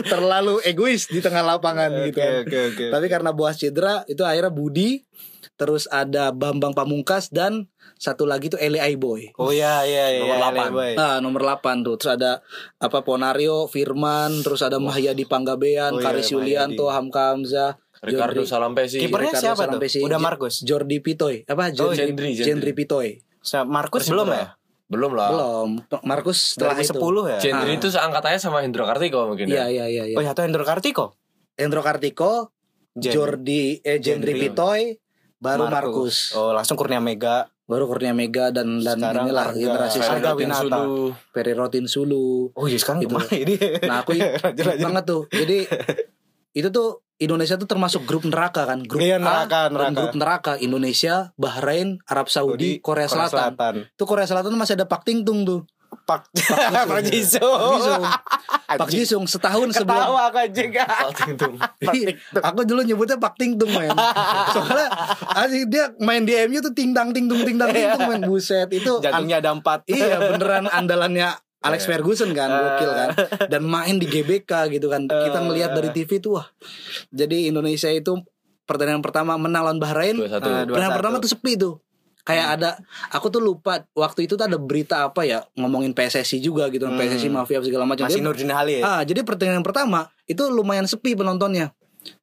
Terlalu 0.06 0.62
egois 0.64 1.08
di 1.08 1.20
tengah 1.20 1.42
lapangan 1.42 1.90
Oke, 1.94 2.06
gitu. 2.10 2.20
kan. 2.20 2.32
oke, 2.42 2.58
oke. 2.70 2.86
Tapi 2.92 3.06
karena 3.08 3.32
Boas 3.32 3.56
cedera, 3.56 4.04
itu 4.06 4.22
akhirnya 4.22 4.52
Budi 4.52 5.04
terus 5.56 5.88
ada 5.88 6.36
Bambang 6.36 6.76
Pamungkas 6.76 7.32
dan 7.32 7.72
satu 7.96 8.24
lagi 8.24 8.48
tuh 8.48 8.58
Eli 8.58 8.78
Aiboy. 8.78 9.32
Oh 9.36 9.50
iya 9.50 9.82
iya 9.82 10.12
iya. 10.12 10.20
Nomor 10.22 10.32
iya, 10.32 10.42
delapan. 10.44 10.68
Boy. 10.70 10.92
Nah, 10.94 11.16
nomor 11.20 11.42
8 11.42 11.82
tuh. 11.82 11.96
Terus 11.96 12.12
ada 12.14 12.32
apa 12.78 13.00
Ponario, 13.02 13.66
Firman, 13.66 14.42
terus 14.42 14.60
ada 14.60 14.78
Mahyadi 14.78 15.24
Panggabean, 15.24 15.92
Oh, 15.92 16.00
iya, 16.00 16.06
Karis 16.06 16.30
Yulianto, 16.30 16.88
Hamka 16.88 17.32
Hamzah, 17.32 17.80
Ricardo 18.02 18.44
Jordi- 18.44 18.48
Salampesi. 18.48 18.98
Kipernya 19.00 19.32
Ricardo 19.32 19.42
siapa 19.42 19.56
tuh? 19.58 19.64
Salampesi, 19.80 19.98
Udah 20.02 20.20
J- 20.20 20.24
Markus. 20.24 20.54
Jordi 20.62 20.98
Pitoy. 21.00 21.36
Apa? 21.46 21.72
Jordi, 21.72 21.98
Gendry, 21.98 22.30
Gendry. 22.32 22.46
Gendry 22.46 22.72
Pitoy. 22.74 23.08
Sa- 23.40 23.64
Markus 23.64 24.04
Persipura. 24.04 24.22
belum 24.22 24.30
ya? 24.32 24.46
Belum 24.86 25.12
lah. 25.14 25.30
Belum. 25.32 25.70
Markus 26.04 26.54
setelah 26.54 26.76
itu. 26.76 26.94
2010 26.94 27.24
ya? 27.28 27.38
Gendry 27.42 27.72
Ah. 27.72 27.78
itu 27.78 27.88
seangkatannya 27.90 28.38
sama 28.38 28.62
Hendro 28.62 28.84
Kartiko 28.84 29.26
mungkin 29.26 29.48
Iya, 29.48 29.66
ya. 29.66 29.82
iya, 29.82 29.86
iya, 29.88 30.04
iya. 30.06 30.16
Oh 30.16 30.22
ya, 30.22 30.36
atau 30.36 30.44
Hendro 30.44 30.62
Kartiko? 30.62 31.18
Endro 31.56 31.80
Kartiko, 31.80 32.52
Jen- 32.94 33.12
Jordi 33.12 33.80
eh 33.82 33.98
Gendry. 33.98 34.38
Pitoy, 34.38 35.00
baru 35.38 35.66
Markus. 35.66 36.32
Oh, 36.32 36.52
langsung 36.52 36.76
Kurnia 36.76 37.00
Mega. 37.00 37.50
Baru 37.66 37.86
Kurnia 37.86 38.14
Mega 38.14 38.50
dan 38.50 38.78
dan 38.78 38.98
Sekarang 38.98 39.26
inilah 39.26 39.46
Arga- 39.48 39.58
generasi 39.58 39.98
Arga 39.98 40.06
selanjutnya. 40.32 40.38
Winata. 40.62 40.82
Ferry 41.30 41.54
Rotin 41.54 41.86
Sulu. 41.86 42.54
Oh 42.54 42.66
iya 42.66 42.78
sekarang 42.78 43.02
Gitu. 43.02 43.18
ini? 43.42 43.56
Nah, 43.82 44.02
aku 44.02 44.14
ingat 44.14 44.38
banget 44.78 45.04
tuh. 45.04 45.22
Jadi 45.28 45.66
itu 46.54 46.68
tuh 46.70 47.02
Indonesia 47.16 47.56
tuh 47.56 47.66
termasuk 47.66 48.04
grup 48.04 48.22
neraka 48.24 48.64
kan. 48.66 48.80
Grup 48.80 49.00
Iya, 49.00 49.16
A 49.16 49.20
neraka, 49.20 49.60
dan 49.66 49.72
neraka. 49.72 49.96
grup 49.96 50.14
neraka 50.14 50.52
Indonesia, 50.58 51.32
Bahrain, 51.36 51.98
Arab 52.06 52.28
Saudi, 52.28 52.78
Korea, 52.78 53.08
Selatan. 53.08 53.90
Tuh 53.92 54.06
Korea 54.06 54.24
Selatan 54.24 54.54
masih 54.54 54.76
ada 54.76 54.86
Pak 54.86 55.02
Tingtung 55.02 55.42
tuh. 55.42 55.64
Pak 56.04 56.28
Pak 56.86 57.02
Jisung. 57.04 58.04
Pak 58.78 58.90
Jisung 58.90 59.24
setahun 59.24 59.72
sebelum 59.74 59.96
Ketawa 59.98 60.22
aku 60.28 60.38
anjing. 60.40 60.70
Tingtung. 61.16 61.54
Iya, 61.96 62.08
aku 62.36 62.62
dulu 62.64 62.82
nyebutnya 62.82 63.16
Pak 63.16 63.36
Tingtung 63.36 63.70
men. 63.70 63.94
Soalnya 64.54 64.88
asli 65.32 65.64
dia 65.66 65.94
main 65.98 66.22
di 66.22 66.36
MU 66.46 66.60
tuh 66.60 66.72
tingtang 66.72 67.12
tingtung 67.12 67.42
tingtang 67.42 67.70
tingtung 67.70 68.06
men 68.06 68.22
buset 68.24 68.68
itu 68.70 69.00
Jantungnya 69.00 69.40
ada 69.40 69.52
empat. 69.52 69.86
Iya 69.86 70.18
beneran 70.26 70.68
andalannya 70.68 71.34
Alex 71.60 71.84
Iya. 71.84 71.98
Ferguson 71.98 72.30
kan 72.32 72.46
gokil 72.48 72.92
kan 72.92 73.10
dan 73.48 73.62
main 73.62 73.96
di 73.96 74.06
GBK 74.06 74.70
gitu 74.70 74.86
kan 74.86 75.06
kita 75.06 75.40
ngelihat 75.40 75.74
dari 75.74 75.90
TV 75.90 76.20
tuh 76.20 76.38
wah 76.38 76.48
jadi 77.10 77.50
Indonesia 77.50 77.90
itu 77.90 78.22
pertandingan 78.64 79.02
pertama 79.02 79.34
menang 79.36 79.62
lawan 79.64 79.78
Bahrain. 79.78 80.14
Ah, 80.16 80.30
dua- 80.66 80.66
pertandingan 80.66 80.94
2-1. 80.94 80.98
pertama 80.98 81.16
tuh 81.18 81.32
sepi 81.32 81.54
tuh 81.56 81.74
kayak 82.26 82.58
ada 82.58 82.70
aku 83.10 83.30
tuh 83.30 83.38
lupa 83.38 83.86
waktu 83.94 84.26
itu 84.26 84.34
tuh 84.34 84.44
ada 84.44 84.58
berita 84.58 85.06
apa 85.06 85.22
ya 85.22 85.46
ngomongin 85.54 85.94
PSSI 85.94 86.42
juga 86.42 86.68
gitu 86.68 86.84
Hmm. 86.84 86.98
PSSI 86.98 87.30
mafia 87.30 87.62
segala 87.62 87.86
macam 87.86 88.04
Masih 88.04 88.18
Jadi- 88.18 88.26
Nurdin 88.26 88.50
Halil. 88.50 88.82
ah 88.82 89.02
jadi 89.02 89.22
pertandingan 89.22 89.62
pertama 89.62 90.10
itu 90.26 90.42
lumayan 90.46 90.84
sepi 90.84 91.14
penontonnya 91.14 91.72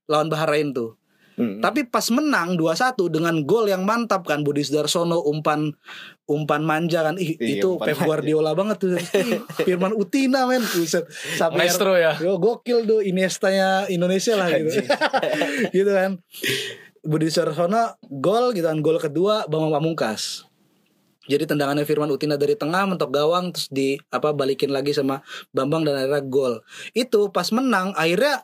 lawan 0.04 0.26
Bahrain 0.26 0.70
tuh 0.70 0.98
Hmm. 1.32 1.64
tapi 1.64 1.82
pas 1.82 2.04
menang 2.10 2.60
2-1 2.60 3.08
dengan 3.08 3.32
gol 3.42 3.64
yang 3.64 3.88
mantap 3.88 4.20
kan 4.22 4.44
Budi 4.44 4.60
Sudarsono 4.60 5.16
umpan 5.22 5.72
umpan 6.26 6.60
manja 6.60 7.00
kan 7.02 7.16
Ih, 7.16 7.40
Iya, 7.40 7.56
itu 7.56 7.68
Pep 7.78 7.96
manja. 7.96 8.04
Guardiola 8.04 8.52
banget 8.52 8.76
tuh 8.78 8.92
Firman 9.64 9.92
Utina 9.92 10.44
men. 10.44 10.60
Sampai 11.32 11.64
Maestro 11.64 11.96
ya. 11.96 12.20
Yo 12.20 12.36
gokil 12.36 12.84
tuh 12.84 13.00
Iniesta-nya 13.00 13.88
Indonesia 13.88 14.34
lah 14.34 14.52
gitu. 14.52 14.76
gitu 15.74 15.88
kan. 15.88 16.20
Budi 17.02 17.28
Sudarsono 17.28 17.98
gol 18.06 18.54
gitu 18.54 18.66
kan 18.66 18.78
gol 18.78 18.98
kedua 19.02 19.46
Bambang 19.50 19.74
Pamungkas. 19.74 20.46
Jadi 21.26 21.46
tendangannya 21.46 21.86
Firman 21.86 22.10
Utina 22.10 22.34
dari 22.34 22.58
tengah 22.58 22.82
mentok 22.82 23.14
gawang 23.14 23.54
terus 23.54 23.70
di 23.70 23.94
apa 24.10 24.34
balikin 24.34 24.74
lagi 24.74 24.90
sama 24.90 25.22
Bambang 25.54 25.86
dan 25.86 25.98
akhirnya 25.98 26.22
gol. 26.26 26.54
Itu 26.94 27.30
pas 27.30 27.50
menang 27.54 27.94
akhirnya 27.94 28.42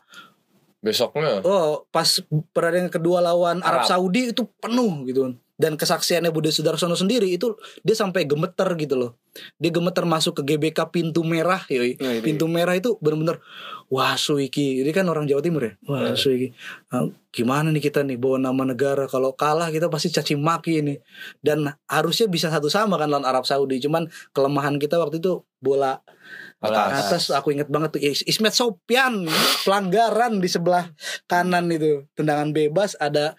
Besoknya. 0.78 1.42
Oh, 1.42 1.90
pas 1.90 2.06
pertandingan 2.54 2.86
kedua 2.86 3.18
lawan 3.18 3.58
Arab, 3.66 3.82
Arab. 3.82 3.90
Saudi 3.90 4.30
itu 4.30 4.46
penuh 4.62 5.02
gitu 5.10 5.26
kan. 5.26 5.34
Dan 5.58 5.74
kesaksiannya 5.74 6.30
Budi 6.30 6.54
Sudarsono 6.54 6.94
sendiri 6.94 7.34
itu 7.34 7.58
dia 7.82 7.98
sampai 7.98 8.30
gemeter 8.30 8.78
gitu 8.78 8.94
loh. 8.94 9.18
Dia 9.58 9.74
gemeter 9.74 10.06
masuk 10.06 10.38
ke 10.40 10.54
GBK 10.54 10.86
pintu 10.94 11.26
merah, 11.26 11.58
yoi. 11.66 11.98
Nah. 11.98 12.22
Pintu 12.22 12.46
merah 12.46 12.78
itu 12.78 12.94
bener-bener 13.02 13.42
wah 13.90 14.14
Suiki. 14.14 14.86
Ini 14.86 14.90
kan 14.94 15.10
orang 15.10 15.26
Jawa 15.26 15.42
Timur 15.42 15.66
ya. 15.66 15.74
Wah 15.90 16.14
Suiki. 16.14 16.54
Ah, 16.94 17.10
gimana 17.34 17.74
nih 17.74 17.82
kita 17.82 18.06
nih 18.06 18.14
bawa 18.14 18.38
nama 18.38 18.70
negara 18.70 19.10
kalau 19.10 19.34
kalah 19.34 19.74
kita 19.74 19.90
pasti 19.90 20.14
caci 20.14 20.38
maki 20.38 20.78
ini. 20.78 20.94
Dan 21.42 21.66
harusnya 21.90 22.30
bisa 22.30 22.54
satu 22.54 22.70
sama 22.70 22.94
kan 22.94 23.10
lawan 23.10 23.26
Arab 23.26 23.42
Saudi. 23.42 23.82
Cuman 23.82 24.06
kelemahan 24.30 24.78
kita 24.78 24.94
waktu 25.02 25.18
itu 25.18 25.42
bola 25.58 25.98
Atas. 26.62 27.10
atas 27.10 27.24
aku 27.34 27.54
inget 27.54 27.66
banget 27.66 27.98
tuh 27.98 28.02
Is- 28.02 28.26
Ismet 28.26 28.54
Sopian 28.54 29.26
pelanggaran 29.66 30.38
di 30.38 30.46
sebelah 30.50 30.90
kanan 31.30 31.70
itu 31.70 32.06
tendangan 32.14 32.50
bebas 32.50 32.94
ada 32.98 33.38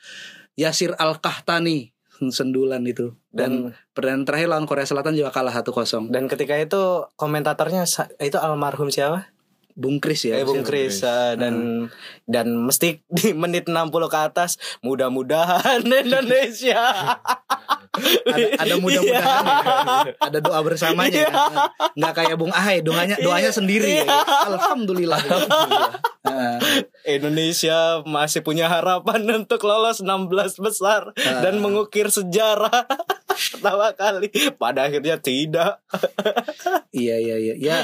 Yasir 0.56 0.96
Al 0.96 1.20
Kahtani 1.20 1.92
sendulan 2.28 2.84
itu. 2.84 3.16
Dan 3.32 3.72
Dan 3.72 3.80
pertandingan 3.96 4.28
terakhir 4.28 4.48
lawan 4.52 4.68
Korea 4.68 4.84
Selatan 4.84 5.16
juga 5.16 5.32
kalah 5.32 5.56
1-0 5.56 6.12
dan 6.12 6.28
ketika 6.28 6.60
itu 6.60 7.08
komentatornya 7.16 7.88
itu 8.20 8.36
almarhum 8.36 8.92
siapa? 8.92 9.32
Bung 9.80 10.04
Kris 10.04 10.28
ya. 10.28 10.36
Eh 10.36 10.44
Bung 10.44 10.68
Kris. 10.68 11.00
Ah, 11.08 11.40
dan 11.40 11.88
dan 12.28 12.52
mesti 12.52 13.00
di 13.16 13.32
menit 13.32 13.72
60 13.72 13.88
ke 14.12 14.20
atas 14.20 14.60
mudah-mudahan 14.84 15.80
Indonesia. 16.04 17.16
Ada, 17.90 18.46
ada 18.62 18.76
mudah-mudahan 18.78 19.46
ya. 20.06 20.14
ada 20.22 20.38
doa 20.40 20.60
bersamanya 20.62 21.26
ya. 21.26 21.32
nggak 21.98 22.14
kayak 22.14 22.36
Bung 22.38 22.54
Ahe 22.54 22.86
doanya 22.86 23.18
doanya 23.18 23.50
sendiri 23.50 24.06
ya. 24.06 24.08
Alhamdulillah. 24.46 25.18
Indonesia 27.04 28.06
masih 28.06 28.46
punya 28.46 28.70
harapan 28.70 29.26
untuk 29.42 29.64
lolos 29.66 30.04
16 30.04 30.30
besar 30.62 31.12
Ah. 31.18 31.42
dan 31.42 31.58
mengukir 31.60 32.08
sejarah 32.14 32.86
pertama 33.28 33.90
kali. 33.98 34.30
Pada 34.56 34.86
akhirnya 34.86 35.18
tidak. 35.18 35.82
Iya 36.94 37.16
iya 37.18 37.36
iya. 37.38 37.56
Ya 37.58 37.78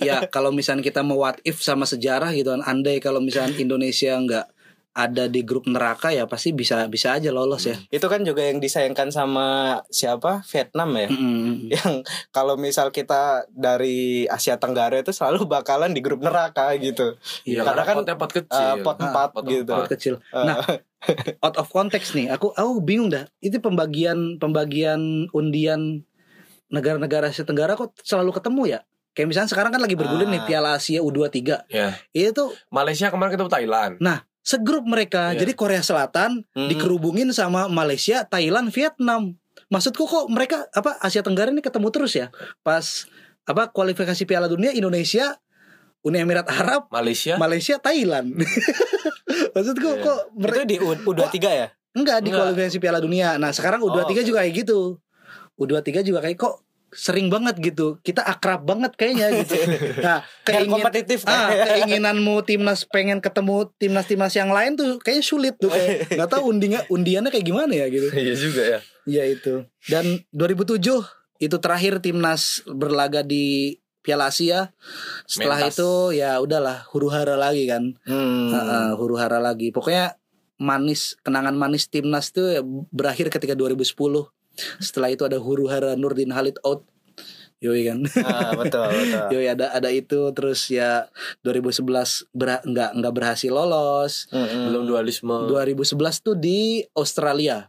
ya 0.00 0.16
kalau 0.28 0.50
misalnya 0.50 0.80
kita 0.80 1.04
mau 1.04 1.20
what 1.20 1.36
if 1.44 1.60
sama 1.60 1.84
sejarah 1.84 2.32
gitu 2.32 2.52
kan. 2.56 2.64
Andai 2.64 2.98
kalau 3.02 3.20
misalnya 3.20 3.56
Indonesia 3.58 4.16
nggak 4.16 4.46
ada 4.90 5.30
di 5.30 5.46
grup 5.46 5.64
neraka 5.64 6.10
ya 6.10 6.26
pasti 6.26 6.50
bisa 6.50 6.84
bisa 6.86 7.14
aja 7.14 7.30
lolos 7.30 7.62
ya. 7.62 7.78
Itu 7.88 8.10
kan 8.10 8.26
juga 8.26 8.42
yang 8.42 8.58
disayangkan 8.58 9.08
sama 9.08 9.46
siapa? 9.86 10.42
Vietnam 10.44 10.90
ya. 10.94 11.08
Mm-mm. 11.08 11.54
Yang 11.74 11.92
kalau 12.30 12.58
misal 12.58 12.90
kita 12.90 13.46
dari 13.48 14.26
Asia 14.26 14.58
Tenggara 14.58 14.98
itu 14.98 15.14
selalu 15.14 15.46
bakalan 15.46 15.94
di 15.94 16.02
grup 16.02 16.18
neraka 16.20 16.74
gitu. 16.76 17.14
Iya, 17.46 17.62
Karena 17.62 17.86
kan 17.86 17.94
potnya 18.02 18.16
pot 18.18 18.30
eh, 18.30 18.36
kecil. 18.42 18.82
pot 18.82 18.98
Ah, 18.98 19.04
empat 19.06 19.28
pot 19.30 19.44
gitu. 19.46 19.72
Pot 19.72 19.88
kecil. 19.88 20.14
Eh, 20.18 20.42
Nah, 20.42 20.58
out 21.46 21.56
of 21.56 21.70
context 21.70 22.12
nih. 22.12 22.26
Aku 22.28 22.50
aku 22.50 22.82
bingung 22.82 23.08
dah. 23.08 23.30
Itu 23.38 23.62
pembagian 23.62 24.36
pembagian 24.36 25.30
undian 25.30 26.02
negara-negara 26.66 27.30
Asia 27.30 27.46
Tenggara 27.46 27.74
kok 27.74 27.94
selalu 28.02 28.34
ketemu 28.34 28.62
ya? 28.68 28.80
Kayak 29.10 29.26
misalnya 29.26 29.50
sekarang 29.50 29.70
kan 29.70 29.82
lagi 29.82 29.94
bergulir 29.94 30.26
nih 30.26 30.42
Ah. 30.42 30.46
Piala 30.46 30.70
Asia 30.74 30.98
U23. 30.98 31.66
Ya. 31.66 31.98
Itu 32.10 32.54
Malaysia 32.68 33.10
kemarin 33.10 33.34
ketemu 33.34 33.50
Thailand. 33.50 33.94
Segrup 34.50 34.82
mereka. 34.82 35.30
Iya. 35.30 35.46
Jadi 35.46 35.52
Korea 35.54 35.78
Selatan 35.78 36.42
mm, 36.50 36.66
dikerubungin 36.66 37.30
sama 37.30 37.70
Malaysia, 37.70 38.26
Thailand, 38.26 38.74
Vietnam. 38.74 39.38
Maksudku 39.70 40.02
kok 40.02 40.26
mereka 40.26 40.66
apa 40.72 40.98
Asia 40.98 41.22
Tenggara 41.22 41.54
ini 41.54 41.62
ketemu 41.62 41.88
terus 41.94 42.18
ya? 42.18 42.34
Pas 42.60 43.06
apa 43.46 43.70
kualifikasi 43.70 44.18
Piala 44.26 44.50
Dunia 44.50 44.74
Indonesia, 44.74 45.38
Uni 46.02 46.18
Emirat 46.18 46.50
Arab, 46.50 46.90
Malaysia. 46.90 47.38
Malaysia, 47.38 47.78
Thailand. 47.78 48.34
Maksudku 49.54 49.88
Iya. 49.88 50.02
kok 50.02 50.18
itu 50.26 50.34
mereka 50.36 50.60
di 50.66 50.76
U- 50.78 51.02
U23 51.06 51.36
ya? 51.46 51.68
enggak 51.90 52.18
di 52.22 52.30
kualifikasi 52.30 52.76
Piala 52.78 52.98
Dunia. 52.98 53.34
Nah, 53.34 53.50
sekarang 53.50 53.82
U23 53.82 54.10
Oh, 54.14 54.26
juga 54.26 54.38
kayak 54.42 54.54
gitu. 54.62 54.80
U23 55.54 56.02
juga 56.02 56.18
kayak 56.22 56.38
kok 56.38 56.62
sering 56.90 57.30
banget 57.30 57.58
gitu. 57.62 57.98
Kita 58.02 58.22
akrab 58.26 58.66
banget 58.66 58.94
kayaknya 58.98 59.30
gitu. 59.42 59.56
Nah, 60.00 60.24
keingin, 60.42 60.70
kompetitif 60.70 61.22
ah, 61.28 61.52
keinginanmu 61.52 62.42
timnas 62.46 62.88
pengen 62.88 63.20
ketemu 63.22 63.68
timnas-timnas 63.76 64.32
yang 64.34 64.50
lain 64.50 64.74
tuh 64.74 64.96
kayaknya 65.02 65.24
sulit 65.24 65.54
tuh 65.60 65.70
kayak 65.70 66.06
nggak 66.16 66.30
tahu 66.30 66.42
undinya 66.50 66.80
undiannya 66.88 67.30
kayak 67.30 67.46
gimana 67.46 67.72
ya 67.74 67.86
gitu. 67.92 68.08
Iya 68.10 68.34
juga 68.34 68.62
ya. 68.64 68.78
Iya 69.06 69.22
itu. 69.30 69.54
Dan 69.86 70.24
2007 70.32 70.80
itu 71.40 71.56
terakhir 71.56 72.04
timnas 72.04 72.62
berlaga 72.68 73.24
di 73.24 73.78
Piala 74.00 74.32
Asia. 74.32 74.72
Setelah 75.28 75.68
Mentas. 75.68 75.76
itu 75.76 75.90
ya 76.16 76.40
udahlah 76.40 76.88
huru 76.92 77.12
hara 77.12 77.36
lagi 77.36 77.68
kan. 77.68 77.96
Hmm. 78.08 78.50
Heeh, 78.52 78.88
huru 78.96 79.20
hara 79.20 79.38
lagi. 79.38 79.72
Pokoknya 79.72 80.16
manis 80.60 81.16
kenangan 81.24 81.56
manis 81.56 81.88
timnas 81.88 82.32
tuh 82.32 82.60
ya 82.60 82.62
berakhir 82.92 83.32
ketika 83.32 83.56
2010. 83.56 83.96
Setelah 84.78 85.08
itu 85.08 85.22
ada 85.22 85.36
huru 85.36 85.66
hara 85.66 85.94
Nurdin 85.94 86.30
Halid 86.30 86.58
out. 86.60 86.84
Yoi 87.60 87.84
kan. 87.84 88.00
Ah, 88.24 88.56
betul, 88.56 88.88
betul. 88.88 89.26
Yoi 89.36 89.46
ada 89.46 89.68
ada 89.70 89.88
itu 89.88 90.32
terus 90.32 90.64
ya 90.66 91.12
2011 91.42 91.84
ber, 92.32 92.64
nggak 92.64 92.90
nggak 92.96 93.12
berhasil 93.12 93.52
lolos. 93.52 94.28
Mm-mm. 94.30 94.64
Belum 94.66 94.88
dualisme. 94.88 95.44
2011 95.46 95.92
tuh 96.22 96.34
di 96.34 96.80
Australia. 96.92 97.68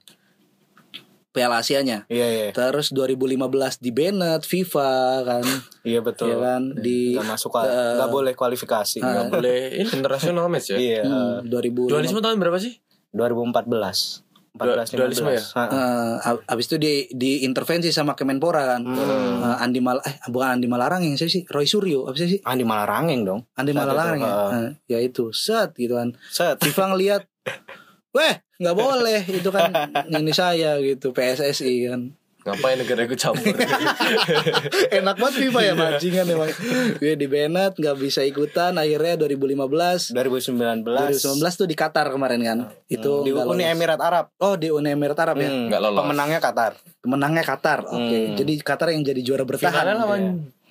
Piala 1.31 1.59
Asianya. 1.59 2.03
Iya, 2.07 2.27
iya. 2.27 2.47
Terus 2.51 2.91
2015 2.91 3.39
di 3.79 3.91
Bennett, 3.91 4.43
FIFA 4.43 4.91
kan, 5.23 5.45
Iya 5.87 5.99
betul. 5.99 6.27
ya 6.27 6.35
kan 6.37 6.61
di 6.75 7.15
Nggak 7.15 7.27
masuk 7.29 7.49
kual- 7.49 7.67
eh, 7.67 7.95
nggak 7.95 8.11
boleh 8.11 8.33
kualifikasi. 8.33 8.99
ah, 8.99 9.07
nggak 9.09 9.27
boleh. 9.29 9.59
Internasional 9.91 10.47
match 10.47 10.71
ya. 10.71 10.77
Iya. 10.77 11.03
hmm, 11.03 11.47
2015. 11.47 11.87
Dualisme 11.87 12.19
tahun 12.19 12.35
berapa 12.37 12.59
sih? 12.59 12.83
2014. 13.11 14.23
14 14.51 14.93
Dualisme 14.93 15.31
ya? 15.31 15.39
15. 15.39 15.55
Ah, 15.55 15.67
Eh, 15.71 16.15
ab- 16.27 16.43
abis 16.45 16.65
itu 16.67 16.75
di 16.75 16.93
diintervensi 17.09 17.87
sama 17.89 18.13
Kemenpora 18.13 18.67
kan. 18.67 18.83
Hmm. 18.83 18.99
Eh, 19.41 19.55
Andi 19.57 19.79
Mal 19.79 20.03
eh 20.03 20.19
bukan 20.27 20.59
Andi 20.59 20.67
Malarang 20.67 21.01
yang 21.01 21.15
saya 21.15 21.27
sih 21.27 21.47
Roy 21.47 21.63
Suryo 21.63 22.03
apa 22.03 22.15
sih 22.15 22.43
Andi 22.43 22.61
Malarangeng 22.61 23.23
dong. 23.23 23.41
Andi 23.53 23.71
Saat 23.71 23.87
Malarang 23.87 24.17
itu, 24.17 24.23
ya. 24.23 24.27
heeh. 24.27 24.51
Eh, 24.51 24.69
ya 24.87 24.99
itu 24.99 25.23
set 25.31 25.71
gitu 25.73 25.95
kan. 25.95 26.11
Set. 26.27 26.59
FIFA 26.59 26.83
ngelihat 26.91 27.21
Weh, 28.11 28.33
nggak 28.59 28.75
boleh 28.75 29.23
itu 29.23 29.49
kan 29.49 29.71
ini 30.05 30.35
saya 30.35 30.75
gitu 30.77 31.15
PSSI 31.15 31.87
kan. 31.87 32.01
Ngapain 32.41 32.73
negara 32.73 33.05
ikut 33.05 33.19
campur? 33.21 33.53
Enak 34.97 35.15
banget 35.15 35.35
FIFA 35.37 35.59
ya 35.61 35.73
bajingan 35.77 36.25
emang. 36.25 36.49
Dia 36.97 37.13
di 37.13 37.27
Bennett 37.29 37.77
nggak 37.77 37.97
bisa 38.01 38.25
ikutan 38.25 38.73
akhirnya 38.75 39.13
2015 39.13 40.09
2019. 40.09 40.81
2019 40.81 41.21
tuh 41.53 41.67
di 41.69 41.75
Qatar 41.77 42.09
kemarin 42.09 42.41
kan. 42.41 42.59
Itu 42.89 43.21
di 43.21 43.29
Uni. 43.29 43.61
Emirat 43.61 44.01
Arab. 44.01 44.33
Oh 44.41 44.57
di 44.57 44.73
Uni 44.73 44.89
Emirat 44.89 45.21
Arab 45.21 45.37
ya. 45.37 45.53
Hmm, 45.53 45.69
Nggak 45.69 45.79
lolos. 45.79 45.99
Pemenangnya 46.01 46.39
Qatar. 46.41 46.71
Pemenangnya 46.97 47.43
Qatar. 47.45 47.79
Oke. 47.85 48.17
Hmm. 48.25 48.33
Jadi 48.33 48.53
Qatar 48.57 48.87
yang 48.89 49.05
jadi 49.05 49.21
juara 49.21 49.45
bertahan. 49.45 49.69
Finalnya 49.69 49.95
lawan 50.01 50.21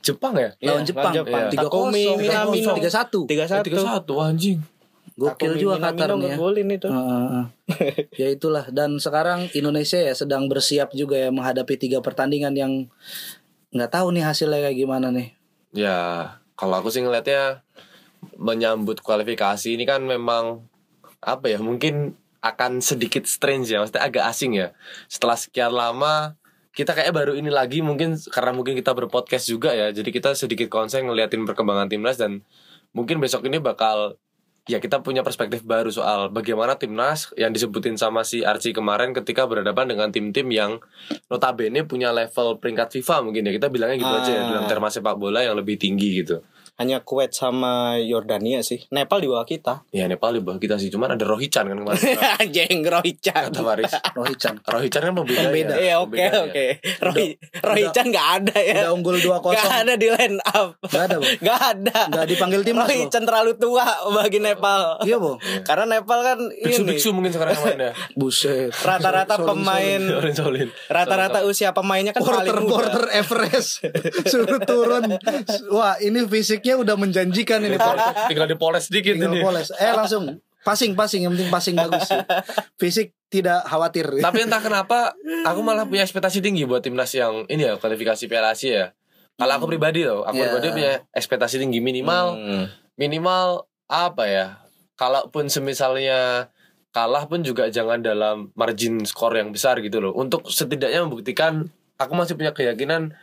Jepang 0.01 0.33
ya? 0.35 0.51
lawan 0.59 0.83
Iya, 0.83 0.89
Jepang. 0.91 1.13
Iya. 1.13 1.69
Kosong, 1.71 2.19
Minamino. 2.19 2.73
tiga 2.75 2.91
satu. 2.91 3.21
3-1. 3.31 3.63
Tiga 3.63 3.79
satu 3.79 4.13
anjing. 4.19 4.59
Gokil 5.21 5.61
juga 5.61 5.77
Qatar 5.77 6.17
nih 6.17 6.33
ya. 6.33 6.37
itu. 6.81 6.89
Heeh, 6.89 7.21
heeh. 7.29 7.45
ya 8.25 8.29
itulah 8.33 8.65
dan 8.73 8.97
sekarang 8.97 9.53
Indonesia 9.53 10.01
ya 10.01 10.17
sedang 10.17 10.49
bersiap 10.49 10.97
juga 10.97 11.21
ya 11.21 11.29
menghadapi 11.29 11.77
tiga 11.77 12.01
pertandingan 12.01 12.57
yang 12.57 12.73
nggak 13.77 13.93
tahu 13.93 14.17
nih 14.17 14.25
hasilnya 14.25 14.65
kayak 14.65 14.81
gimana 14.81 15.13
nih. 15.13 15.37
Ya, 15.77 15.99
kalau 16.57 16.81
aku 16.81 16.89
sih 16.89 17.05
ngelihatnya 17.05 17.61
menyambut 18.41 19.05
kualifikasi 19.05 19.69
ini 19.77 19.85
kan 19.85 20.01
memang 20.01 20.65
apa 21.21 21.53
ya? 21.53 21.61
Mungkin 21.61 22.17
akan 22.41 22.81
sedikit 22.81 23.29
strange 23.29 23.69
ya, 23.69 23.85
maksudnya 23.85 24.01
agak 24.01 24.25
asing 24.25 24.57
ya. 24.57 24.73
Setelah 25.05 25.37
sekian 25.37 25.77
lama 25.77 26.41
kita 26.73 26.97
kayak 26.97 27.13
baru 27.13 27.37
ini 27.37 27.53
lagi 27.53 27.85
mungkin 27.85 28.17
karena 28.31 28.57
mungkin 28.57 28.73
kita 28.73 28.97
berpodcast 28.97 29.53
juga 29.53 29.77
ya. 29.77 29.93
Jadi 29.93 30.09
kita 30.09 30.33
sedikit 30.33 30.73
konsen 30.73 31.05
ngeliatin 31.05 31.45
perkembangan 31.45 31.93
timnas 31.93 32.17
dan 32.17 32.41
mungkin 32.97 33.21
besok 33.21 33.45
ini 33.45 33.61
bakal 33.61 34.17
ya 34.71 34.79
kita 34.79 35.03
punya 35.03 35.27
perspektif 35.27 35.67
baru 35.67 35.91
soal 35.91 36.31
bagaimana 36.31 36.79
timnas 36.79 37.35
yang 37.35 37.51
disebutin 37.51 37.99
sama 37.99 38.23
si 38.23 38.47
Archie 38.47 38.71
kemarin 38.71 39.11
ketika 39.11 39.43
berhadapan 39.45 39.91
dengan 39.91 40.15
tim-tim 40.15 40.47
yang 40.47 40.79
notabene 41.27 41.83
punya 41.83 42.15
level 42.15 42.63
peringkat 42.63 42.95
FIFA 42.95 43.27
mungkin 43.27 43.51
ya 43.51 43.53
kita 43.53 43.67
bilangnya 43.67 43.99
gitu 43.99 44.15
aja 44.15 44.31
ya 44.31 44.41
Ah. 44.41 44.49
dalam 44.55 44.65
terma 44.71 44.87
sepak 44.87 45.19
bola 45.19 45.43
yang 45.43 45.59
lebih 45.59 45.75
tinggi 45.75 46.23
gitu. 46.23 46.39
Hanya 46.81 47.05
Kuwait 47.05 47.37
sama 47.37 48.01
Yordania 48.01 48.65
sih. 48.65 48.89
Nepal 48.89 49.21
di 49.21 49.29
bawah 49.29 49.45
kita. 49.45 49.85
Ya 49.93 50.09
Nepal 50.09 50.33
di 50.33 50.41
bawah 50.41 50.57
kita 50.57 50.81
sih, 50.81 50.89
cuman 50.89 51.13
ada 51.13 51.29
Rohichan 51.29 51.69
kan 51.69 51.77
kemarin. 51.77 52.01
Anjing 52.41 52.81
Rohichan. 52.81 53.53
Kata 53.53 53.61
Faris. 53.61 53.93
Rohichan 54.17 54.55
Rohichan 54.65 55.01
kan 55.05 55.13
pembeda. 55.13 55.41
Pembeda. 55.45 55.75
Iya 55.77 55.95
oke 56.01 56.17
oke. 56.49 56.67
Rohi 57.05 57.27
Rohichan 57.61 58.05
nggak 58.09 58.29
ada 58.41 58.57
ya. 58.57 58.77
udah 58.89 58.93
unggul 58.97 59.21
2-0 59.21 59.45
Nggak 59.45 59.77
ada 59.85 59.95
di 59.95 60.09
line 60.09 60.41
up. 60.41 60.69
Nggak 60.81 61.03
ada, 61.05 61.17
Bang? 61.21 61.33
Nggak 61.45 61.61
ada. 61.61 61.99
Nggak 62.09 62.27
dipanggil 62.33 62.61
timnas? 62.65 62.89
Rohichan 62.89 63.23
terlalu 63.29 63.53
tua 63.61 63.85
bagi 64.11 64.41
Nepal. 64.41 65.05
Iya 65.05 65.21
boh 65.21 65.37
Karena 65.63 65.85
Nepal 65.85 66.19
kan 66.25 66.39
ini 66.49 66.75
biksu 66.81 67.13
mungkin 67.13 67.29
sekarang 67.29 67.61
mainnya. 67.61 67.93
buset 68.21 68.73
rata-rata 68.81 69.37
pemain 69.37 70.01
rata-rata 70.89 71.43
usia 71.45 71.71
pemainnya 71.71 72.13
kan 72.13 72.23
porter 72.23 72.55
paling 72.55 72.65
muda. 72.65 72.73
porter 72.73 73.05
Everest 73.13 73.85
suruh 74.31 74.61
turun 74.63 75.19
wah 75.69 75.99
ini 75.99 76.25
fisiknya 76.25 76.70
udah 76.75 76.95
menjanjikan 76.95 77.63
ini 77.63 77.77
porter 77.77 78.15
Tinggal 78.31 78.47
dipoles 78.47 78.87
dikit 78.87 79.17
tinggal 79.17 79.33
ini. 79.35 79.43
poles 79.43 79.71
eh 79.75 79.91
langsung 79.91 80.39
passing 80.61 80.93
passing 80.93 81.25
yang 81.25 81.33
penting 81.33 81.49
passing 81.49 81.75
bagus 81.75 82.05
fisik 82.77 83.17
tidak 83.31 83.63
khawatir. 83.65 84.11
Tapi 84.27 84.45
entah 84.45 84.59
kenapa 84.59 85.15
aku 85.47 85.61
malah 85.63 85.87
punya 85.87 86.03
ekspektasi 86.03 86.43
tinggi 86.43 86.67
buat 86.67 86.83
timnas 86.83 87.15
yang 87.15 87.47
ini 87.47 87.63
ya 87.65 87.79
kualifikasi 87.79 88.27
Piala 88.27 88.53
Asia 88.53 88.71
ya. 88.71 88.87
Kalau 89.39 89.57
aku 89.57 89.73
pribadi 89.73 90.05
loh, 90.05 90.27
aku 90.27 90.37
pribadi 90.37 90.69
punya 90.69 90.93
ekspektasi 91.17 91.57
tinggi 91.57 91.81
minimal 91.81 92.37
Hmm. 92.37 92.65
minimal 92.95 93.65
apa 93.89 94.25
ya? 94.29 94.47
Kalaupun 94.95 95.49
semisalnya 95.49 96.51
kalah 96.93 97.25
pun 97.25 97.41
juga 97.41 97.71
jangan 97.73 98.05
dalam 98.05 98.53
margin 98.53 99.01
skor 99.07 99.33
yang 99.33 99.49
besar 99.49 99.81
gitu 99.81 100.03
loh. 100.03 100.13
Untuk 100.13 100.51
setidaknya 100.51 101.07
membuktikan 101.07 101.73
aku 101.97 102.13
masih 102.13 102.37
punya 102.37 102.53
keyakinan 102.53 103.17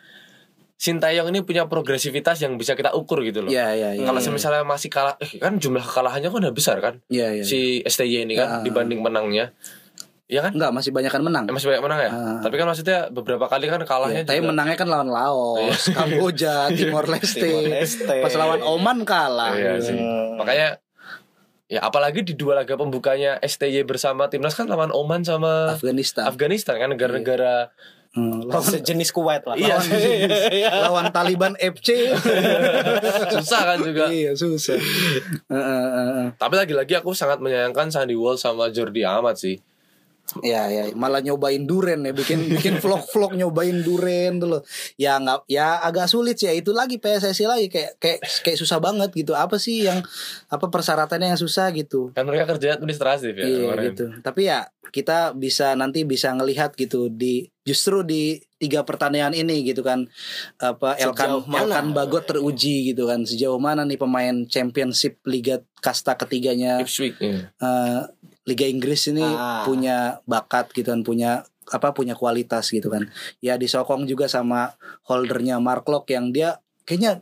Sintayong 0.78 1.34
ini 1.34 1.41
punya 1.41 1.65
progresivitas 1.65 2.38
yang 2.38 2.53
bisa 2.53 2.78
kita 2.78 2.93
ukur 2.93 3.25
gitu 3.25 3.41
loh. 3.41 3.49
Iya, 3.49 3.73
iya, 3.73 3.89
iya. 3.97 4.05
Kalau 4.05 4.21
misalnya 4.30 4.61
masih 4.61 4.88
kalah, 4.88 5.17
eh, 5.17 5.41
kan 5.41 5.57
jumlah 5.57 5.82
kekalahannya 5.82 6.30
kan 6.30 6.38
udah 6.38 6.53
besar 6.53 6.78
kan 6.78 7.01
Iya, 7.09 7.34
iya. 7.34 7.43
si 7.43 7.82
STY 7.82 8.23
ini 8.23 8.34
Ya. 8.34 8.45
kan 8.45 8.49
dibanding 8.61 9.01
menangnya. 9.01 9.57
Iya 10.28 10.45
kan? 10.45 10.51
Enggak, 10.53 10.71
masih 10.75 10.91
banyak 10.91 11.09
kan 11.09 11.23
menang. 11.23 11.43
Eh, 11.47 11.53
masih 11.55 11.67
banyak 11.67 11.82
menang 11.82 11.99
ya. 11.99 12.11
Ah. 12.11 12.38
Tapi 12.43 12.55
kan 12.55 12.67
maksudnya 12.67 13.09
beberapa 13.09 13.47
kali 13.47 13.65
kan 13.65 13.82
kalahnya 13.82 14.21
Ya, 14.21 14.28
tapi 14.28 14.38
juga. 14.38 14.53
menangnya 14.53 14.75
kan 14.75 14.88
lawan 14.88 15.09
Laos, 15.09 15.82
Kamboja, 15.89 16.67
Timor 16.78 17.07
Leste. 17.07 17.41
Timor-Leste. 17.41 18.15
Pas 18.21 18.34
lawan 18.36 18.61
Oman 18.61 19.01
kalah. 19.01 19.55
Iya 19.55 19.82
sih. 19.82 19.95
Hmm. 19.95 20.38
Makanya 20.38 20.78
ya 21.67 21.80
apalagi 21.82 22.21
di 22.21 22.32
dua 22.32 22.55
laga 22.55 22.75
pembukanya 22.75 23.41
STY 23.41 23.82
bersama 23.84 24.30
timnas 24.30 24.53
kan 24.53 24.67
lawan 24.67 24.91
Oman 24.91 25.23
sama 25.23 25.73
Afghanistan. 25.73 26.28
Afghanistan 26.28 26.75
kan 26.75 26.91
negara-negara 26.91 27.71
Hmm, 28.18 28.49
lawan, 28.49 28.65
sejenis 28.65 29.13
Kuwait 29.13 29.45
lah. 29.45 29.53
Iya. 29.53 29.78
lawan 30.89 31.11
Taliban 31.15 31.53
FC. 31.61 32.09
susah 33.30 33.61
kan 33.61 33.78
juga. 33.86 34.09
iya, 34.09 34.34
susah. 34.34 34.74
Heeh, 35.53 35.61
heeh, 35.61 36.07
heeh. 36.18 36.28
Tapi 36.34 36.55
lagi-lagi 36.57 36.97
aku 36.97 37.13
sangat 37.13 37.38
menyayangkan 37.38 37.93
Sandy 37.93 38.18
Walsh 38.18 38.41
sama 38.41 38.74
Jordi 38.74 39.05
Amat 39.05 39.38
sih. 39.38 39.61
Ya 40.43 40.69
ya 40.69 40.83
malah 40.93 41.21
nyobain 41.23 41.63
duren 41.65 42.05
ya 42.05 42.13
bikin 42.13 42.49
bikin 42.51 42.77
vlog-vlog 42.83 43.38
nyobain 43.38 43.81
duren 43.81 44.41
tuh 44.41 44.47
loh. 44.57 44.61
Ya 44.99 45.17
nggak 45.17 45.45
ya 45.49 45.81
agak 45.81 46.09
sulit 46.09 46.38
sih 46.38 46.49
ya 46.49 46.53
itu 46.53 46.73
lagi 46.73 46.97
PSSI 47.01 47.45
lagi 47.47 47.67
kayak 47.69 48.01
kayak 48.01 48.19
kayak 48.43 48.57
susah 48.57 48.77
banget 48.77 49.13
gitu. 49.13 49.33
Apa 49.33 49.57
sih 49.57 49.85
yang 49.85 50.03
apa 50.47 50.65
persyaratannya 50.67 51.33
yang 51.35 51.41
susah 51.41 51.69
gitu. 51.73 52.11
Kan 52.13 52.27
mereka 52.27 52.57
kerja 52.57 52.77
administratif 52.77 53.33
ya. 53.38 53.45
iya 53.45 53.59
kemarin. 53.71 53.85
gitu. 53.93 54.05
Tapi 54.21 54.41
ya 54.49 54.59
kita 54.91 55.35
bisa 55.35 55.75
nanti 55.75 56.07
bisa 56.07 56.31
ngelihat 56.31 56.73
gitu 56.79 57.11
di 57.11 57.51
justru 57.67 57.99
di 58.07 58.39
tiga 58.57 58.88
pertandingan 58.88 59.35
ini 59.35 59.67
gitu 59.67 59.83
kan 59.83 60.07
apa 60.57 60.95
Elkan? 60.97 61.43
Elkan 61.45 61.91
Bagot 61.91 62.25
teruji 62.25 62.95
gitu 62.95 63.05
kan 63.05 63.27
sejauh 63.27 63.59
mana 63.59 63.83
nih 63.83 63.99
pemain 63.99 64.47
championship 64.47 65.19
liga 65.27 65.61
kasta 65.83 66.15
ketiganya 66.15 66.81
Ipswich. 66.81 67.19
iya. 67.19 67.51
eh, 67.51 68.01
Liga 68.47 68.63
Inggris 68.65 69.11
ini 69.11 69.21
Ah. 69.21 69.67
punya 69.67 70.23
bakat 70.23 70.71
gitu 70.71 70.89
kan 70.95 71.03
punya 71.03 71.43
apa 71.67 71.91
punya 71.91 72.15
kualitas 72.15 72.71
gitu 72.71 72.87
kan 72.87 73.11
ya 73.43 73.59
disokong 73.59 74.07
juga 74.07 74.31
sama 74.31 74.71
holdernya 75.03 75.59
Mark 75.59 75.83
Locke 75.91 76.15
yang 76.15 76.31
dia 76.31 76.63
kayaknya 76.87 77.19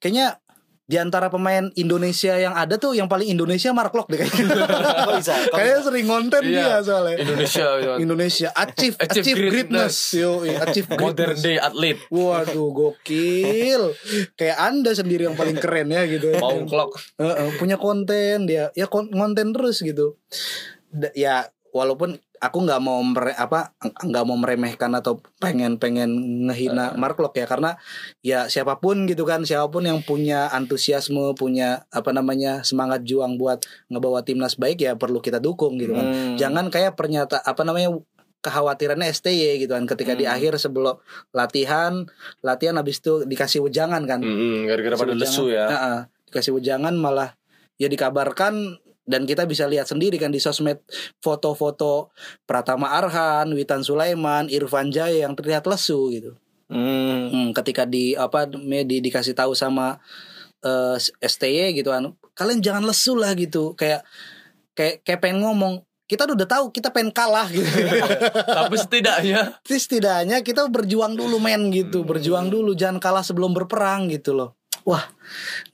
kayaknya 0.00 0.40
di 0.88 0.96
antara 0.96 1.28
pemain 1.28 1.68
Indonesia 1.76 2.32
yang 2.32 2.56
ada 2.56 2.80
tuh 2.80 2.96
yang 2.96 3.06
paling 3.06 3.28
Indonesia 3.28 3.68
Mark 3.70 3.92
Locke 3.92 4.08
deh 4.08 4.24
kayaknya 4.24 4.64
bisa? 5.20 5.36
Kok 5.36 5.52
kayaknya 5.60 5.80
sering 5.84 6.06
konten 6.08 6.40
Iya. 6.40 6.56
dia 6.56 6.76
soalnya 6.80 7.16
Indonesia 7.20 7.66
gitu. 7.76 7.92
Indonesia 8.00 8.48
achieve 8.56 8.96
Achieve 8.96 9.24
achieve, 9.28 9.38
greatness, 9.52 9.96
yo 10.16 10.40
achieve 10.42 10.88
modern 10.90 11.36
greatness 11.36 11.44
day 11.44 11.60
athlete. 11.60 12.00
Waduh 12.08 12.72
gokil 12.72 13.82
Kayak 14.32 14.58
anda 14.58 14.90
sendiri 14.90 15.28
yang 15.28 15.36
paling 15.36 15.60
keren 15.60 15.92
ya 15.92 16.08
gitu 16.08 16.32
Paung 16.34 16.64
clock. 16.64 16.96
Heeh, 17.20 17.60
punya 17.60 17.76
konten 17.76 18.48
dia 18.48 18.72
ya 18.72 18.88
kon- 18.88 19.12
konten 19.12 19.52
terus 19.52 19.84
gitu 19.84 20.16
ya 21.12 21.44
walaupun 21.68 22.16
aku 22.38 22.58
nggak 22.62 22.78
mau 22.78 22.98
mere, 23.00 23.34
apa 23.34 23.74
nggak 23.80 24.24
mau 24.24 24.34
meremehkan 24.34 24.90
atau 24.92 25.18
pengen 25.36 25.76
pengen 25.76 26.10
ngehina 26.46 26.94
Mark 26.94 27.18
Locke 27.18 27.38
ya 27.38 27.46
karena 27.46 27.74
ya 28.20 28.46
siapa 28.46 28.78
pun 28.78 29.04
gitu 29.04 29.22
kan 29.22 29.42
siapa 29.42 29.66
pun 29.66 29.82
yang 29.82 30.00
punya 30.00 30.46
antusiasme 30.48 31.34
punya 31.34 31.84
apa 31.88 32.10
namanya 32.10 32.62
semangat 32.62 33.02
juang 33.02 33.34
buat 33.34 33.62
ngebawa 33.86 34.22
timnas 34.22 34.54
baik 34.54 34.80
ya 34.80 34.94
perlu 34.94 35.18
kita 35.18 35.38
dukung 35.38 35.76
gitu 35.76 35.92
kan 35.92 36.06
Hmm. 36.06 36.34
jangan 36.34 36.66
kayak 36.68 36.94
pernyataan 36.94 37.42
apa 37.42 37.62
namanya 37.62 37.98
kekhawatirannya 38.38 39.10
STY 39.10 39.58
gitu 39.60 39.74
kan 39.74 39.84
ketika 39.84 40.14
di 40.14 40.22
Hmm. 40.22 40.32
akhir 40.32 40.56
sebelum 40.56 40.96
latihan 41.32 42.06
latihan 42.40 42.78
habis 42.78 42.98
itu 42.98 43.22
dikasih 43.22 43.60
wejangan 43.60 44.06
kan 44.06 44.22
Mm-mm, 44.22 44.64
gara-gara 44.64 44.94
pada 44.94 45.12
lesu 45.12 45.50
ya. 45.50 45.66
Heeh, 45.66 45.98
dikasih 46.26 46.54
wejangan 46.54 46.94
malah 46.94 47.34
ya 47.76 47.86
dikabarkan 47.86 48.78
dan 49.08 49.24
kita 49.24 49.48
bisa 49.48 49.64
lihat 49.64 49.88
sendiri 49.88 50.20
kan 50.20 50.28
di 50.28 50.36
sosmed 50.36 50.84
foto-foto 51.24 52.12
Pratama 52.44 52.92
Arhan, 52.92 53.48
Witan 53.56 53.80
Sulaiman, 53.80 54.52
Irfan 54.52 54.92
Jaya 54.92 55.24
yang 55.24 55.32
terlihat 55.32 55.64
lesu 55.64 56.12
gitu. 56.12 56.36
Hmm. 56.68 57.32
Hmm, 57.32 57.48
ketika 57.56 57.88
di 57.88 58.12
apa 58.12 58.44
di 58.44 59.00
dikasih 59.00 59.32
tahu 59.32 59.56
sama 59.56 59.96
eh, 60.60 61.00
STY 61.24 61.72
gitu 61.80 61.88
kan, 61.88 62.12
kalian 62.36 62.60
jangan 62.60 62.84
lesu 62.84 63.16
lah 63.16 63.32
gitu. 63.32 63.72
Kayak 63.72 64.04
kayak 64.76 65.00
kayak 65.00 65.20
pengen 65.24 65.48
ngomong 65.48 65.80
kita 66.04 66.28
udah 66.28 66.48
tahu 66.48 66.68
kita 66.68 66.92
pengen 66.92 67.12
kalah 67.12 67.48
gitu. 67.48 67.64
Tapi 68.60 68.76
setidaknya 68.76 69.56
setidaknya 69.64 70.44
kita 70.44 70.68
berjuang 70.68 71.16
dulu 71.16 71.40
men 71.40 71.72
gitu, 71.72 72.04
berjuang 72.04 72.52
dulu 72.52 72.76
jangan 72.76 73.00
kalah 73.00 73.24
sebelum 73.24 73.56
berperang 73.56 74.12
gitu 74.12 74.36
loh. 74.36 74.57
Wah, 74.88 75.04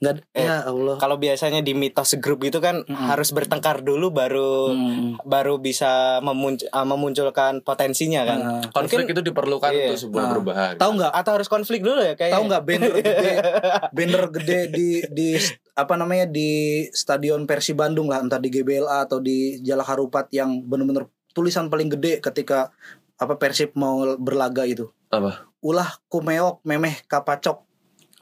nggak 0.03 0.27
Eh, 0.35 0.43
ya 0.43 0.67
Allah. 0.67 0.99
Kalau 0.99 1.15
biasanya 1.15 1.63
di 1.63 1.71
mitos 1.71 2.19
grup 2.19 2.43
itu 2.43 2.59
kan 2.59 2.83
harus 2.85 3.31
bertengkar 3.31 3.79
dulu 3.79 4.11
baru 4.11 4.75
Hmm. 4.75 5.15
baru 5.23 5.55
bisa 5.55 6.19
memunc- 6.19 6.67
ah, 6.69 6.83
memunculkan 6.83 7.63
potensinya 7.63 8.27
kan. 8.27 8.39
Nah, 8.43 8.61
konflik 8.69 9.07
itu 9.07 9.23
diperlukan 9.23 9.71
Iya. 9.71 9.95
untuk 9.95 9.99
sebuah 10.03 10.19
Nah, 10.19 10.29
perubahan. 10.29 10.73
tahu 10.75 10.91
nggak? 10.99 11.11
Atau 11.15 11.31
harus 11.31 11.47
konflik 11.47 11.79
dulu 11.79 12.03
ya 12.03 12.13
kayak 12.13 12.35
Tahu 12.35 12.43
nggak 12.45 12.63
banner 12.65 12.91
gede, 12.99 13.33
banner 13.89 14.23
gede 14.33 14.59
di 14.69 14.87
di 15.07 15.29
apa 15.71 15.95
namanya 15.95 16.27
di 16.27 16.51
Stadion 16.91 17.43
Persi 17.43 17.71
Bandung 17.71 18.07
lah, 18.07 18.19
entah 18.19 18.37
di 18.37 18.51
GBLA 18.51 19.07
atau 19.07 19.23
di 19.23 19.59
Jalak 19.59 19.87
Harupat 19.87 20.27
yang 20.29 20.59
bener-bener 20.61 21.07
tulisan 21.31 21.67
paling 21.67 21.87
gede 21.89 22.19
ketika 22.19 22.75
apa 23.15 23.35
Persib 23.35 23.71
mau 23.73 24.03
berlaga 24.15 24.63
itu. 24.63 24.91
Apa? 25.07 25.47
Ulah 25.59 25.97
kumeok 26.05 26.61
memeh 26.61 27.01
kapacok, 27.05 27.64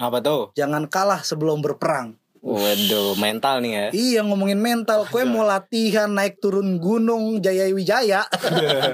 apa 0.04 0.20
tuh? 0.20 0.52
jangan 0.54 0.86
kalah 0.86 1.24
sebelum 1.24 1.60
berperang. 1.60 2.20
Waduh, 2.44 3.16
mental 3.16 3.64
nih 3.64 3.72
ya. 3.72 3.86
Iya 3.96 4.20
ngomongin 4.28 4.60
mental, 4.60 5.08
kue 5.08 5.24
mau 5.24 5.48
latihan 5.48 6.12
naik 6.12 6.44
turun 6.44 6.76
gunung 6.76 7.40
Jaya 7.40 7.72
Wijaya. 7.72 8.28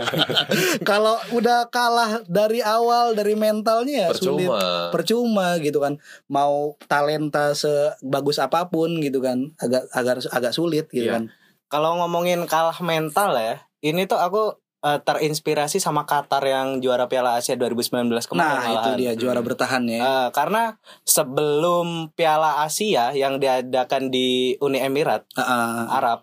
Kalau 0.89 1.17
udah 1.33 1.65
kalah 1.69 2.21
dari 2.25 2.61
awal 2.61 3.17
dari 3.17 3.33
mentalnya 3.33 4.05
ya 4.05 4.09
sulit. 4.13 4.45
Percuma. 4.45 4.93
Percuma 4.93 5.47
gitu 5.59 5.81
kan. 5.81 5.97
Mau 6.29 6.77
talenta 6.85 7.53
sebagus 7.53 8.37
apa 8.37 8.69
pun 8.69 9.01
gitu 9.01 9.17
kan, 9.17 9.49
agak 9.57 9.89
agak 9.91 10.21
agak 10.29 10.53
sulit 10.53 10.85
gitu 10.89 11.09
Iya. 11.09 11.17
kan. 11.17 11.23
Kalau 11.69 11.97
ngomongin 11.97 12.45
kalah 12.45 12.77
mental 12.81 13.33
ya, 13.33 13.65
ini 13.81 14.05
tuh 14.05 14.17
aku 14.17 14.57
eh, 14.83 14.99
terinspirasi 15.03 15.77
sama 15.83 16.07
Qatar 16.07 16.43
yang 16.43 16.79
juara 16.79 17.11
Piala 17.11 17.35
Asia 17.35 17.55
2019 17.59 18.09
kemarin. 18.27 18.39
Nah, 18.39 18.63
itu 18.63 18.89
malahan. 18.89 18.97
dia 18.99 19.11
juara 19.15 19.41
bertahan 19.43 19.83
ya. 19.87 20.01
Eh, 20.01 20.27
karena 20.31 20.79
sebelum 21.03 22.11
Piala 22.15 22.63
Asia 22.63 23.11
yang 23.11 23.39
diadakan 23.39 24.11
di 24.11 24.55
Uni 24.63 24.79
Emirat 24.79 25.27
ah, 25.35 25.41
ah. 25.43 25.83
Arab, 25.99 26.19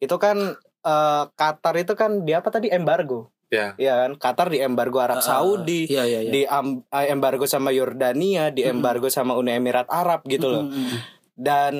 itu 0.00 0.16
kan 0.16 0.56
eh, 0.84 1.24
Qatar 1.36 1.74
itu 1.76 1.92
kan 1.96 2.24
dia 2.24 2.40
apa 2.40 2.48
tadi 2.48 2.72
embargo. 2.72 3.28
Ya. 3.48 3.72
Ya 3.80 4.04
kan, 4.04 4.20
Qatar 4.20 4.52
di 4.52 4.60
embargo 4.60 5.00
Arab 5.00 5.20
ah, 5.20 5.24
Saudi, 5.24 5.88
Iya 5.88 6.04
iya 6.04 6.20
iya. 6.28 6.30
di 6.32 6.42
eh, 6.44 7.06
embargo 7.08 7.48
sama 7.48 7.72
Yordania, 7.72 8.52
di 8.52 8.64
embargo 8.68 9.08
sama 9.08 9.40
Uni 9.40 9.56
Emirat 9.56 9.88
Arab 9.88 10.20
gitu 10.28 10.52
loh. 10.52 10.68
Mm, 10.68 10.72
mm, 10.72 10.84
mm. 10.84 10.98
Dan 11.38 11.74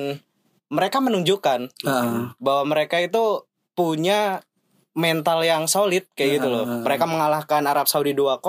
mereka 0.69 0.97
menunjukkan 1.01 1.69
Ah, 1.85 2.33
bahwa 2.37 2.63
mereka 2.73 3.01
itu 3.01 3.45
punya 3.73 4.41
mental 4.91 5.41
yang 5.41 5.65
solid 5.65 6.05
kayak 6.11 6.37
gitu 6.37 6.47
loh. 6.47 6.65
Mereka 6.81 7.03
mengalahkan 7.03 7.61
Arab 7.63 7.85
Saudi 7.85 8.11
2-0, 8.11 8.39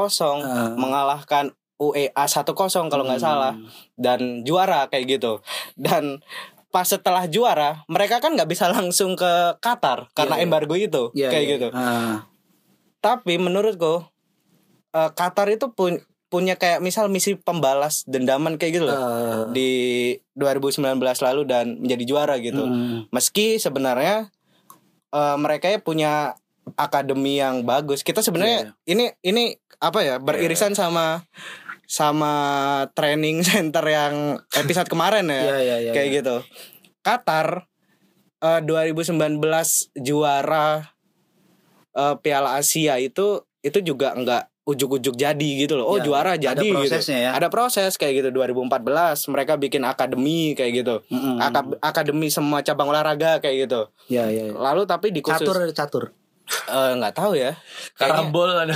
ah. 0.41 0.73
mengalahkan 0.75 1.53
UEA 1.77 2.25
1-0 2.25 2.53
kalau 2.87 3.05
nggak 3.05 3.17
Hmm. 3.17 3.27
salah 3.27 3.55
dan 3.95 4.43
juara 4.43 4.85
kayak 4.87 5.17
gitu. 5.17 5.41
Dan 5.75 6.21
pas 6.69 6.85
setelah 6.85 7.25
juara, 7.25 7.83
mereka 7.87 8.19
kan 8.19 8.33
nggak 8.33 8.47
bisa 8.47 8.69
langsung 8.71 9.15
ke 9.15 9.31
Qatar 9.59 10.13
karena 10.13 10.35
Iya, 10.35 10.41
iya. 10.41 10.47
embargo 10.47 10.75
itu 10.75 11.03
Iya, 11.13 11.29
kayak 11.29 11.45
iya. 11.45 11.53
gitu. 11.53 11.69
Ah, 11.73 12.29
Tapi 13.01 13.37
menurutku 13.37 14.05
eh, 14.91 15.11
Qatar 15.11 15.49
itu 15.49 15.71
pun 15.71 15.97
punya 16.27 16.55
kayak 16.55 16.79
misal 16.79 17.07
misi 17.07 17.35
pembalas 17.35 18.05
dendaman 18.05 18.55
kayak 18.55 18.73
gitu 18.77 18.85
loh. 18.87 18.95
ah. 18.95 19.43
Di 19.49 19.71
2019 20.35 20.95
lalu 21.21 21.43
dan 21.43 21.79
menjadi 21.79 22.05
juara 22.05 22.35
gitu. 22.39 22.63
Mm. 22.63 23.09
Meski 23.09 23.57
sebenarnya 23.57 24.31
eh, 25.15 25.37
mereka 25.37 25.67
ya 25.71 25.79
punya 25.83 26.35
akademi 26.79 27.39
yang 27.39 27.63
bagus. 27.67 28.03
Kita 28.07 28.23
sebenarnya 28.23 28.75
ini 28.87 29.11
ini 29.25 29.57
apa 29.81 30.05
ya 30.05 30.17
beririsan 30.21 30.77
sama 30.77 31.25
sama 31.91 32.35
training 32.95 33.43
center 33.49 33.83
yang 33.87 34.39
episode 34.55 34.87
kemarin 34.87 35.27
ya. 35.31 35.43
Iya 35.43 35.59
iya 35.59 35.77
iya. 35.89 35.93
kayak 35.95 36.09
iya. 36.11 36.17
gitu. 36.23 36.37
Qatar 37.01 37.67
eh, 38.45 38.61
2019 38.63 39.41
juara 39.99 40.91
eh, 41.97 42.15
Piala 42.23 42.61
Asia 42.61 42.99
itu 43.01 43.43
itu 43.61 43.79
juga 43.85 44.17
nggak 44.17 44.50
ujuk-ujuk 44.71 45.15
jadi 45.15 45.51
gitu 45.59 45.75
loh. 45.75 45.87
Oh 45.87 45.97
Ya, 45.97 46.03
juara 46.03 46.31
ada 46.33 46.43
jadi 46.47 46.63
gitu. 46.63 46.79
prosesnya 46.79 47.19
ya. 47.21 47.31
Ada 47.33 47.49
proses 47.49 47.95
kayak 47.95 48.15
gitu 48.17 48.29
2014 48.33 48.71
mereka 49.29 49.55
bikin 49.55 49.83
akademi 49.83 50.53
kayak 50.53 50.73
gitu. 50.77 50.95
Mm-mm. 51.07 51.37
Aka- 51.39 51.79
akademi 51.81 52.29
semua 52.29 52.61
cabang 52.61 52.89
olahraga 52.89 53.39
kayak 53.39 53.57
gitu. 53.65 53.81
Ya, 54.07 54.27
ya. 54.27 54.49
ya. 54.49 54.55
Lalu 54.55 54.83
tapi 54.85 55.11
di 55.11 55.21
khusus 55.21 55.41
Catur 55.41 55.57
ada 55.61 55.75
catur. 55.75 56.05
eh, 56.51 56.93
nggak 56.97 57.15
tahu 57.15 57.39
ya. 57.39 57.55
Karambol 57.95 58.51
ada 58.51 58.75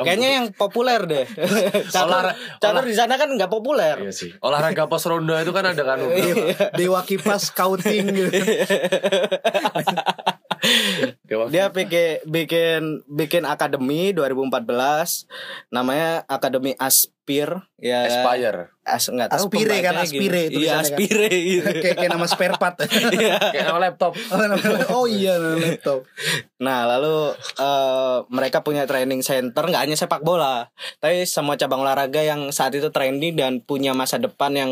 kayaknya 0.00 0.28
yang 0.32 0.46
populer 0.52 1.02
deh. 1.04 1.26
catur, 1.94 2.30
catur 2.56 2.84
di 2.84 2.94
sana 2.94 3.14
kan 3.14 3.26
nggak 3.28 3.50
populer. 3.50 3.98
Iya 3.98 4.14
sih. 4.14 4.30
Olahraga 4.38 4.86
pos 4.86 5.02
ronda 5.04 5.42
itu 5.42 5.50
kan 5.50 5.66
ada 5.66 5.82
kan. 5.82 5.98
Dewa 6.72 7.02
kipas 7.02 7.50
scouting 7.50 8.14
gitu. 8.14 8.30
Dia 11.50 11.70
bikin 11.70 12.22
bikin 12.26 12.82
bikin 13.06 13.42
akademi 13.44 14.14
2014 14.14 15.26
namanya 15.70 16.22
Akademi 16.26 16.74
Aspir 16.78 17.66
ya. 17.78 18.06
Aspire. 18.06 18.70
As, 18.86 19.10
nggak 19.10 19.34
tahu 19.34 19.50
Aspire 19.50 19.76
kan, 19.82 19.94
Aspire 19.98 20.46
gimana. 20.46 20.46
Iya, 20.46 20.54
tulisannya 20.54 20.78
kan. 20.78 20.84
Aspire 20.86 21.26
gitu. 21.26 21.70
kayak 21.82 21.96
kayak 21.98 22.10
nama 22.14 22.26
spare 22.30 22.56
part. 22.56 22.76
Kayak 23.52 23.66
nama 23.70 23.80
laptop. 23.82 24.12
oh, 24.94 25.10
iya 25.10 25.34
nama 25.42 25.58
laptop. 25.58 26.06
Nah, 26.62 26.86
lalu 26.86 27.34
eh, 27.58 28.18
mereka 28.30 28.62
punya 28.62 28.86
training 28.86 29.26
center 29.26 29.66
nggak 29.66 29.82
hanya 29.90 29.96
sepak 29.98 30.22
bola, 30.22 30.70
tapi 31.02 31.26
semua 31.26 31.58
cabang 31.58 31.82
olahraga 31.82 32.22
yang 32.22 32.54
saat 32.54 32.72
itu 32.78 32.94
trendy 32.94 33.34
dan 33.34 33.58
punya 33.58 33.90
masa 33.90 34.22
depan 34.22 34.54
yang 34.54 34.70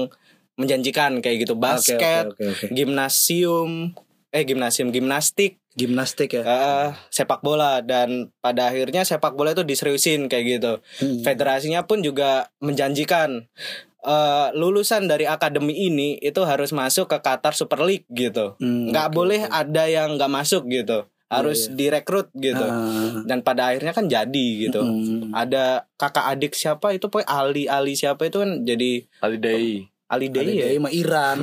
menjanjikan 0.54 1.18
kayak 1.18 1.42
gitu. 1.42 1.58
Basket, 1.58 2.30
Oke, 2.30 2.46
oke, 2.46 2.70
oke. 2.70 2.74
gimnasium, 2.74 3.98
eh 4.30 4.44
gimnasium, 4.46 4.94
gimnastik, 4.94 5.58
Gimnastik 5.74 6.38
ya. 6.38 6.42
eh, 6.46 6.88
sepak 7.10 7.42
bola 7.42 7.82
dan 7.82 8.30
pada 8.38 8.70
akhirnya 8.70 9.02
sepak 9.02 9.34
bola 9.34 9.52
itu 9.52 9.66
diseriusin 9.66 10.30
kayak 10.30 10.44
gitu. 10.58 10.72
Hmm. 11.02 11.22
Federasinya 11.26 11.82
pun 11.82 11.98
juga 11.98 12.46
menjanjikan 12.62 13.50
eh, 14.00 14.48
lulusan 14.54 15.10
dari 15.10 15.26
akademi 15.26 15.74
ini 15.74 16.14
itu 16.22 16.46
harus 16.46 16.70
masuk 16.70 17.10
ke 17.10 17.18
Qatar 17.18 17.58
Super 17.58 17.82
League 17.82 18.06
gitu. 18.08 18.54
Hmm, 18.62 18.94
Nggak 18.94 19.08
oke, 19.10 19.14
boleh 19.16 19.40
ada 19.50 19.84
yang 19.90 20.14
nggak 20.14 20.30
masuk 20.30 20.70
gitu. 20.70 21.10
Harus 21.24 21.66
direkrut 21.72 22.30
gitu. 22.36 22.62
Ah. 22.62 23.24
Dan 23.26 23.42
pada 23.42 23.74
akhirnya 23.74 23.90
kan 23.90 24.06
jadi 24.06 24.46
gitu. 24.68 24.78
Hmm. 24.78 25.34
Ada 25.34 25.90
kakak 25.98 26.30
adik 26.30 26.52
siapa 26.54 26.94
itu 26.94 27.10
pokoknya 27.10 27.26
Ali 27.26 27.66
Ali 27.66 27.98
siapa 27.98 28.30
itu 28.30 28.38
kan 28.38 28.62
jadi 28.62 29.02
Holiday. 29.18 29.88
Ali 30.14 30.28
Day 30.28 30.46
ya. 30.48 30.66
sama 30.72 30.88
Iran. 30.88 31.36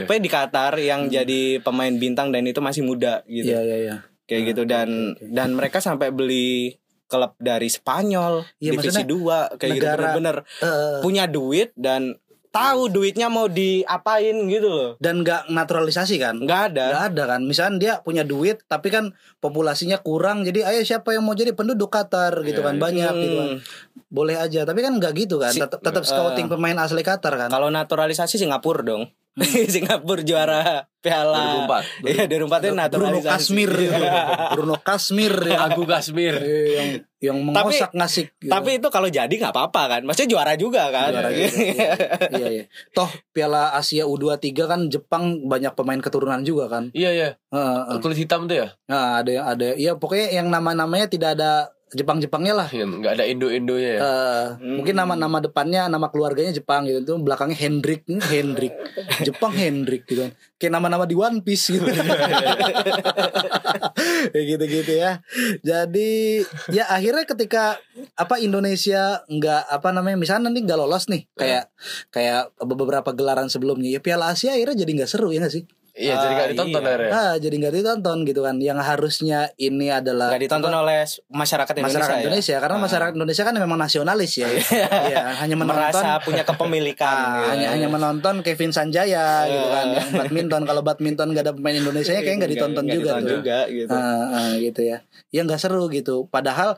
Pokoknya 0.00 0.20
di 0.20 0.30
Qatar 0.30 0.72
yang 0.76 1.00
jadi 1.08 1.42
pemain 1.60 1.92
bintang 1.92 2.30
dan 2.30 2.42
itu 2.42 2.58
masih 2.58 2.80
muda 2.80 3.20
gitu. 3.24 3.46
Iya 3.46 3.60
iya 3.60 3.76
iya. 3.78 3.96
Kayak 4.24 4.42
gitu 4.50 4.62
dan 4.64 4.88
oke, 5.10 5.20
oke. 5.20 5.28
dan 5.28 5.48
mereka 5.52 5.78
sampai 5.78 6.08
beli 6.08 6.72
klub 7.04 7.36
dari 7.36 7.68
Spanyol 7.68 8.40
Iya, 8.56 8.72
divisi 8.72 8.88
maksudnya 8.96 9.04
2 9.04 9.60
kayak 9.60 9.70
gitu 9.70 9.84
negara- 9.84 9.98
bener-bener 10.08 10.36
Eh, 10.58 10.98
punya 11.00 11.24
duit 11.26 11.70
dan 11.74 12.16
tahu 12.48 12.86
duitnya 12.88 13.26
mau 13.26 13.44
diapain 13.44 14.32
gitu 14.46 14.64
loh. 14.64 14.90
dan 14.96 15.20
nggak 15.20 15.50
naturalisasi 15.50 16.16
kan? 16.16 16.38
Nggak 16.38 16.60
ada. 16.70 16.86
Nggak 16.88 17.04
ada 17.10 17.22
kan. 17.28 17.40
Misalnya 17.42 17.76
dia 17.76 17.92
punya 18.00 18.22
duit 18.22 18.62
tapi 18.64 18.88
kan 18.88 19.10
populasinya 19.38 19.98
kurang 19.98 20.40
jadi 20.42 20.62
ayo 20.64 20.80
siapa 20.80 21.12
yang 21.12 21.20
mau 21.20 21.34
jadi 21.34 21.50
penduduk 21.50 21.90
Qatar 21.90 22.32
gitu 22.42 22.58
Iya, 22.58 22.64
kan 22.64 22.76
banyak 22.78 23.12
gitu 23.12 23.34
kan. 23.36 23.50
Boleh 24.14 24.38
aja 24.38 24.62
tapi 24.62 24.78
kan 24.78 24.94
nggak 24.94 25.12
gitu 25.18 25.42
kan. 25.42 25.50
Si- 25.50 25.58
Tetap 25.58 25.82
tetap 25.82 26.00
eh, 26.00 26.08
scouting 26.08 26.46
pemain 26.46 26.78
asli 26.78 27.02
Qatar 27.02 27.34
kan. 27.34 27.48
Kalau 27.50 27.66
naturalisasi 27.66 28.38
Singapura 28.38 28.86
dong. 28.86 29.10
Hmm. 29.34 29.66
Singapura 29.66 30.22
juara 30.22 30.86
Piala 31.02 31.66
2004. 31.66 32.06
Iya 32.06 32.24
2004 32.30 32.30
itu 32.30 32.46
Bruno 32.70 32.78
naturalisasi. 32.78 33.26
Kasmir 33.26 33.70
gitu. 33.74 34.04
Bruno 34.54 34.76
Kasmir 34.78 35.34
yang 35.42 35.60
Agu 35.66 35.82
Kasmir. 35.82 36.34
eh, 36.38 36.66
yang 36.70 36.88
yang 37.18 37.36
mengosak 37.42 37.90
ngasih 37.90 38.30
gitu. 38.38 38.46
Tapi 38.46 38.78
itu 38.78 38.88
kalau 38.88 39.10
jadi 39.10 39.28
nggak 39.28 39.50
apa-apa 39.50 39.82
kan. 39.90 40.00
Maksudnya 40.06 40.30
juara 40.30 40.54
juga 40.54 40.86
kan. 40.94 41.10
Juara 41.10 41.28
juga, 41.28 41.50
iya, 41.50 41.90
iya, 42.30 42.48
iya. 42.54 42.64
Toh 42.94 43.10
Piala 43.34 43.74
Asia 43.74 44.06
U23 44.06 44.54
kan 44.62 44.80
Jepang 44.86 45.42
banyak 45.42 45.74
pemain 45.74 45.98
keturunan 45.98 46.38
juga 46.40 46.70
kan. 46.70 46.94
Iya 46.94 47.10
iya. 47.10 47.28
Heeh, 47.50 47.76
heeh. 47.90 47.98
Kulit 47.98 48.14
hitam 48.16 48.46
tuh 48.46 48.62
ya. 48.62 48.68
Nah, 48.86 49.18
ada 49.18 49.30
yang 49.32 49.44
ada 49.44 49.66
ya 49.74 49.98
pokoknya 49.98 50.30
yang 50.32 50.46
nama-namanya 50.46 51.10
tidak 51.10 51.34
ada 51.34 51.74
Jepang-Jepangnya 51.92 52.54
lah. 52.56 52.68
Nggak 52.72 53.12
ada 53.20 53.24
Indo-Indonya 53.28 53.90
ya. 53.96 54.00
Eh, 54.00 54.46
Hmm. 54.58 54.80
mungkin 54.80 54.96
nama-nama 54.96 55.38
depannya 55.38 55.86
nama 55.86 56.08
keluarganya 56.08 56.50
Jepang 56.50 56.88
gitu. 56.88 57.04
Tuh 57.04 57.20
belakangnya 57.20 57.58
Hendrik 57.60 58.08
Hendrik. 58.08 58.72
Jepang 59.26 59.52
Hendrik 59.52 60.08
gitu 60.08 60.24
kan. 60.24 60.32
Kayak 60.56 60.72
nama-nama 60.80 61.04
di 61.04 61.12
One 61.14 61.44
Piece 61.44 61.70
gitu. 61.70 61.84
Kayak 64.32 64.46
gitu-gitu 64.56 64.92
ya. 64.94 65.20
Jadi 65.60 66.40
ya 66.72 66.84
akhirnya 66.88 67.24
ketika 67.28 67.78
apa 68.14 68.40
Indonesia 68.40 69.22
nggak 69.26 69.62
apa 69.70 69.88
namanya 69.90 70.16
misalnya 70.18 70.50
nanti 70.50 70.64
nggak 70.64 70.78
lolos 70.78 71.06
nih 71.06 71.26
kayak 71.34 71.70
kayak 72.10 72.54
beberapa 72.62 73.10
gelaran 73.12 73.50
sebelumnya 73.50 73.90
ya 73.90 74.00
Piala 74.00 74.32
Asia 74.34 74.54
akhirnya 74.54 74.82
jadi 74.86 74.92
nggak 75.02 75.10
seru 75.10 75.30
ya 75.30 75.42
nggak 75.42 75.54
sih 75.54 75.64
Iya, 75.94 76.18
jadi 76.18 76.32
nggak 76.34 76.42
Ah, 76.42 76.50
ditonton 76.50 76.74
iya. 76.76 76.88
akhirnya. 76.90 77.10
ah 77.14 77.34
jadi 77.38 77.54
nggak 77.54 77.72
ditonton 77.72 78.18
gitu 78.24 78.40
kan 78.42 78.56
yang 78.58 78.76
harusnya 78.76 79.38
ini 79.54 79.86
adalah 79.88 80.26
Nggak 80.26 80.42
ditonton 80.42 80.74
oleh 80.74 81.06
masyarakat 81.28 81.70
Indonesia. 81.72 81.94
masyarakat 81.94 82.10
ya? 82.12 82.22
Indonesia 82.24 82.56
karena 82.58 82.74
Ah. 82.74 82.82
masyarakat 82.82 83.12
Indonesia 83.14 83.42
kan 83.42 83.54
memang 83.54 83.78
nasionalis 83.78 84.32
ya. 84.34 84.48
Iya, 85.06 85.22
hanya 85.38 85.54
menonton 85.54 85.78
merasa 85.94 86.18
punya 86.20 86.42
kepemilikan. 86.42 87.06
Ah, 87.06 87.22
gitu. 87.38 87.46
hanya 87.48 87.66
hanya 87.70 87.88
menonton 87.88 88.34
Kevin 88.42 88.70
Sanjaya 88.70 89.46
gitu 89.46 89.68
kan 89.70 89.86
yang 89.88 90.08
badminton 90.12 90.62
kalau 90.64 90.82
badminton 90.82 91.28
gak 91.30 91.44
ada 91.44 91.52
pemain 91.52 91.76
Indonesia 91.76 92.10
nya 92.10 92.20
kayak 92.20 92.36
nggak 92.38 92.52
ditonton 92.52 92.82
Nggak 92.82 92.96
juga 92.96 93.06
ditonton 93.06 93.22
tuh. 93.22 93.36
juga 93.38 93.58
gitu. 93.70 93.90
Ah, 93.90 94.24
ah, 94.26 94.50
gitu 94.56 94.80
ya. 94.82 94.98
Ya 95.30 95.40
nggak 95.42 95.60
seru 95.60 95.86
gitu. 95.88 96.26
Padahal 96.26 96.74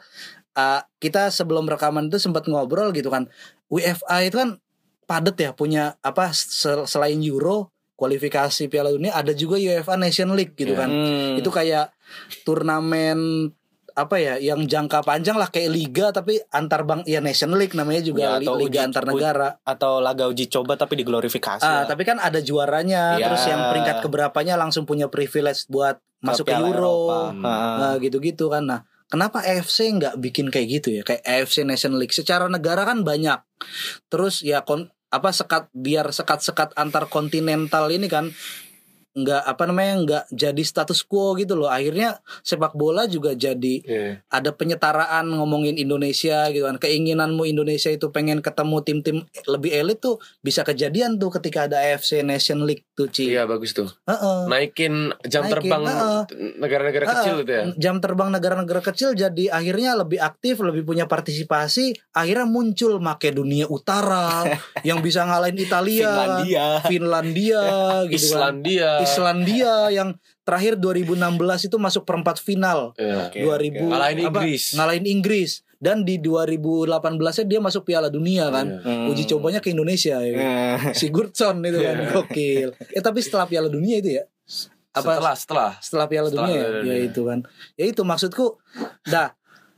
ah, 0.53 0.85
kita 0.99 1.29
sebelum 1.31 1.65
rekaman 1.65 2.07
itu 2.07 2.17
sempat 2.19 2.45
ngobrol 2.45 2.93
gitu 2.93 3.09
kan. 3.09 3.33
UEFA 3.67 4.23
itu 4.23 4.37
kan 4.37 4.61
padet 5.05 5.37
ya 5.39 5.51
punya 5.51 5.97
apa 6.01 6.31
sel- 6.31 6.85
selain 6.85 7.17
Euro 7.23 7.73
kualifikasi 7.97 8.69
Piala 8.69 8.89
Dunia 8.89 9.11
ada 9.11 9.33
juga 9.33 9.57
UEFA 9.57 9.97
Nation 9.97 10.31
League 10.33 10.53
gitu 10.53 10.73
Iya. 10.73 10.81
kan. 10.85 10.91
Hmm. 10.93 11.41
Itu 11.41 11.49
kayak 11.49 11.97
turnamen 12.45 13.51
apa 13.91 14.21
ya 14.21 14.37
yang 14.37 14.61
jangka 14.63 15.01
panjang 15.01 15.35
lah 15.35 15.49
kayak 15.49 15.73
liga 15.73 16.07
tapi 16.13 16.37
antar 16.51 16.85
bang 16.85 17.01
ya 17.05 17.19
Nation 17.19 17.49
League 17.51 17.73
namanya 17.73 18.05
juga 18.05 18.37
Ya, 18.37 18.45
atau 18.45 18.53
liga 18.55 18.69
uji- 18.77 18.87
antar 18.87 19.05
negara. 19.05 19.49
atau 19.65 20.05
laga 20.05 20.29
uji 20.29 20.47
coba 20.47 20.77
tapi 20.77 21.01
diglorifikasi. 21.01 21.65
Ah, 21.65 21.83
tapi 21.83 22.05
kan 22.05 22.21
ada 22.21 22.37
juaranya, 22.39 23.17
Ya. 23.17 23.27
terus 23.27 23.49
yang 23.49 23.73
peringkat 23.73 24.05
keberapanya 24.05 24.55
langsung 24.55 24.85
punya 24.85 25.09
privilege 25.09 25.65
buat 25.67 25.97
masuk 26.21 26.45
ke 26.45 26.53
Euro. 26.53 26.69
Eropa. 27.09 27.21
Hmm. 27.33 27.43
Nah, 27.81 27.95
gitu-gitu 27.97 28.53
kan. 28.53 28.69
Nah, 28.69 28.81
kenapa 29.07 29.41
AFC 29.41 29.89
nggak 29.91 30.21
bikin 30.21 30.53
kayak 30.53 30.69
gitu 30.77 30.89
ya? 30.93 31.01
Kayak 31.01 31.25
AFC 31.25 31.65
Nation 31.65 31.97
League 31.97 32.13
secara 32.13 32.53
negara 32.53 32.85
kan 32.85 33.01
banyak. 33.01 33.41
Terus 34.13 34.45
ya 34.45 34.61
kon 34.61 34.93
apa 35.11 35.31
sekat 35.31 35.71
biar 35.71 36.11
sekat-sekat 36.11 36.75
antar 36.75 37.07
kontinental 37.07 37.87
ini 37.95 38.11
kan 38.11 38.35
nggak 39.17 39.43
apa 39.49 39.63
namanya 39.65 39.95
nggak 40.05 40.25
jadi 40.29 40.63
status 40.63 41.01
quo 41.03 41.33
gitu 41.41 41.57
loh 41.57 41.73
akhirnya 41.73 42.21
sepak 42.45 42.77
bola 42.77 43.09
juga 43.09 43.33
jadi 43.33 43.81
Iya. 43.81 44.21
ada 44.29 44.53
penyetaraan 44.53 45.33
ngomongin 45.33 45.81
Indonesia 45.81 46.53
gitu 46.53 46.69
kan 46.69 46.77
keinginanmu 46.77 47.49
Indonesia 47.49 47.89
itu 47.89 48.13
pengen 48.13 48.45
ketemu 48.45 48.77
tim-tim 48.85 49.17
lebih 49.49 49.73
elit 49.73 50.05
tuh 50.05 50.21
bisa 50.39 50.61
kejadian 50.63 51.17
tuh 51.17 51.33
ketika 51.33 51.65
ada 51.65 51.81
AFC 51.81 52.21
Nation 52.21 52.63
League 52.63 52.85
tuh 52.93 53.09
Ci 53.09 53.33
Iya 53.33 53.49
bagus 53.49 53.73
tuh. 53.73 53.89
Heeh. 54.05 54.39
Naikin 54.47 55.17
jam 55.25 55.49
Naikin, 55.49 55.53
terbang 55.57 55.83
negara-negara 56.57 57.05
kecil 57.09 57.33
Ah, 57.33 57.41
gitu 57.41 57.53
ya. 57.53 57.63
Jam 57.75 57.97
terbang 57.99 58.29
negara-negara 58.29 58.81
kecil 58.83 59.13
jadi 59.13 59.45
akhirnya 59.49 59.97
lebih 59.97 60.21
aktif, 60.21 60.61
lebih 60.61 60.85
punya 60.85 61.09
partisipasi. 61.09 61.97
Akhirnya 62.13 62.45
muncul 62.45 63.01
Makedonia 63.01 63.65
Utara 63.67 64.45
yang 64.89 65.01
bisa 65.01 65.25
ngalahin 65.25 65.57
Italia, 65.57 66.05
Finlandia. 66.05 66.67
Finlandia 66.85 67.63
gitu 68.09 68.27
kan. 68.37 68.53
Islandia. 68.53 68.91
Islandia 69.07 69.73
yang 69.91 70.09
terakhir 70.43 70.75
2016 70.77 71.15
itu 71.65 71.77
masuk 71.77 72.03
perempat 72.03 72.37
final. 72.37 72.91
Iya. 72.95 73.31
Oke, 73.31 73.39
2000 73.41 73.87
Ngalahin 73.87 74.19
apa, 74.19 74.25
Inggris. 74.37 74.63
Ngalahin 74.73 75.07
Inggris 75.07 75.51
dan 75.77 76.03
di 76.03 76.17
2018-nya 76.17 77.45
dia 77.47 77.61
masuk 77.61 77.83
Piala 77.83 78.09
Dunia 78.09 78.49
kan. 78.49 78.67
Iya. 78.69 78.81
Hmm. 78.83 79.09
Uji 79.09 79.25
cobanya 79.27 79.59
ke 79.59 79.71
Indonesia 79.71 80.19
ya. 80.19 80.35
Eh, 80.77 80.79
Sigurdsson 80.93 81.63
itu 81.63 81.79
kan 81.79 81.95
Iya. 81.97 82.11
gokil. 82.13 82.69
Eh 82.91 83.01
tapi 83.01 83.21
setelah 83.21 83.45
Piala 83.45 83.69
Dunia 83.69 83.97
itu 83.97 84.11
ya 84.13 84.25
apa 84.93 85.13
Setelah 85.13 85.35
setelah. 85.35 85.71
setelah 85.79 86.07
Piala 86.07 86.29
Setelah 86.29 86.49
Dunia 86.49 86.59
ya? 86.59 86.69
Ya 86.83 86.97
itu 87.03 87.21
kan 87.23 87.39
ya 87.75 87.85
itu 87.85 88.03
maksudku 88.03 88.57
dah 89.05 89.37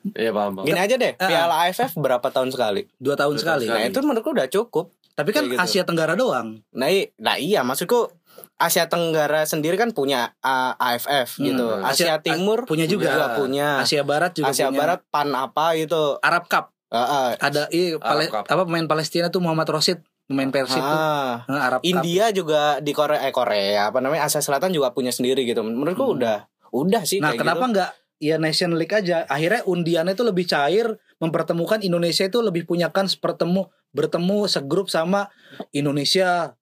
Iya 0.09 0.31
paham 0.31 0.55
paham. 0.55 0.65
Gini 0.65 0.79
aja 0.79 0.95
deh, 0.95 1.13
Ah. 1.13 1.27
Piala 1.27 1.55
AFF 1.65 1.99
berapa 1.99 2.23
tahun 2.25 2.49
sekali? 2.49 2.87
dua 2.97 3.13
tahun 3.15 3.35
Dua 3.35 3.43
sekali 3.43 3.65
tahun 3.67 3.75
Nah, 3.75 3.83
sekali. 3.83 3.93
itu 3.93 3.99
menurutku 4.01 4.31
udah 4.31 4.49
cukup. 4.49 4.87
tapi 5.11 5.35
kan 5.35 5.43
Kayak 5.43 5.59
gitu. 5.59 5.65
Asia 5.67 5.83
Tenggara 5.83 6.15
doang 6.15 6.63
Nah, 6.71 6.87
i- 6.87 7.11
nah 7.19 7.35
iya, 7.35 7.67
maksudku 7.67 8.18
Asia 8.59 8.85
Tenggara 8.85 9.43
sendiri 9.43 9.75
kan 9.75 9.91
punya 9.91 10.35
uh, 10.41 10.75
AFF 10.77 11.39
gitu. 11.39 11.63
Hmm. 11.65 11.81
Asia, 11.81 12.19
Asia- 12.19 12.21
Timur 12.21 12.67
punya 12.67 12.85
juga. 12.85 13.35
punya. 13.35 13.79
Asia 13.79 14.03
Barat 14.03 14.35
juga 14.35 14.51
Asia 14.51 14.67
punya. 14.67 14.79
Barat 14.79 15.01
pan 15.09 15.31
apa 15.31 15.73
itu? 15.75 16.19
Arab 16.21 16.47
Cup 16.47 16.75
Uh, 16.89 16.97
uh, 16.97 17.29
ada 17.37 17.69
iya, 17.69 18.01
Pale- 18.01 18.33
Cup. 18.33 18.49
apa 18.49 18.65
pemain 18.65 18.89
Palestina 18.89 19.29
tuh 19.29 19.45
Muhammad 19.45 19.69
Rosid 19.69 20.01
pemain 20.25 20.49
Persib 20.49 20.81
tuh 20.81 20.89
ah. 20.89 21.45
Nah, 21.45 21.69
Arab 21.69 21.81
Cup 21.81 21.87
India 21.87 22.33
juga 22.33 22.81
di 22.81 22.97
Korea 22.97 23.21
eh 23.21 23.29
Korea 23.29 23.93
apa 23.93 24.01
namanya 24.01 24.25
Asia 24.25 24.41
Selatan 24.41 24.73
juga 24.73 24.89
punya 24.91 25.13
sendiri 25.13 25.45
gitu. 25.45 25.61
Menurutku 25.61 26.01
Hmm. 26.03 26.17
udah 26.17 26.37
udah 26.73 27.03
sih 27.05 27.21
nah 27.21 27.37
kenapa 27.37 27.61
gitu. 27.63 27.73
nggak 27.77 27.91
ya 28.19 28.37
Nation 28.37 28.73
League 28.73 28.91
aja. 28.91 29.29
Akhirnya 29.29 29.63
undiannya 29.63 30.13
itu 30.13 30.25
lebih 30.25 30.49
cair, 30.49 30.89
mempertemukan 31.17 31.85
Indonesia 31.85 32.25
itu 32.25 32.41
lebih 32.41 32.65
punya 32.65 32.89
kans 32.89 33.21
bertemu 33.21 33.69
bertemu 33.93 34.49
segrup 34.49 34.89
sama 34.89 35.29
Indonesia, 35.71 36.57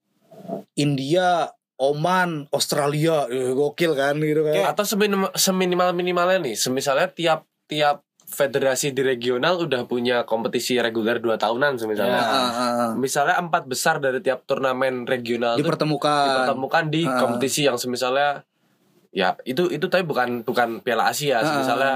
India, 0.75 1.55
Oman, 1.79 2.49
Australia, 2.51 3.27
Eh, 3.27 3.53
gokil 3.53 3.93
kan 3.93 4.17
gitu 4.17 4.43
kan. 4.43 4.55
atau 4.67 4.83
seminimal 4.83 5.31
seminimal 5.33 5.93
minimalnya 5.93 6.41
nih 6.41 6.55
semisalnya 6.55 7.09
tiap 7.09 7.45
tiap 7.67 8.01
federasi 8.27 8.91
di 8.91 9.01
regional 9.01 9.61
udah 9.61 9.85
punya 9.85 10.23
kompetisi 10.23 10.75
reguler 10.77 11.17
dua 11.17 11.37
tahunan 11.37 11.77
semisalnya 11.77 12.17
Ah, 12.17 12.27
ah, 12.27 12.51
ah. 12.51 12.91
misalnya 12.93 13.39
empat 13.39 13.65
besar 13.65 13.97
dari 13.97 14.19
tiap 14.19 14.43
turnamen 14.43 15.05
regional 15.05 15.55
itu 15.55 15.63
dipertemukan. 15.63 16.27
dipertemukan 16.27 16.85
di 16.89 17.03
kompetisi 17.05 17.63
yang 17.63 17.77
semisalnya 17.77 18.43
ya 19.11 19.37
itu 19.43 19.69
itu 19.69 19.87
tapi 19.87 20.03
bukan 20.03 20.43
bukan 20.43 20.81
Piala 20.81 21.09
Asia 21.09 21.39
Ah. 21.39 21.55
misalnya 21.57 21.93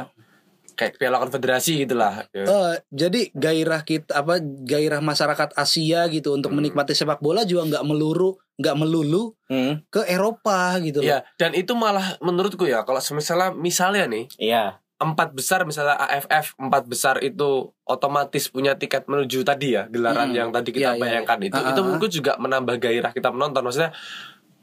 kayak 0.73 0.97
Piala 0.97 1.19
Konfederasi 1.19 1.83
gitulah 1.83 2.25
ya. 2.31 2.41
Eh, 2.43 2.75
jadi 2.89 3.21
gairah 3.31 3.83
kita 3.83 4.15
apa 4.15 4.39
gairah 4.41 5.01
masyarakat 5.01 5.53
Asia 5.53 6.07
gitu 6.07 6.33
untuk 6.33 6.49
Hmm. 6.49 6.63
menikmati 6.63 6.95
sepak 6.95 7.19
bola 7.19 7.43
juga 7.43 7.67
nggak 7.67 7.85
meluru 7.85 8.39
nggak 8.61 8.77
melulu 8.77 9.33
Hmm, 9.49 9.83
ke 9.89 10.07
Eropa 10.07 10.79
gitu 10.79 11.01
loh. 11.01 11.09
Ya, 11.09 11.19
dan 11.35 11.51
itu 11.53 11.73
malah 11.73 12.15
menurutku 12.21 12.63
ya 12.63 12.85
kalau 12.85 13.03
misalnya 13.11 13.51
misalnya 13.51 14.05
nih 14.07 14.29
Iya. 14.37 14.79
empat 14.97 15.33
besar 15.33 15.65
misalnya 15.65 15.97
AFF 15.97 16.55
empat 16.55 16.85
besar 16.85 17.19
itu 17.19 17.73
otomatis 17.83 18.47
punya 18.47 18.77
tiket 18.77 19.09
menuju 19.09 19.43
tadi 19.43 19.73
ya 19.73 19.89
gelaran 19.89 20.29
Hmm. 20.29 20.37
yang 20.37 20.49
tadi 20.51 20.71
kita 20.71 20.93
iya, 20.93 21.01
bayangkan 21.01 21.41
itu 21.41 21.57
Ah, 21.57 21.67
itu 21.67 21.75
ah, 21.75 21.83
menurutku 21.83 22.09
juga 22.11 22.37
menambah 22.37 22.77
gairah 22.79 23.11
kita 23.11 23.29
menonton 23.29 23.65
maksudnya 23.65 23.91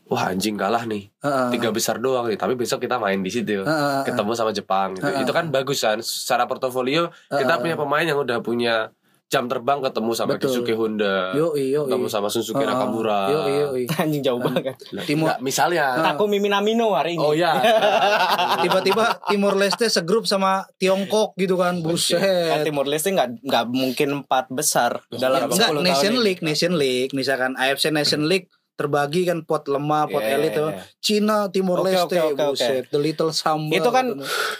wah 0.05 0.29
anjing 0.29 0.55
kalah 0.55 0.85
nih 0.85 1.09
Heeh. 1.19 1.49
tiga 1.51 1.69
besar 1.69 1.97
doang 1.97 2.29
nih 2.29 2.37
tapi 2.37 2.53
besok 2.53 2.79
kita 2.79 2.95
main 2.95 3.19
di 3.19 3.27
situ 3.27 3.59
Heeh. 3.59 4.05
ketemu 4.05 4.31
sama 4.31 4.53
Jepang 4.53 4.93
gitu. 4.93 5.03
Ah, 5.03 5.19
itu 5.19 5.31
kan 5.31 5.49
bagus 5.49 5.81
kan 5.81 5.99
secara 5.99 6.45
portofolio 6.45 7.09
kita 7.27 7.51
Ah, 7.51 7.59
punya 7.59 7.75
pemain 7.75 8.05
yang 8.05 8.15
udah 8.15 8.39
punya 8.39 8.93
jam 9.27 9.43
terbang 9.45 9.83
ketemu 9.83 10.11
sama 10.11 10.29
Betul. 10.33 10.63
Kisuke 10.63 10.71
Honda 10.71 11.35
Yoi, 11.35 11.75
yoi. 11.75 11.83
ketemu 11.83 12.07
sama 12.07 12.27
Sunsuke 12.27 12.63
Heeh. 12.63 12.71
Nakamura 12.71 13.27
Yoi, 13.27 13.51
yoi. 13.59 13.83
Anjing 13.99 14.23
jauh 14.23 14.39
banget. 14.39 14.79
Nah, 14.95 15.03
Timur- 15.03 15.27
nggak, 15.27 15.39
misalnya 15.43 15.99
Takumi 15.99 16.39
Minamino 16.39 16.95
hari 16.95 17.15
ini. 17.15 17.21
oh 17.21 17.35
ya 17.35 17.59
Tiba-tiba 18.63 19.19
Timor 19.27 19.55
Leste 19.55 19.87
segrup 19.87 20.23
sama 20.23 20.63
Tiongkok 20.77 21.35
gitu 21.35 21.55
kan. 21.55 21.75
Kan 21.75 21.83
Buset. 21.83 22.63
Timur 22.63 22.87
Leste 22.87 23.11
nggak 23.11 23.43
nggak 23.43 23.65
mungkin 23.67 24.23
empat 24.23 24.47
besar 24.47 25.03
dalam 25.09 25.45
Enggak 25.45 25.75
10 25.75 25.75
tahun 25.75 25.83
Nation 25.83 26.13
ini. 26.13 26.23
League, 26.23 26.41
Nation 26.41 26.73
League. 26.73 27.11
Misalkan 27.11 27.53
AFC 27.53 27.91
Nation 27.91 28.25
League 28.25 28.47
terbagi 28.77 29.25
kan 29.25 29.41
pot 29.41 29.65
lemah, 29.65 30.05
pot 30.05 30.21
Iya, 30.21 30.37
elit 30.37 30.53
tuh. 30.53 30.69
iya. 30.69 30.85
Cina, 30.97 31.37
Timor 31.49 31.81
Oke, 31.81 31.91
Leste, 31.91 32.15
oke, 32.15 32.31
oke. 32.31 32.43
buset. 32.53 32.83
The 32.87 32.99
Little 33.01 33.33
Samba. 33.33 33.73
Itu 33.73 33.89
kan 33.89 34.05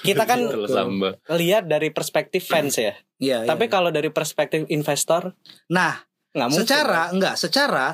kita 0.02 0.24
kan 0.26 0.40
lihat 1.32 1.70
dari 1.70 1.90
perspektif 1.90 2.44
fans 2.44 2.76
ya. 2.76 2.98
Iya, 3.18 3.46
iya. 3.46 3.48
Tapi 3.48 3.66
kalau 3.68 3.90
dari 3.90 4.10
perspektif 4.10 4.66
investor 4.68 5.38
nah, 5.68 6.02
nggak 6.34 6.50
mungkin. 6.50 6.66
secara 6.66 7.02
enggak, 7.10 7.36
secara 7.36 7.94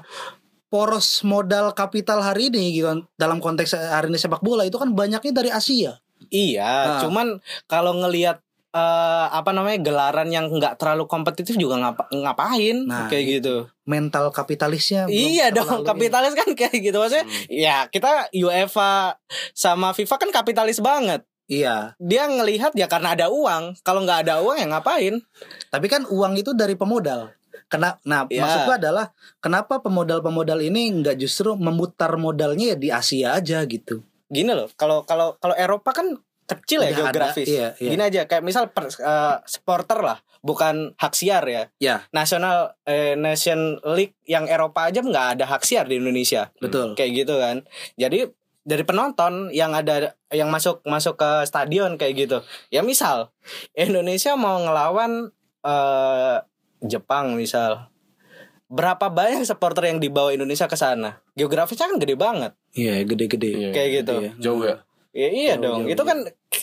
poros 0.67 1.21
modal 1.21 1.71
kapital 1.71 2.19
hari 2.19 2.49
ini 2.49 2.73
gitu 2.73 2.87
kan 2.87 2.99
dalam 3.13 3.37
konteks 3.37 3.71
hari 3.71 4.09
ini 4.09 4.17
sepak 4.17 4.41
bola 4.41 4.63
itu 4.63 4.75
kan 4.75 4.89
banyaknya 4.89 5.31
dari 5.31 5.47
Asia. 5.47 6.01
Iya, 6.25 6.71
Nah. 6.87 6.99
cuman 7.03 7.27
kalau 7.67 7.95
ngelihat 7.95 8.39
eh, 8.73 9.25
apa 9.29 9.53
namanya 9.53 9.77
gelaran 9.79 10.27
yang 10.27 10.49
nggak 10.49 10.75
terlalu 10.75 11.05
kompetitif 11.05 11.53
juga 11.55 11.77
ngapa 11.77 12.09
ngapain 12.09 12.83
Nah, 12.83 13.05
kayak 13.05 13.39
gitu. 13.39 13.69
Mental 13.85 14.29
kapitalisnya 14.29 15.05
Iya 15.05 15.53
dong, 15.53 15.81
ini. 15.81 15.85
kapitalis 15.85 16.33
kan 16.33 16.49
kayak 16.51 16.81
gitu 16.81 16.97
maksudnya. 16.97 17.25
Ya 17.47 17.85
kita 17.87 18.33
UEFA 18.33 19.21
sama 19.53 19.93
FIFA 19.93 20.15
kan 20.17 20.29
kapitalis 20.33 20.81
banget. 20.81 21.21
Iya, 21.43 21.93
Dia 21.99 22.25
ngelihat 22.25 22.71
ya 22.73 22.87
karena 22.87 23.13
ada 23.13 23.27
uang. 23.27 23.77
Kalau 23.83 24.01
nggak 24.01 24.25
ada 24.25 24.41
uang 24.41 24.57
ya 24.57 24.67
ngapain? 24.67 25.21
tapi 25.69 25.85
kan 25.85 26.05
uang 26.05 26.33
itu 26.35 26.53
dari 26.53 26.73
pemodal. 26.73 27.29
Kena, 27.67 27.97
nah 28.03 28.25
Iya. 28.25 28.41
maksudku 28.41 28.71
adalah 28.71 29.11
kenapa 29.37 29.81
pemodal-pemodal 29.81 30.61
ini 30.61 30.93
nggak 30.93 31.17
justru 31.17 31.53
memutar 31.53 32.15
modalnya 32.15 32.73
ya 32.73 32.77
di 32.77 32.89
Asia 32.89 33.33
aja 33.33 33.61
gitu. 33.65 34.01
Gini 34.29 34.49
loh, 34.49 34.69
kalau 34.73 35.03
kalau 35.03 35.35
kalau 35.37 35.53
Eropa 35.53 35.91
kan 35.91 36.17
kecil 36.45 36.79
ya 36.79 36.89
Udah 36.89 36.93
ada, 36.93 37.03
geografis. 37.07 37.47
iya, 37.47 37.67
iya. 37.77 37.89
Gini 37.89 38.03
aja 38.03 38.21
kayak 38.23 38.41
misal 38.41 38.69
per, 38.69 38.87
eh, 38.87 39.35
supporter 39.43 39.99
lah, 39.99 40.17
bukan 40.39 40.91
hak 40.93 41.13
siar 41.13 41.43
ya. 41.43 41.63
Ya, 41.77 42.03
National 42.09 42.75
eh, 42.83 43.15
Nation 43.15 43.59
League 43.87 44.19
yang 44.23 44.45
Eropa 44.45 44.87
aja 44.87 44.99
nggak 44.99 45.27
ada 45.35 45.45
hak 45.45 45.61
siar 45.61 45.85
di 45.85 45.97
Indonesia. 45.97 46.51
betul. 46.57 46.93
kayak 46.93 47.11
gitu 47.17 47.35
kan 47.35 47.63
jadi 47.93 48.27
dari 48.61 48.83
penonton 48.83 49.51
yang 49.51 49.71
ada 49.71 50.15
yang 50.29 50.47
masuk 50.47 50.79
masuk 50.83 51.15
ke 51.15 51.43
stadion 51.43 51.95
kayak 51.95 52.15
gitu 52.17 52.37
ya 52.69 52.79
misal 52.79 53.35
Indonesia 53.73 54.35
mau 54.35 54.55
ngelawan 54.57 55.31
eh, 55.61 56.37
Jepang 56.81 57.35
misal 57.35 57.91
berapa 58.65 59.05
banyak 59.07 59.43
supporter 59.43 59.85
yang 59.85 59.99
dibawa 59.99 60.31
Indonesia 60.31 60.65
ke 60.65 60.73
sana 60.73 61.19
geografisnya 61.33 61.85
kan 61.85 61.97
gede 61.97 62.15
banget 62.15 62.51
Iya, 62.71 63.03
gede-gede. 63.03 63.51
Iya. 63.51 63.69
kayak 63.71 63.89
gitu 63.99 64.15
Iya. 64.17 64.31
jauh 64.39 64.63
ya 64.63 64.75
ya, 65.13 65.29
iya 65.29 65.53
Jauh, 65.53 65.63
dong 65.63 65.79
jauh, 65.81 65.89
itu 65.89 65.95
jauh. 65.95 66.09
kan 66.09 66.17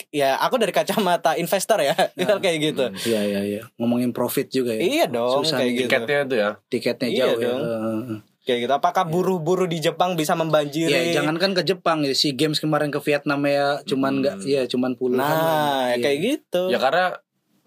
ya 0.09 0.35
aku 0.37 0.55
dari 0.55 0.69
kacamata 0.69 1.33
investor 1.33 1.79
ya 1.79 1.95
misal 2.19 2.37
kayak 2.37 2.57
gitu 2.61 2.85
Iya, 3.05 3.21
iya, 3.23 3.41
iya. 3.41 3.61
Ngomongin 3.75 4.11
profit 4.11 4.47
juga 4.47 4.71
ya. 4.71 4.81
iya 4.81 5.05
dong 5.07 5.41
Susah 5.41 5.57
kayak 5.57 5.71
gitu 5.73 5.87
tiketnya 5.87 6.17
itu 6.21 6.35
ya 6.37 6.49
Tiketnya 6.65 7.07
Iya 7.07 7.23
jauh 7.25 7.39
dong. 7.39 7.59
ya. 7.59 7.75
Kayak 8.41 8.59
gitu 8.59 8.73
apakah 8.73 9.03
buruh-buruh 9.05 9.65
di 9.65 9.77
Jepang 9.77 10.13
bisa 10.13 10.33
membanjiri 10.33 10.89
Ya, 10.89 11.01
jangankan 11.15 11.53
ke 11.53 11.63
Jepang 11.63 12.01
ya. 12.01 12.11
Si 12.11 12.33
Games 12.33 12.57
kemarin 12.57 12.89
ke 12.89 12.99
Vietnam 12.99 13.39
ya 13.41 13.79
cuman 13.83 14.19
enggak 14.19 14.35
ya 14.43 14.65
cuman 14.65 14.93
puluhan. 14.93 15.21
nah 15.21 15.89
Iya. 15.89 16.01
kayak 16.01 16.17
gitu 16.19 16.61
ya 16.67 16.77
karena 16.77 17.05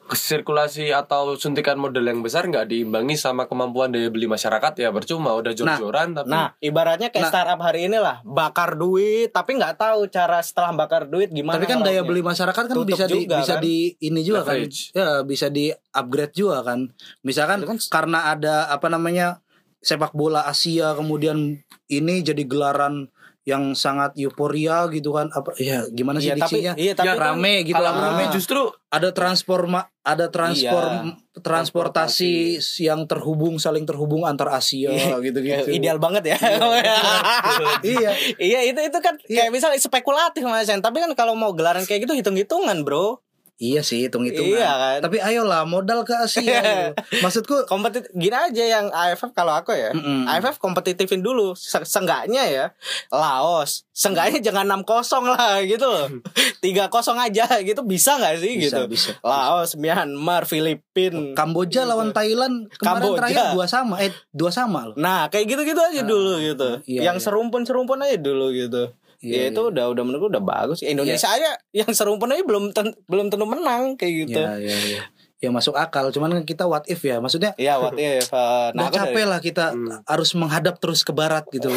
sirkulasi 0.07 0.93
atau 0.93 1.33
suntikan 1.35 1.75
modal 1.75 2.05
yang 2.05 2.21
besar 2.21 2.45
nggak 2.45 2.69
diimbangi 2.69 3.17
sama 3.17 3.45
kemampuan 3.45 3.89
daya 3.89 4.13
beli 4.13 4.27
masyarakat 4.27 4.77
ya 4.77 4.93
percuma 4.93 5.33
udah 5.33 5.53
jor-joran 5.53 6.13
tapi 6.13 6.29
Nah, 6.29 6.53
ibaratnya 6.59 7.09
kayak 7.09 7.25
Nah. 7.25 7.33
startup 7.33 7.61
hari 7.61 7.89
ini 7.89 7.97
lah, 7.97 8.21
bakar 8.21 8.75
duit, 8.75 9.31
tapi 9.31 9.57
nggak 9.57 9.77
tahu 9.77 10.05
cara 10.09 10.41
setelah 10.41 10.77
bakar 10.77 11.07
duit 11.07 11.31
gimana. 11.31 11.57
Tapi 11.57 11.65
kan 11.65 11.81
daya 11.81 12.05
beli 12.05 12.21
masyarakat 12.21 12.65
kan 12.69 12.75
Tutup 12.75 12.85
bisa 12.87 13.07
di 13.07 13.25
juga, 13.25 13.41
bisa 13.41 13.55
kan? 13.57 13.63
di 13.63 13.77
ini 13.99 14.21
juga 14.21 14.41
kan. 14.43 14.55
Leverage. 14.61 14.81
Ya, 14.93 15.09
bisa 15.23 15.47
di 15.49 15.65
upgrade 15.73 16.35
juga 16.35 16.59
kan. 16.61 16.81
Misalkan 17.23 17.65
kan- 17.65 17.81
karena 17.89 18.19
ada 18.29 18.69
apa 18.69 18.91
namanya 18.91 19.41
sepak 19.81 20.13
bola 20.13 20.45
Asia 20.45 20.93
kemudian 20.93 21.61
ini 21.87 22.15
jadi 22.21 22.45
gelaran 22.45 23.13
yang 23.45 23.73
sangat 23.73 24.17
euforia 24.17 24.89
gitu 24.89 25.13
kan 25.13 25.29
apa 25.29 25.53
ya 25.57 25.85
gimana 25.89 26.17
sih 26.17 26.33
Iya, 26.33 26.41
tapi 26.41 26.59
iya, 26.65 26.93
tapi 26.93 27.05
Ya, 27.05 27.13
kan 27.13 27.37
rame 27.37 27.61
gitu 27.63 27.77
kalau 27.77 27.93
kan 27.93 28.03
rame 28.17 28.25
justru 28.33 28.61
ada 28.89 29.13
transforma 29.13 29.85
ada 30.01 30.29
transform 30.29 31.13
Iya. 31.13 31.41
transportasi 31.41 32.33
yang 32.81 33.05
terhubung 33.05 33.57
saling 33.57 33.85
terhubung 33.85 34.25
antar 34.25 34.49
Asia 34.51 34.89
Iya, 34.89 35.21
gitu 35.21 35.39
gitu 35.41 35.69
ideal 35.77 35.97
banget 35.99 36.33
ya. 36.33 36.37
iya 37.85 38.11
iya, 38.39 38.59
itu 38.65 38.81
itu 38.81 38.99
kan 39.01 39.15
Iya. 39.25 39.45
kayak 39.45 39.51
misalnya 39.53 39.79
spekulatif 39.79 40.45
Mas. 40.45 40.69
Tapi 40.69 40.97
kan 40.99 41.11
kalau 41.13 41.35
mau 41.35 41.53
gelaran 41.53 41.85
kayak 41.85 42.05
gitu 42.05 42.15
hitung-hitungan, 42.15 42.81
Bro. 42.81 43.24
Iya 43.57 43.81
sih 43.81 44.03
hitung 44.03 44.23
hitungan 44.23 44.57
Iya 44.57 44.71
kan. 44.73 44.99
tapi 45.01 45.19
ayolah 45.19 45.63
modal 45.65 46.03
ke 46.03 46.13
Asia 46.13 46.43
gitu. 46.43 46.91
maksudku 47.23 47.65
Kompetitif 47.65 48.11
gini 48.11 48.33
aja 48.33 48.65
yang 48.69 48.87
AFF 48.89 49.31
kalau 49.31 49.53
aku 49.53 49.71
ya. 49.71 49.91
Mm-mm. 49.91 50.27
AFF 50.27 50.59
kompetitifin 50.59 51.21
dulu 51.21 51.55
Se- 51.55 51.83
Seenggaknya 51.83 52.43
ya 52.45 52.67
Laos 53.09 53.87
Seenggaknya 53.91 54.43
jangan 54.43 54.67
6-0 54.77 55.07
lah 55.29 55.63
gitu 55.63 55.85
loh 55.85 56.11
3-0 56.59 56.91
aja 57.21 57.45
gitu 57.61 57.81
Bisa 57.85 58.17
gak 58.17 58.37
sih 58.37 58.57
Bisa, 58.57 58.83
gitu 58.83 58.83
bisa. 58.89 59.11
Laos, 59.21 59.75
Myanmar, 59.75 60.45
Filipin 60.45 61.33
Kamboja 61.33 61.85
lawan 61.85 62.11
Thailand 62.11 62.67
kemarin 62.73 63.01
Kamboja. 63.07 63.19
terakhir 63.21 63.45
dua 63.53 63.67
sama 63.67 63.95
eh 63.99 64.11
dua 64.31 64.51
sama 64.51 64.81
loh 64.85 64.97
Nah 64.97 65.29
kayak 65.29 65.47
gitu-gitu 65.47 65.79
aja 65.79 66.03
dulu 66.03 66.39
gitu 66.39 66.83
iya, 66.85 67.07
Yang 67.07 67.17
iya. 67.17 67.25
serumpun-serumpun 67.25 67.99
aja 68.01 68.17
dulu 68.17 68.51
gitu 68.51 68.91
Iya, 69.25 69.41
Ya 69.41 69.45
itu 69.49 69.63
udah 69.65 69.85
udah 69.89 70.03
menurutku 70.03 70.29
udah 70.29 70.45
bagus. 70.45 70.79
Indonesia 70.81 71.27
aja 71.27 71.51
yang 71.73 71.89
serumpun 71.91 72.29
aja 72.29 72.43
belum 72.43 72.71
ten- 72.71 72.97
belum 73.05 73.27
tentu 73.27 73.45
menang 73.45 73.97
kayak 73.97 74.13
gitu. 74.23 74.39
Ya 74.39 74.55
ya 74.55 74.77
ya 74.77 75.03
ya 75.39 75.49
masuk 75.51 75.75
akal. 75.75 76.09
Cuman 76.09 76.31
kan 76.31 76.45
kita 76.45 76.65
what 76.65 76.85
if 76.85 77.01
ya? 77.01 77.19
Maksudnya 77.19 77.57
Iya 77.57 77.77
what 77.77 77.97
if 77.97 78.29
uh, 78.29 78.69
udah 78.71 78.85
aku 78.85 78.95
capek 78.95 79.17
dari- 79.19 79.27
lah 79.27 79.41
kita 79.41 79.65
Hmm. 79.71 79.89
harus 80.05 80.31
menghadap 80.33 80.77
terus 80.79 81.01
ke 81.01 81.11
barat 81.11 81.45
gitu 81.49 81.73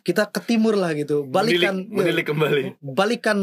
kita 0.00 0.24
ke 0.24 0.40
timur 0.40 0.72
lah 0.72 0.92
gitu. 0.92 1.22
Balikan 1.22 1.84
menilik, 1.84 2.24
menilik 2.24 2.26
kembali. 2.26 2.62
balikan 2.80 3.38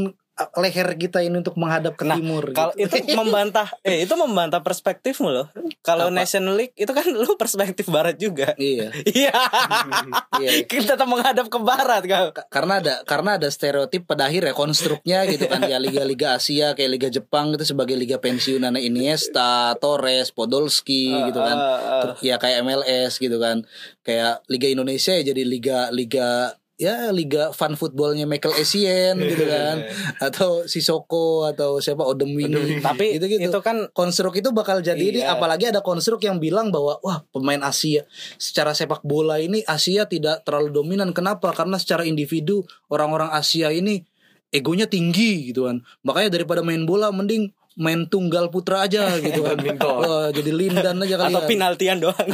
leher 0.55 0.89
kita 0.95 1.19
ini 1.19 1.39
untuk 1.39 1.55
menghadap 1.55 1.95
ke 1.95 2.03
Nah, 2.03 2.19
timur 2.19 2.51
Kalau 2.51 2.75
gitu. 2.75 2.91
itu 2.91 3.15
membantah 3.15 3.71
eh 3.88 4.03
itu 4.03 4.13
membantah 4.13 4.59
perspektifmu 4.59 5.31
loh. 5.31 5.47
Kalau 5.79 6.07
Apa? 6.07 6.15
Nation 6.17 6.43
League 6.53 6.75
itu 6.75 6.91
kan 6.91 7.07
lu 7.07 7.33
perspektif 7.36 7.88
barat 7.88 8.19
juga. 8.19 8.51
iya 8.55 8.91
Iya. 9.07 9.31
Iya. 10.43 10.51
Kita 10.67 10.93
tetap 10.93 11.07
menghadap 11.07 11.47
ke 11.47 11.55
barat 11.57 12.03
kau. 12.03 12.27
Ka- 12.31 12.47
karena 12.51 12.83
ada 12.83 12.93
karena 13.03 13.39
ada 13.39 13.47
stereotip 13.47 14.03
pada 14.03 14.27
akhirnya 14.27 14.51
konstruknya 14.51 15.23
gitu 15.25 15.47
kan 15.47 15.63
ya 15.63 15.79
liga-liga 15.79 16.36
Asia 16.36 16.75
kayak 16.75 16.91
liga 16.91 17.09
Jepang 17.09 17.55
itu 17.55 17.63
sebagai 17.63 17.95
liga 17.95 18.19
pensiunan 18.19 18.75
Iniesta, 18.75 19.79
Torres, 19.79 20.29
Podolski 20.29 21.15
gitu 21.31 21.39
kan. 21.39 21.55
Uh, 21.55 22.11
uh, 22.11 22.15
ya 22.19 22.36
kayak 22.36 22.61
MLS 22.61 23.17
gitu 23.17 23.39
kan. 23.39 23.63
Kayak 24.01 24.43
liga 24.45 24.67
Indonesia 24.67 25.15
ya 25.15 25.23
jadi 25.23 25.41
liga 25.41 25.88
liga 25.89 26.51
ya 26.76 27.09
liga 27.15 27.55
fun 27.55 27.80
footballnya 27.80 28.28
Michael 28.28 28.59
Essien 28.59 29.15
gitu 29.19 29.47
kan. 29.53 29.88
Atau 30.19 30.67
Sisoko 30.67 31.47
atau 31.47 31.80
siapa 31.80 32.03
Odem 32.03 32.36
Tapi 32.84 33.15
gitu 33.19 33.26
gitu 33.32 33.47
itu 33.47 33.59
kan 33.63 33.88
konstruk 33.95 34.36
itu 34.36 34.51
bakal 34.51 34.84
jadi 34.84 34.99
ini 34.99 35.21
Iya. 35.23 35.39
apalagi 35.39 35.71
ada 35.71 35.80
konstruk 35.80 36.19
yang 36.28 36.38
bilang 36.43 36.69
bahwa 36.69 36.99
wah 36.99 37.23
pemain 37.32 37.63
Asia 37.63 38.03
secara 38.36 38.76
sepak 38.76 39.01
bola 39.07 39.39
ini 39.39 39.63
Asia 39.63 40.05
tidak 40.05 40.43
terlalu 40.43 40.76
dominan. 40.76 41.15
Kenapa? 41.15 41.55
Karena 41.55 41.80
secara 41.80 42.03
individu 42.03 42.67
orang-orang 42.91 43.32
Asia 43.32 43.71
ini 43.71 44.03
egonya 44.51 44.88
tinggi 44.88 45.51
gitu 45.51 45.67
kan. 45.67 45.84
Makanya 46.03 46.36
daripada 46.39 46.63
main 46.63 46.84
bola 46.84 47.11
mending 47.11 47.51
main 47.76 48.07
tunggal 48.07 48.47
putra 48.47 48.88
aja 48.88 49.19
gitu 49.19 49.43
kan. 49.43 49.59
Wah, 49.99 50.32
jadi 50.32 50.47
lindan 50.47 50.95
aja 50.95 51.15
kali 51.19 51.36
atau 51.36 51.43
ya. 51.43 51.47
penaltian 51.47 51.97
doang. 51.99 52.15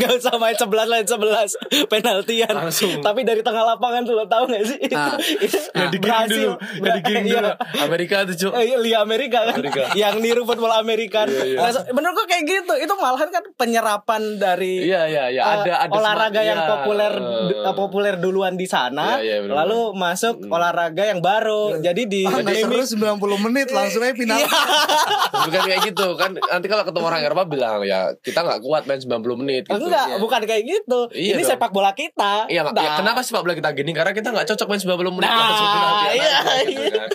Gak 0.00 0.10
usah 0.16 0.36
main 0.40 0.56
11 0.56 0.88
lain 0.88 1.04
11 1.04 1.88
penaltian. 1.88 2.52
Langsung. 2.52 3.00
Tapi 3.04 3.20
dari 3.24 3.44
tengah 3.44 3.64
lapangan 3.64 4.08
tuh 4.08 4.16
lo 4.16 4.24
tahu 4.24 4.48
gak 4.48 4.64
sih? 4.64 4.80
Ah. 4.96 5.16
Itu 5.44 5.58
Ya 5.70 5.86
di 5.88 5.98
game 6.00 6.26
dulu, 6.28 6.52
ya 6.80 6.92
di 6.96 7.02
game 7.04 7.24
Iya. 7.28 7.36
dulu. 7.36 7.50
Amerika 7.84 8.16
tuh 8.24 8.36
cuk. 8.36 8.52
Eh, 8.56 8.64
iya, 8.88 8.98
Amerika 9.04 9.38
kan 9.44 9.56
Amerika. 9.60 9.82
Yang 9.92 10.14
niru 10.20 10.42
football 10.48 10.72
Amerika 10.72 11.28
Iya, 11.28 11.44
iya. 11.44 11.58
Nah, 11.60 11.84
Menurut 11.92 12.14
gue 12.22 12.26
kayak 12.28 12.44
gitu 12.48 12.72
Itu 12.76 12.92
malahan 12.96 13.28
kan 13.28 13.44
penyerapan 13.56 14.22
dari 14.36 14.84
Iya 14.88 15.02
iya 15.06 15.24
iya 15.28 15.42
eh, 15.44 15.54
ada 15.60 15.72
ada 15.88 15.92
olahraga 15.92 16.40
yang 16.40 16.60
iya, 16.60 16.68
populer 16.68 17.12
eh, 17.52 17.74
populer 17.76 18.14
duluan 18.16 18.56
di 18.56 18.64
sana 18.64 19.20
Iya, 19.20 19.44
iya, 19.44 19.52
lalu 19.52 19.92
masuk 19.92 20.48
olahraga 20.48 21.04
yang 21.04 21.20
baru 21.20 21.80
jadi 21.80 22.02
di 22.08 22.22
Ah, 22.24 22.40
90 23.12 23.18
menit 23.42 23.66
langsung 23.68 24.00
aja 24.00 24.12
final. 24.12 24.38
bukan 25.40 25.60
kayak 25.62 25.80
gitu 25.84 26.06
kan 26.14 26.30
nanti 26.32 26.66
kalau 26.66 26.82
ketemu 26.82 27.04
orang 27.04 27.22
Eropa 27.22 27.44
bilang 27.44 27.80
ya 27.82 28.14
kita 28.16 28.40
nggak 28.40 28.60
kuat 28.60 28.82
main 28.84 28.98
90 28.98 29.20
menit 29.36 29.62
gitu. 29.64 29.76
enggak 29.76 30.16
bukan 30.16 30.40
kayak 30.42 30.62
gitu 30.62 31.00
Iya 31.10 31.34
ini 31.34 31.42
dong. 31.42 31.50
sepak 31.50 31.70
bola 31.70 31.90
kita 31.92 32.46
Iya, 32.46 32.62
nggak- 32.62 32.76
ya, 32.76 32.86
Nah. 32.86 32.96
kenapa 32.96 33.20
sepak 33.20 33.40
bola 33.40 33.54
kita 33.54 33.70
gini? 33.72 33.90
Karena 33.90 34.12
kita 34.12 34.28
nggak 34.28 34.46
cocok 34.46 34.66
main 34.68 34.80
90 34.80 35.12
menit 35.12 35.26
Nah, 35.26 35.36
penalti 35.36 35.64
iya, 36.12 36.38
gitu 36.62 36.80
iya. 36.80 36.92
kan. 36.92 37.10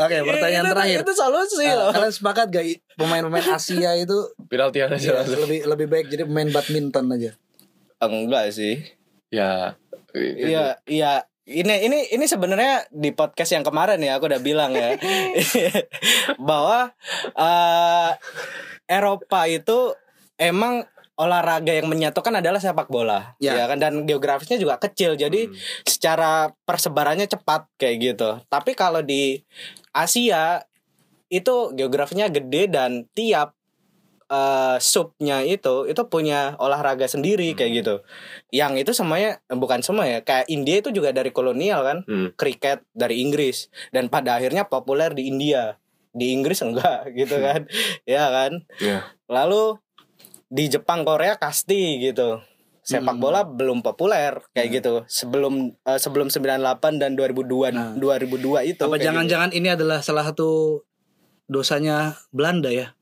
Oke, 0.00 0.16
pertanyaan 0.22 0.62
itu, 0.62 0.72
terakhir. 0.72 0.98
itu 1.00 1.12
solusi 1.14 1.62
Eh, 1.62 1.72
loh 1.72 1.90
kalian 1.90 2.12
sepakat 2.12 2.46
gak 2.48 2.64
pemain-pemain 2.94 3.46
Asia 3.50 3.90
itu 3.94 4.18
Penaltian 4.46 4.88
aja 4.88 5.00
ya, 5.00 5.12
langsung. 5.16 5.40
lebih 5.40 5.60
lebih 5.64 5.86
baik 5.86 6.06
jadi 6.06 6.22
pemain 6.24 6.50
badminton 6.50 7.04
aja. 7.10 7.30
enggak 8.00 8.50
sih 8.50 8.80
Ya. 9.28 9.78
Iya, 10.10 10.74
iya. 10.84 11.22
Ini 11.50 11.82
ini 11.82 11.98
ini 12.14 12.24
sebenarnya 12.24 12.86
di 12.94 13.10
podcast 13.10 13.50
yang 13.50 13.66
kemarin 13.66 13.98
ya 13.98 14.14
aku 14.14 14.30
udah 14.30 14.38
bilang 14.38 14.70
ya 14.70 14.94
bahwa 16.48 16.94
eh 17.34 18.10
Eropa 18.86 19.50
itu 19.50 19.98
emang 20.38 20.86
olahraga 21.20 21.76
yang 21.76 21.84
menyatukan 21.84 22.40
adalah 22.40 22.56
sepak 22.56 22.88
bola, 22.88 23.36
Ya. 23.36 23.52
ya 23.52 23.68
kan 23.68 23.76
dan 23.76 24.08
geografisnya 24.08 24.56
juga 24.56 24.80
kecil, 24.80 25.20
jadi 25.20 25.52
Hmm. 25.52 25.56
secara 25.84 26.32
persebarannya 26.64 27.28
cepat 27.28 27.68
kayak 27.76 27.96
gitu. 28.00 28.30
Tapi 28.48 28.72
kalau 28.72 29.04
di 29.04 29.44
Asia 29.92 30.64
itu 31.28 31.76
geografinya 31.76 32.24
gede 32.32 32.72
dan 32.72 33.04
tiap 33.12 33.52
eh, 34.30 34.76
subnya 34.78 35.42
itu 35.42 35.84
itu 35.84 36.02
punya 36.06 36.54
olahraga 36.56 37.04
sendiri 37.04 37.50
kayak 37.52 37.72
gitu. 37.76 37.94
Yang 38.48 38.86
itu 38.86 38.92
semuanya 38.94 39.42
bukan 39.46 39.82
semua 39.82 40.06
ya, 40.06 40.22
kayak 40.22 40.46
India 40.46 40.78
itu 40.78 40.90
juga 40.90 41.10
dari 41.10 41.28
kolonial 41.28 41.82
kan, 41.82 41.98
Hmm. 42.04 42.30
kriket 42.34 42.86
dari 42.92 43.18
Inggris 43.20 43.66
dan 43.90 44.06
pada 44.06 44.38
akhirnya 44.38 44.64
populer 44.64 45.10
di 45.10 45.26
India. 45.26 45.76
Di 46.10 46.30
Inggris 46.30 46.58
enggak 46.60 47.10
gitu 47.18 47.36
kan. 47.36 47.66
ya 48.04 48.30
kan? 48.30 48.52
Ya. 48.78 49.10
Lalu 49.26 49.78
di 50.46 50.66
Jepang 50.66 51.02
Korea 51.02 51.34
kasti 51.34 51.98
gitu. 52.00 52.38
Sepak 52.80 53.14
Hmm. 53.14 53.22
bola 53.22 53.42
belum 53.42 53.82
populer 53.82 54.42
kayak 54.50 54.68
gitu. 54.72 54.94
Sebelum 55.06 55.74
eh, 55.76 55.98
sebelum 55.98 56.26
98 56.26 56.98
dan 56.98 57.14
2002 57.14 57.70
Nah. 57.70 57.94
2002 57.94 58.62
itu. 58.64 58.82
Apa 58.82 58.94
gitu. 58.94 59.06
jangan-jangan 59.06 59.50
ini 59.50 59.68
adalah 59.68 60.00
salah 60.00 60.22
satu 60.24 60.82
dosanya 61.46 62.14
Belanda 62.30 62.70
ya? 62.70 62.94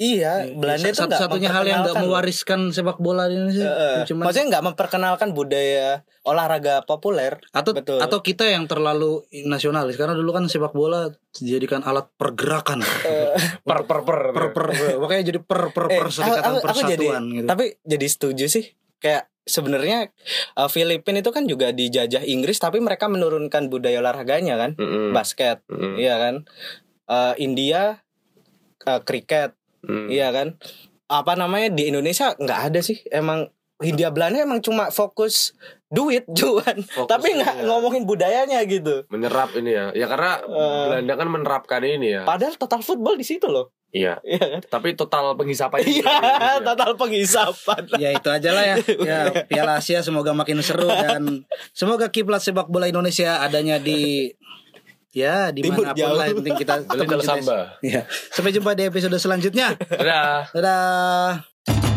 Iya, 0.00 0.48
Belanda 0.50 0.80
itu 0.82 0.96
nggak 0.96 1.12
satu-satunya 1.12 1.48
hal 1.50 1.60
yang 1.62 1.84
nggak 1.84 1.92
memperkenalkan- 1.92 2.08
mewariskan 2.08 2.60
sepak 2.70 2.96
bola 2.96 3.28
di 3.28 3.36
Indonesia. 3.36 3.68
Eh, 3.68 4.08
Cuman 4.08 4.24
maksudnya 4.24 4.46
nggak 4.48 4.64
memperkenalkan 4.64 5.28
budaya 5.30 5.88
olahraga 6.22 6.80
populer. 6.82 7.36
atau 7.50 7.70
betul. 7.70 8.00
atau 8.00 8.18
kita 8.18 8.44
yang 8.46 8.64
terlalu 8.64 9.20
nasionalis 9.44 9.94
karena 9.94 10.12
dulu 10.12 10.32
kan 10.32 10.44
sepak 10.46 10.72
bola 10.72 11.12
dijadikan 11.34 11.82
alat 11.82 12.08
pergerakan. 12.14 12.80
Per 13.68 13.78
per 13.84 13.98
per. 14.00 14.18
per 14.30 14.46
per 14.50 14.64
makanya 14.96 15.22
jadi 15.26 15.38
per 15.38 15.68
per 15.68 15.84
Eh, 15.86 15.98
per 15.98 16.08
serikatan 16.08 16.48
aku- 16.50 16.56
aku 16.56 16.66
persatuan 16.66 16.88
jadi, 16.88 17.06
gitu. 17.36 17.46
Tapi 17.46 17.64
jadi 17.82 18.06
setuju 18.06 18.46
sih. 18.48 18.64
Kayak 18.96 19.28
sebenarnya 19.42 20.08
uh, 20.54 20.66
Filipina 20.66 21.18
itu 21.18 21.28
kan 21.28 21.44
juga 21.44 21.72
dijajah 21.72 22.22
Inggris 22.22 22.56
tapi 22.56 22.78
mereka 22.78 23.04
menurunkan 23.06 23.68
budaya 23.68 23.98
olahraganya 23.98 24.56
kan, 24.56 24.70
Mm-mm. 24.74 25.10
basket, 25.10 25.60
Mm-mm. 25.66 25.96
iya 25.96 26.16
kan. 26.16 26.48
Uh, 27.04 27.32
India 27.36 28.00
uh, 28.82 29.00
kriket, 29.00 29.56
Mm. 29.82 30.06
iya 30.08 30.28
kan. 30.30 30.56
Apa 31.06 31.34
namanya 31.34 31.68
di 31.68 31.88
Indonesia 31.88 32.32
nggak 32.32 32.60
ada 32.68 32.80
sih. 32.80 33.00
Emang 33.08 33.48
Hindia 33.80 34.12
Belanda 34.12 34.44
emang 34.44 34.60
cuma 34.60 34.92
fokus 34.92 35.56
duit 35.88 36.28
cuan, 36.36 36.84
Fokus, 36.84 37.08
tapi 37.08 37.32
nggak 37.32 37.64
iya. 37.64 37.66
ngomongin 37.66 38.04
budayanya 38.04 38.60
gitu. 38.68 39.08
menyerap 39.08 39.56
ini 39.56 39.72
ya. 39.72 39.88
Ya 39.96 40.04
karena 40.04 40.36
Eh. 40.38 40.84
Belanda 40.86 41.14
kan 41.16 41.28
menerapkan 41.28 41.80
ini 41.80 42.12
ya. 42.12 42.22
Padahal 42.22 42.54
total 42.54 42.84
football 42.84 43.16
di 43.16 43.24
situ 43.24 43.48
loh. 43.48 43.72
Iya. 43.90 44.20
Iya 44.22 44.44
kan? 44.46 44.60
Tapi 44.68 44.94
total 44.94 45.32
penghisapan 45.34 45.80
Iya, 45.82 46.14
total 46.68 46.94
penghisapan. 46.94 47.82
ya 47.96 48.12
itu 48.12 48.28
aja 48.28 48.50
lah 48.52 48.64
ya. 48.68 48.76
Ya 49.10 49.20
Piala 49.48 49.80
Asia 49.80 50.04
semoga 50.04 50.30
makin 50.30 50.60
seru 50.60 50.86
dan 50.86 51.48
semoga 51.72 52.12
kiblat 52.12 52.38
sepak 52.38 52.68
bola 52.68 52.84
Indonesia 52.84 53.40
adanya 53.40 53.80
di 53.80 54.30
ya 55.10 55.50
Timur 55.50 55.54
di 55.54 55.60
mana 55.60 55.76
pun 55.76 55.84
jauh. 55.96 56.14
lah 56.14 56.24
yang 56.24 56.38
penting 56.38 56.56
kita 56.56 56.74
mencintai- 56.80 57.42
samba. 57.42 57.58
Ya. 57.82 58.02
Sampai 58.30 58.50
jumpa 58.50 58.70
di 58.72 58.82
episode 58.86 59.16
selanjutnya. 59.16 59.74
Dadah. 59.76 60.54
Dadah. 60.54 61.89